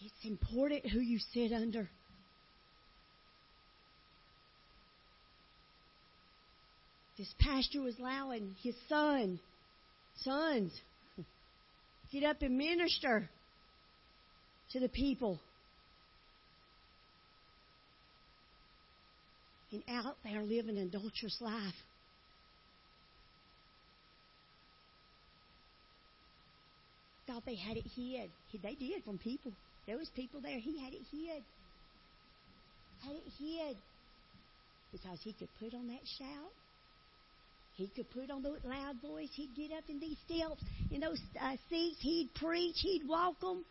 [0.00, 1.88] It's important who you sit under.
[7.24, 9.40] This pastor was allowing his son,
[10.16, 10.78] sons,
[12.12, 13.30] get up and minister
[14.72, 15.40] to the people.
[19.72, 21.72] And out there living an adulterous life.
[27.26, 28.28] Thought they had it hid.
[28.62, 29.52] They did from people.
[29.86, 30.58] There was people there.
[30.58, 31.42] He had it hid.
[33.02, 33.78] Had it hid.
[34.92, 36.52] Because he could put on that shout
[37.74, 39.30] he could put on the loud voice.
[39.32, 41.96] He'd get up in these stilts, in those uh, seats.
[42.00, 42.76] He'd preach.
[42.76, 43.64] He'd walk them.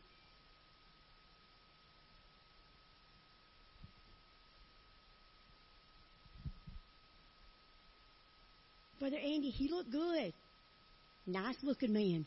[8.99, 10.33] Brother Andy, he looked good.
[11.25, 12.25] Nice looking man.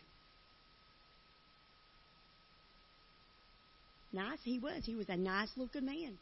[4.12, 4.82] Nice he was.
[4.84, 6.16] He was a nice looking man.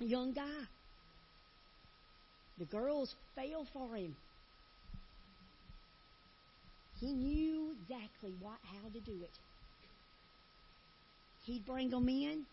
[0.00, 0.64] A young guy.
[2.58, 4.16] The girls fell for him.
[7.04, 9.38] He knew exactly what how to do it.
[11.44, 12.46] He'd bring them in.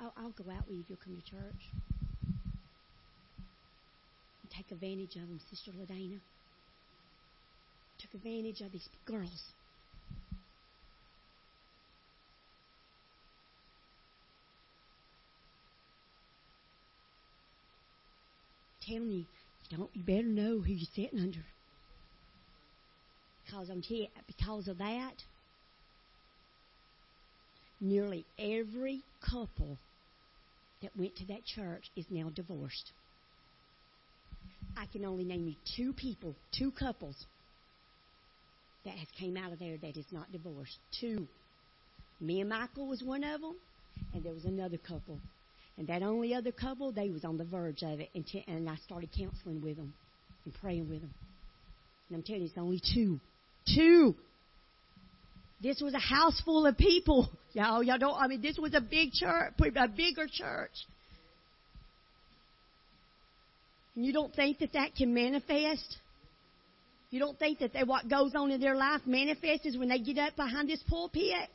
[0.00, 1.70] I'll, I'll go out with you if you'll come to church.
[4.42, 6.20] And take advantage of them, Sister Ladana.
[7.98, 9.52] Took advantage of these girls.
[18.88, 19.24] you, you
[19.70, 21.44] don't you better know who you're sitting under.
[23.44, 25.14] Because I'm telling because of that,
[27.80, 29.78] nearly every couple
[30.82, 32.92] that went to that church is now divorced.
[34.76, 37.16] I can only name you two people, two couples
[38.84, 40.78] that has came out of there that is not divorced.
[41.00, 41.26] Two.
[42.20, 43.56] Me and Michael was one of them,
[44.14, 45.18] and there was another couple
[45.78, 48.10] and that only other couple, they was on the verge of it.
[48.14, 49.94] And, t- and I started counseling with them
[50.44, 51.14] and praying with them.
[52.08, 53.20] And I'm telling you, it's only two.
[53.72, 54.16] Two.
[55.62, 57.30] This was a house full of people.
[57.52, 60.70] Y'all, y'all don't, I mean, this was a big church, a bigger church.
[63.96, 65.96] And you don't think that that can manifest?
[67.10, 70.18] You don't think that they, what goes on in their life manifests when they get
[70.18, 71.48] up behind this pulpit?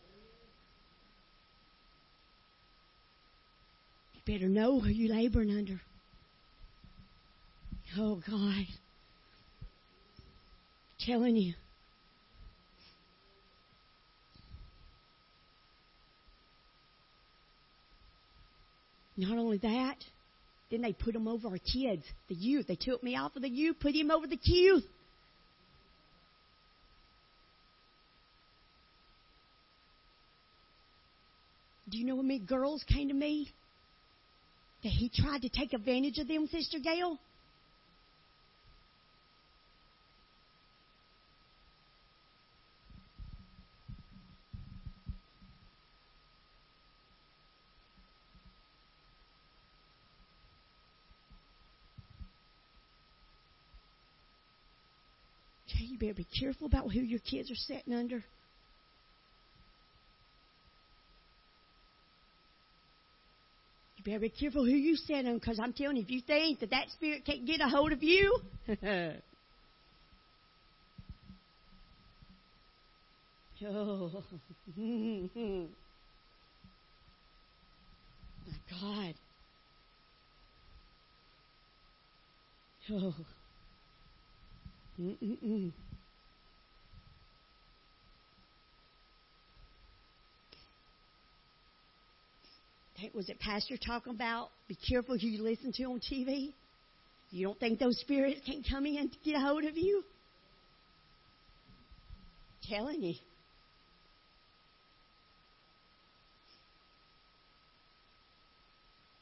[4.25, 5.81] Better know who you're laboring under.
[7.97, 8.35] Oh, God.
[8.35, 8.67] I'm
[10.99, 11.53] telling you.
[19.15, 19.97] Not only that,
[20.71, 22.65] then they put them over our kids, the youth.
[22.67, 24.85] They took me off of the youth, put him over the youth.
[31.89, 33.51] Do you know how many girls came to me
[34.83, 37.17] that he tried to take advantage of them, Sister Gail?
[55.79, 58.23] You better be careful about who your kids are sitting under.
[64.05, 66.89] Better careful who you sit on, because I'm telling you, if you think that that
[66.89, 68.37] spirit can't get a hold of you,
[73.65, 74.23] oh,
[74.77, 75.67] my
[78.69, 79.15] God.
[82.91, 83.15] Oh.
[84.99, 85.71] Mm-mm-mm.
[93.13, 96.53] Was it Pastor talking about be careful who you listen to on TV?
[97.31, 100.03] You don't think those spirits can come in to get a hold of you?
[102.61, 103.15] I'm telling you.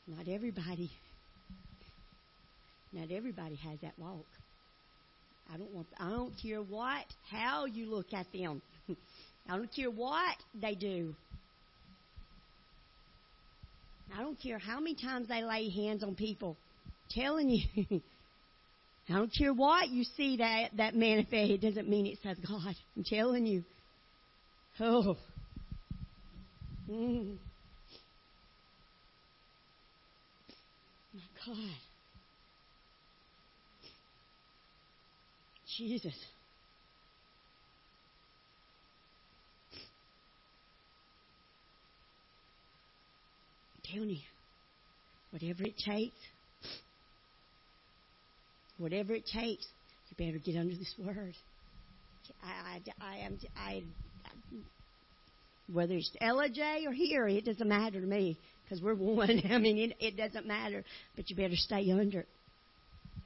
[0.08, 0.92] Not everybody.
[2.92, 4.26] Not everybody has that walk.
[5.54, 5.88] I don't want.
[5.98, 8.62] I don't care what, how you look at them.
[9.50, 11.16] I don't care what they do.
[14.18, 16.58] I don't care how many times they lay hands on people.
[16.86, 18.02] I'm telling you.
[19.10, 21.52] I don't care what you see that, that manifest.
[21.52, 22.76] It doesn't mean it says God.
[22.96, 23.64] I'm telling you.
[24.80, 25.18] Oh.
[26.90, 27.38] Mm.
[31.14, 31.58] My God.
[35.78, 36.14] Jesus.
[43.94, 44.24] Tony,
[45.32, 46.16] whatever it takes,
[48.78, 49.66] whatever it takes,
[50.10, 51.34] you better get under this word.
[52.44, 53.84] I, I, I am, I,
[55.72, 59.42] whether it's LJ or here, it doesn't matter to me because we're one.
[59.52, 60.84] I mean, it, it doesn't matter,
[61.16, 62.26] but you better stay under.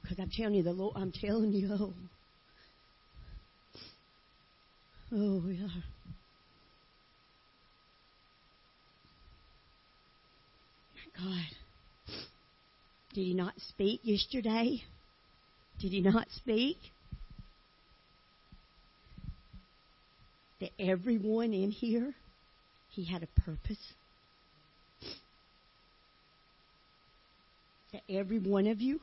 [0.02, 1.92] Because I'm telling you, the Lord, I'm telling you, oh,
[5.12, 5.95] oh, we are.
[11.18, 12.16] God.
[13.14, 14.82] Did he not speak yesterday?
[15.80, 16.76] Did he not speak?
[20.60, 22.14] That everyone in here,
[22.90, 23.94] he had a purpose.
[27.92, 29.00] That every one of you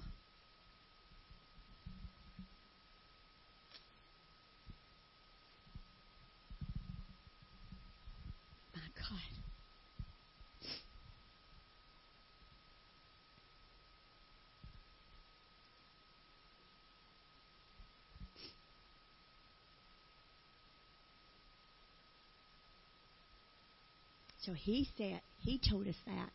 [24.45, 26.29] So he said, he told us that,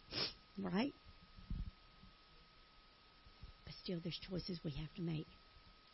[0.58, 0.94] right?
[3.66, 5.26] But still, there's choices we have to make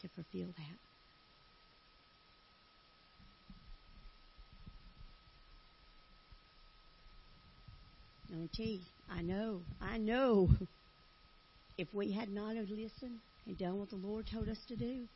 [0.02, 0.78] to fulfill that.
[8.32, 8.80] Auntie,
[9.10, 10.48] I know, I know.
[11.76, 13.18] If we had not listened
[13.48, 15.08] and done what the Lord told us to do,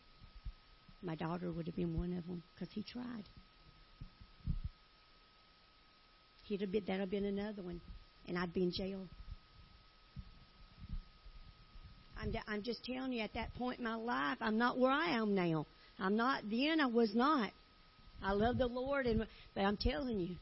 [1.04, 3.22] my daughter would have been one of them because he tried.
[6.48, 7.78] He'd have been, that'd have been another one,
[8.26, 9.00] and I'd be in jail.
[12.18, 15.10] I'm, I'm just telling you, at that point in my life, I'm not where I
[15.10, 15.66] am now.
[16.00, 16.80] I'm not then.
[16.80, 17.50] I was not.
[18.22, 20.36] I love the Lord, and but I'm telling you,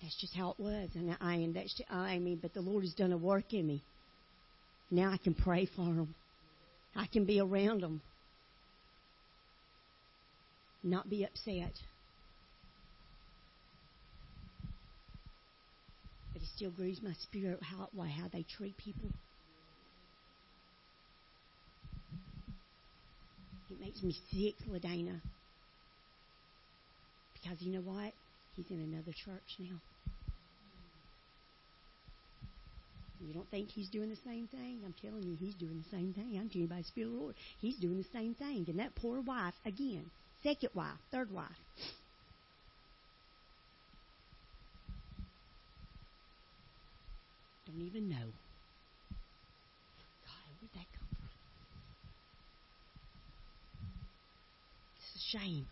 [0.00, 2.94] that's just how it was, and I and that's I mean, but the Lord has
[2.94, 3.82] done a work in me.
[4.92, 6.14] Now I can pray for them.
[6.94, 8.02] I can be around them.
[10.84, 11.72] Not be upset.
[16.34, 19.08] But it still grieves my spirit how why how they treat people.
[23.70, 25.22] It makes me sick, Ladana.
[27.32, 28.12] Because you know what?
[28.56, 29.78] He's in another church now.
[33.26, 34.80] You don't think he's doing the same thing?
[34.84, 36.36] I'm telling you, he's doing the same thing.
[36.38, 37.34] I'm telling you by the Spirit of the Lord.
[37.60, 38.64] He's doing the same thing.
[38.68, 40.10] And that poor wife, again,
[40.42, 41.46] second wife, third wife.
[47.66, 48.16] Don't even know.
[50.26, 51.28] God, where'd that come from?
[54.96, 55.66] It's a shame.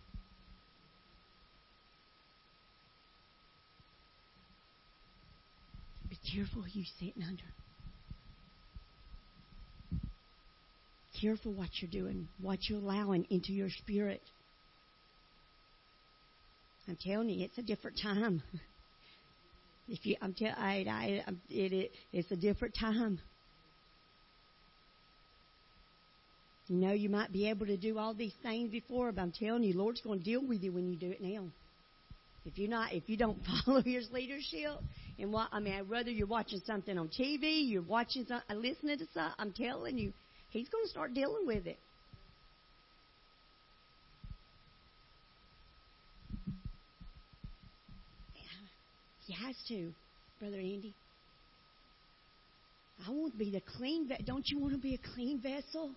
[6.35, 7.43] Careful who you're sitting under.
[11.21, 14.23] Careful what you're doing, what you're allowing into your spirit.
[16.89, 18.43] I'm telling you, it's a different time.
[19.93, 23.19] If you, I'm telling, I, I, it, it, it's a different time.
[26.69, 29.65] You know, you might be able to do all these things before, but I'm telling
[29.65, 31.49] you, Lord's going to deal with you when you do it now.
[32.45, 34.81] If you're not, if you don't follow His leadership,
[35.19, 38.99] and what I mean, whether you're watching something on TV, you're watching, some, uh, listening
[38.99, 40.13] to something, I'm telling you,
[40.51, 41.79] He's going to start dealing with it.
[49.27, 49.93] He has to,
[50.41, 50.93] Brother Andy.
[53.07, 54.25] I want to be the clean vessel.
[54.27, 55.93] Don't you want to be a clean vessel?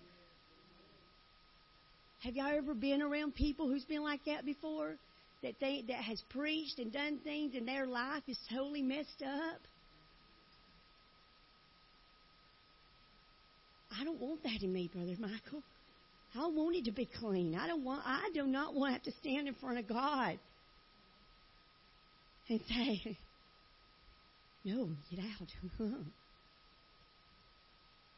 [2.20, 4.94] Have y'all ever been around people who's been like that before?
[5.44, 9.60] That they that has preached and done things and their life is totally messed up?
[14.00, 15.62] I don't want that in me, Brother Michael.
[16.34, 17.54] I want it to be clean.
[17.54, 20.38] I don't want I do not want to have to stand in front of God
[22.48, 23.18] and say,
[24.64, 25.48] No, get out.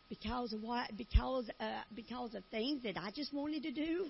[0.08, 4.06] because of what because uh, because of things that I just wanted to do.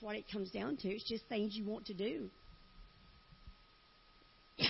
[0.00, 0.88] What it comes down to.
[0.88, 2.30] It's just things you want to do.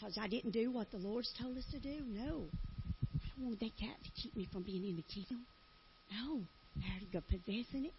[0.00, 2.02] because I didn't do what the Lord's told us to do.
[2.08, 2.44] No.
[3.14, 5.46] I don't want that cat to keep me from being in the kingdom.
[6.12, 6.40] No.
[6.76, 7.94] I already got possessing it.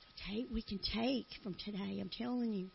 [0.00, 2.68] So take we can take from today, I'm telling you.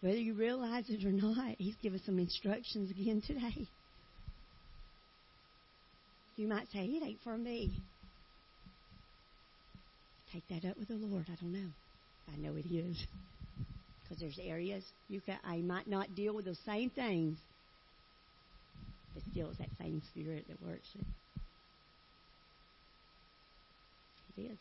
[0.00, 3.68] Whether you realize it or not, he's given some instructions again today.
[6.40, 7.70] You might say, it ain't for me.
[10.32, 11.26] Take that up with the Lord.
[11.28, 11.68] I don't know.
[12.32, 12.96] I know it is.
[14.02, 17.36] Because there's areas you can, I might not deal with those same things,
[19.12, 21.04] but still it's that same spirit that works it.
[24.38, 24.58] It is.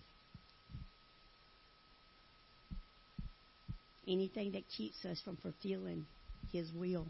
[4.05, 6.03] anything that keeps us from fulfilling
[6.51, 7.07] His will,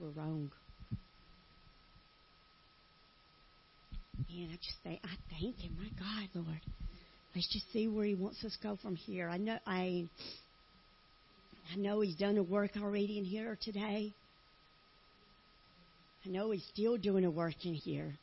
[0.00, 0.50] we're wrong.
[4.26, 5.76] Man, I just think I thank Him.
[5.78, 6.60] My God, Lord,
[7.34, 9.28] let's just see where He wants us to go from here.
[9.28, 10.08] I know I.
[11.72, 14.12] I know He's done a work already in here today.
[16.26, 18.14] I know He's still doing a work in here.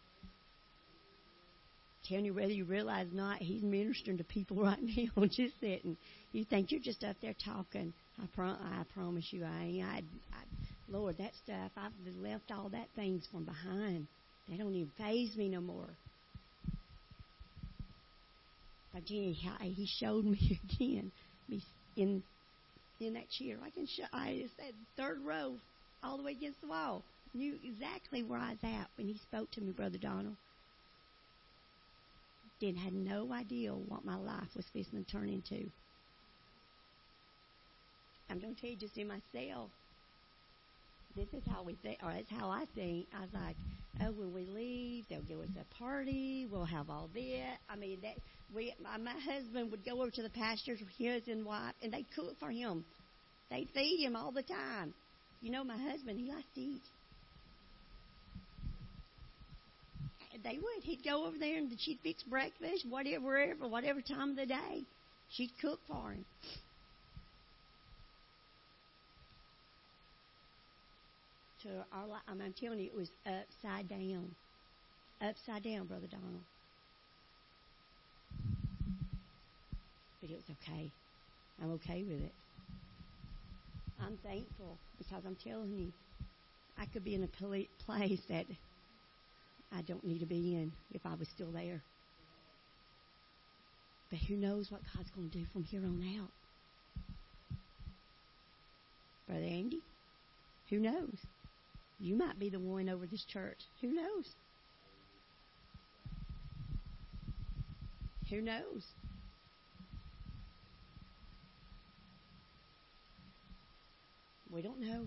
[2.09, 5.95] Telling you whether you realize or not, He's ministering to people right now, just sitting.
[6.33, 7.93] You think you're just up there talking.
[8.21, 9.83] I, pro- I promise you, I ain't.
[9.85, 9.97] I,
[10.33, 10.43] I,
[10.89, 11.91] Lord, that stuff, I've
[12.21, 14.07] left all that things from behind.
[14.49, 15.89] They don't even faze me no more.
[18.93, 21.11] But Jenny, he showed me again,
[21.97, 22.23] in
[22.99, 23.57] in that chair.
[23.63, 24.03] I can show.
[24.13, 25.55] I said third row,
[26.03, 27.03] all the way against the wall.
[27.33, 30.35] Knew exactly where I was at when he spoke to me, Brother Donald.
[32.61, 35.69] Didn't had no idea what my life was fixing to turn into.
[38.29, 39.69] I'm going to tell you just in myself.
[41.15, 43.07] This is how we think, or that's how I think.
[43.15, 43.55] I was like,
[44.01, 46.45] oh, when we leave, they'll give us a party.
[46.51, 47.57] We'll have all that.
[47.69, 48.15] I mean, that
[48.53, 51.93] we, my, my husband would go over to the pastures with his and wife, and
[51.93, 52.83] they'd cook for him.
[53.49, 54.93] They'd feed him all the time.
[55.41, 56.81] You know, my husband, he likes to eat.
[60.43, 60.83] They would.
[60.83, 64.83] He'd go over there and she'd fix breakfast, whatever, wherever, whatever time of the day.
[65.29, 66.25] She'd cook for him.
[71.65, 74.35] To our, li- I'm telling you, it was upside down,
[75.19, 76.43] upside down, Brother Donald.
[80.21, 80.91] But it was okay.
[81.59, 82.33] I'm okay with it.
[83.99, 85.91] I'm thankful because I'm telling you,
[86.77, 87.27] I could be in a
[87.85, 88.45] place that
[89.71, 91.81] I don't need to be in if I was still there.
[94.11, 96.29] But who knows what God's going to do from here on out?
[99.27, 99.81] Brother Andy,
[100.69, 101.17] who knows?
[101.99, 103.59] You might be the one over this church.
[103.81, 104.29] Who knows?
[108.29, 108.83] Who knows?
[114.51, 115.05] We don't know.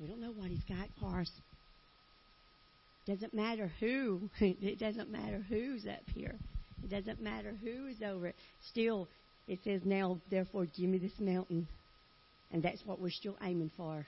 [0.00, 1.30] We don't know what He's got for us.
[3.06, 4.28] Doesn't matter who.
[4.40, 6.34] It doesn't matter who's up here.
[6.84, 8.36] It doesn't matter who's over it.
[8.70, 9.08] Still,
[9.48, 11.66] it says now, therefore, give me this mountain.
[12.52, 14.06] And that's what we're still aiming for.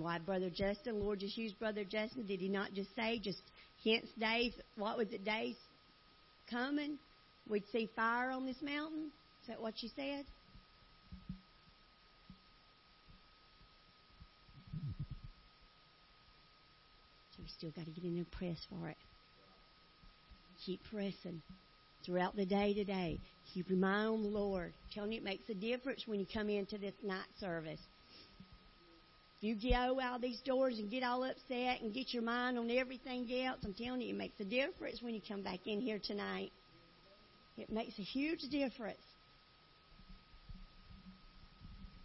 [0.00, 2.26] Why Brother Justin, Lord just used Brother Justin.
[2.26, 3.42] Did he not just say, just
[3.82, 5.56] hints days, what was it, days
[6.50, 6.98] coming?
[7.48, 9.10] We'd see fire on this mountain?
[9.42, 10.24] Is that what you said?
[17.36, 18.96] So we still got to get in there and press for it.
[20.64, 21.42] Keep pressing
[22.06, 23.18] throughout the day today.
[23.52, 24.72] Keep your mind on the Lord.
[24.94, 27.80] Telling you, it makes a difference when you come into this night service.
[29.42, 33.28] You go out these doors and get all upset and get your mind on everything
[33.44, 36.52] else, I'm telling you, it makes a difference when you come back in here tonight.
[37.58, 39.00] It makes a huge difference.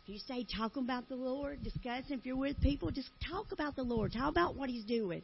[0.03, 3.75] If you say talking about the Lord, discussing, if you're with people, just talk about
[3.75, 4.13] the Lord.
[4.13, 5.21] Talk about what He's doing.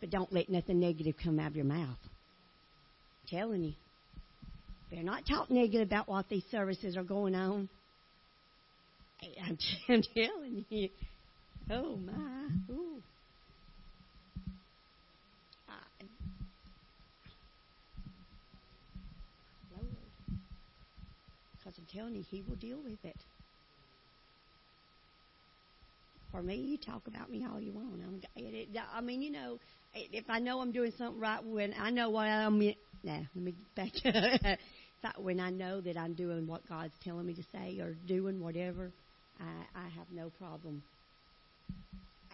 [0.00, 1.96] But don't let nothing negative come out of your mouth.
[2.02, 3.72] I'm telling you.
[4.90, 7.70] Better not talk negative about what these services are going on.
[9.22, 9.58] I'm,
[9.88, 10.88] I'm telling you.
[11.70, 12.48] Oh, my.
[12.70, 13.02] Ooh.
[15.68, 15.74] I,
[19.70, 19.86] Lord.
[21.56, 23.16] Because I'm telling you, He will deal with it.
[26.30, 28.02] For me, you talk about me all you want.
[28.06, 29.58] I'm, it, it, I mean, you know,
[29.94, 32.58] if I know I'm doing something right, when I know what I'm,
[33.02, 33.92] nah, let me back.
[35.04, 35.16] Up.
[35.18, 38.92] when I know that I'm doing what God's telling me to say or doing whatever,
[39.40, 40.82] I, I have no problem.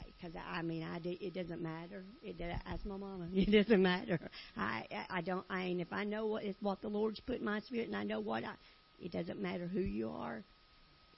[0.06, 2.04] Because I, mean, I it doesn't matter.
[2.22, 3.28] It ask my mama.
[3.32, 4.18] It doesn't matter.
[4.56, 5.44] I I don't.
[5.50, 7.96] I mean, if I know what is what the Lord's put in my spirit, and
[7.96, 8.54] I know what I,
[8.98, 10.44] it doesn't matter who you are.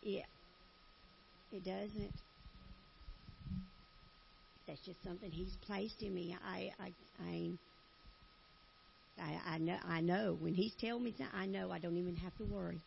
[0.03, 0.25] It
[1.51, 2.15] it doesn't.
[4.67, 6.37] That's just something He's placed in me.
[6.45, 7.59] I I I.
[9.19, 9.79] I, I know.
[9.85, 11.31] I know when He's telling me that.
[11.35, 11.71] I know.
[11.71, 12.83] I don't even have to worry.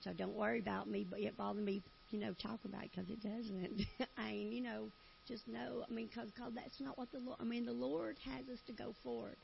[0.00, 1.04] So don't worry about me.
[1.08, 3.82] But it bothers me, you know, talk about it because it doesn't.
[4.16, 4.92] I mean, you know,
[5.26, 5.84] just know.
[5.88, 7.38] I mean, because cause that's not what the Lord.
[7.40, 9.36] I mean, the Lord has us to go forward.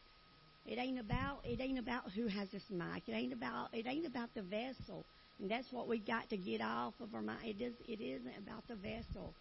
[0.67, 1.41] It ain't about.
[1.45, 3.09] It ain't about who has this mic.
[3.09, 3.75] It ain't about.
[3.75, 5.07] It ain't about the vessel.
[5.41, 7.45] And that's what we got to get off of our mind.
[7.45, 7.75] It is.
[7.87, 9.37] It isn't about the vessel.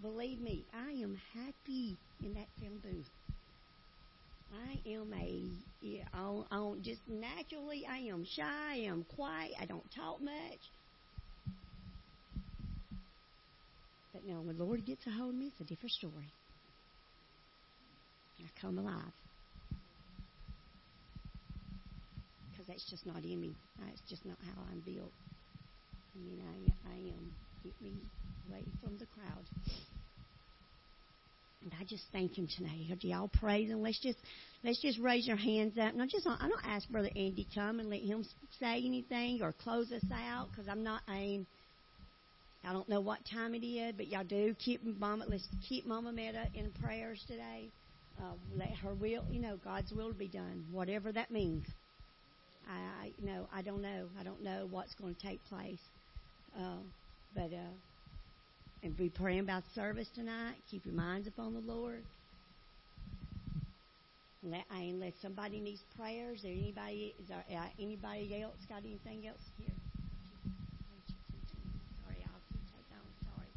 [0.00, 3.10] Believe me, I am happy in that film booth.
[4.52, 9.66] I am a, yeah, on, on just naturally, I am shy, I am quiet, I
[9.66, 10.72] don't talk much.
[14.18, 16.32] But now, when the Lord gets a hold of me, it's a different story.
[18.40, 19.12] I come alive.
[22.50, 23.54] Because that's just not in me.
[23.78, 25.12] That's just not how I'm built.
[26.16, 27.30] I mean, I, I am,
[27.62, 27.92] get me
[28.50, 29.44] away from the crowd.
[31.62, 32.86] And I just thank him tonight.
[33.00, 33.82] Do y'all praise him?
[33.82, 34.18] Let's just
[34.64, 35.92] let's just raise your hands up.
[35.92, 38.24] And I just I don't ask Brother Andy to come and let him
[38.58, 41.46] say anything or close us out because I'm not aim.
[42.64, 45.24] I don't know what time it is, but y'all do keep Mama.
[45.28, 47.68] Let's keep Mama Meta in prayers today.
[48.20, 51.64] Uh, let her will, you know, God's will be done, whatever that means.
[52.68, 54.08] I, you know, I don't know.
[54.20, 55.78] I don't know what's going to take place.
[56.58, 56.82] Uh,
[57.34, 57.72] but uh,
[58.82, 60.56] and be praying about service tonight.
[60.70, 62.02] Keep your minds upon the Lord.
[64.42, 69.26] Let, I unless somebody needs prayers, or anybody is there uh, anybody else got anything
[69.26, 69.74] else here?
[72.04, 73.02] Sorry, I'll take on.
[73.34, 73.48] Sorry.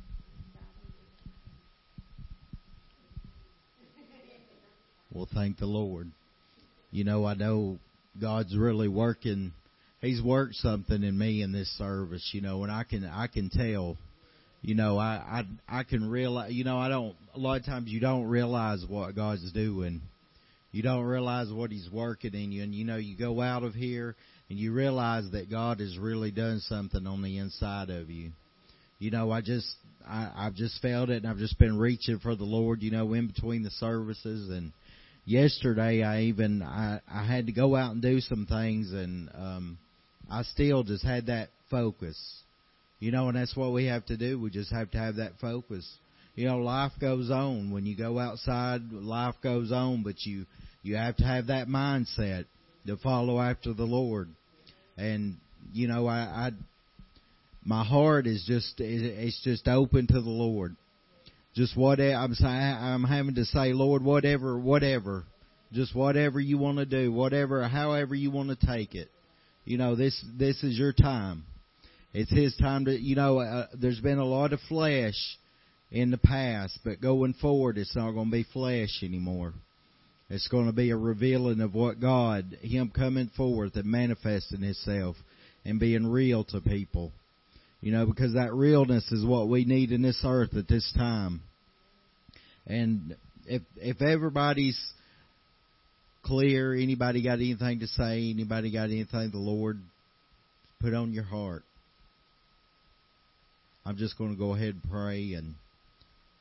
[5.13, 6.09] Well, thank the Lord.
[6.91, 7.79] You know, I know
[8.19, 9.51] God's really working.
[10.01, 13.49] He's worked something in me in this service, you know, and I can I can
[13.49, 13.97] tell.
[14.61, 16.53] You know, I I I can realize.
[16.53, 17.15] You know, I don't.
[17.35, 20.01] A lot of times you don't realize what God's doing.
[20.71, 23.73] You don't realize what He's working in you, and you know, you go out of
[23.73, 24.15] here
[24.49, 28.31] and you realize that God has really done something on the inside of you.
[28.99, 29.67] You know, I just
[30.07, 32.81] I I've just felt it, and I've just been reaching for the Lord.
[32.81, 34.73] You know, in between the services and
[35.31, 39.77] yesterday I even I I had to go out and do some things and um
[40.29, 42.17] I still just had that focus.
[42.99, 44.39] You know, and that's what we have to do.
[44.39, 45.89] We just have to have that focus.
[46.35, 47.71] You know, life goes on.
[47.71, 50.45] When you go outside, life goes on, but you
[50.83, 52.45] you have to have that mindset
[52.87, 54.29] to follow after the Lord.
[54.97, 55.37] And
[55.73, 56.51] you know, I, I
[57.65, 60.75] my heart is just it's just open to the Lord
[61.53, 65.25] just what I'm saying, I'm having to say, Lord, whatever, whatever,
[65.73, 69.09] just whatever you want to do, whatever, however you want to take it.
[69.65, 71.43] You know, this this is your time.
[72.13, 75.15] It's His time to, you know, uh, there's been a lot of flesh
[75.91, 79.53] in the past, but going forward, it's not going to be flesh anymore.
[80.29, 85.17] It's going to be a revealing of what God, Him coming forth and manifesting Himself
[85.65, 87.11] and being real to people.
[87.81, 91.41] You know, because that realness is what we need in this earth at this time.
[92.67, 93.15] And
[93.47, 94.79] if if everybody's
[96.23, 99.79] clear, anybody got anything to say, anybody got anything the Lord
[100.79, 101.63] put on your heart.
[103.83, 105.55] I'm just going to go ahead and pray and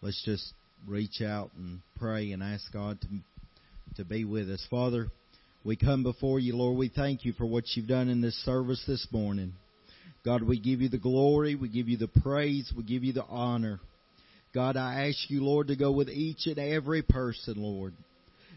[0.03, 0.53] let's just
[0.87, 3.09] reach out and pray and ask God to
[3.97, 4.65] to be with us.
[4.71, 5.09] Father,
[5.65, 6.79] we come before you, Lord.
[6.79, 9.55] We thank you for what you've done in this service this morning.
[10.25, 13.25] God, we give you the glory, we give you the praise, we give you the
[13.25, 13.81] honor.
[14.55, 17.95] God, I ask you, Lord, to go with each and every person, Lord.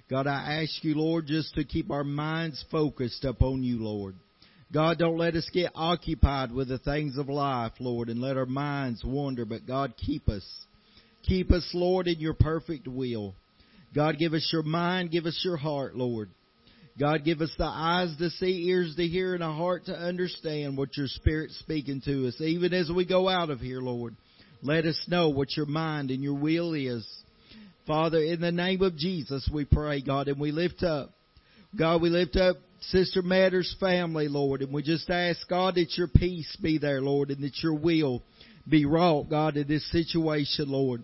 [0.10, 4.16] God, I ask you, Lord, just to keep our minds focused upon you, Lord.
[4.74, 8.48] God, don't let us get occupied with the things of life, Lord, and let our
[8.48, 10.46] minds wander, but God, keep us.
[11.28, 13.36] Keep us, Lord, in your perfect will.
[13.96, 16.30] God, give us your mind, give us your heart, Lord.
[17.00, 20.78] God, give us the eyes to see, ears to hear, and a heart to understand
[20.78, 22.40] what your Spirit's speaking to us.
[22.40, 24.16] Even as we go out of here, Lord,
[24.62, 27.08] let us know what your mind and your will is.
[27.88, 31.10] Father, in the name of Jesus, we pray, God, and we lift up,
[31.78, 36.08] God, we lift up Sister Matter's family, Lord, and we just ask, God, that your
[36.08, 38.22] peace be there, Lord, and that your will
[38.70, 41.04] be wrought, God, in this situation, Lord.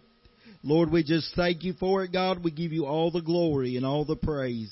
[0.62, 2.44] Lord, we just thank you for it, God.
[2.44, 4.72] We give you all the glory and all the praise.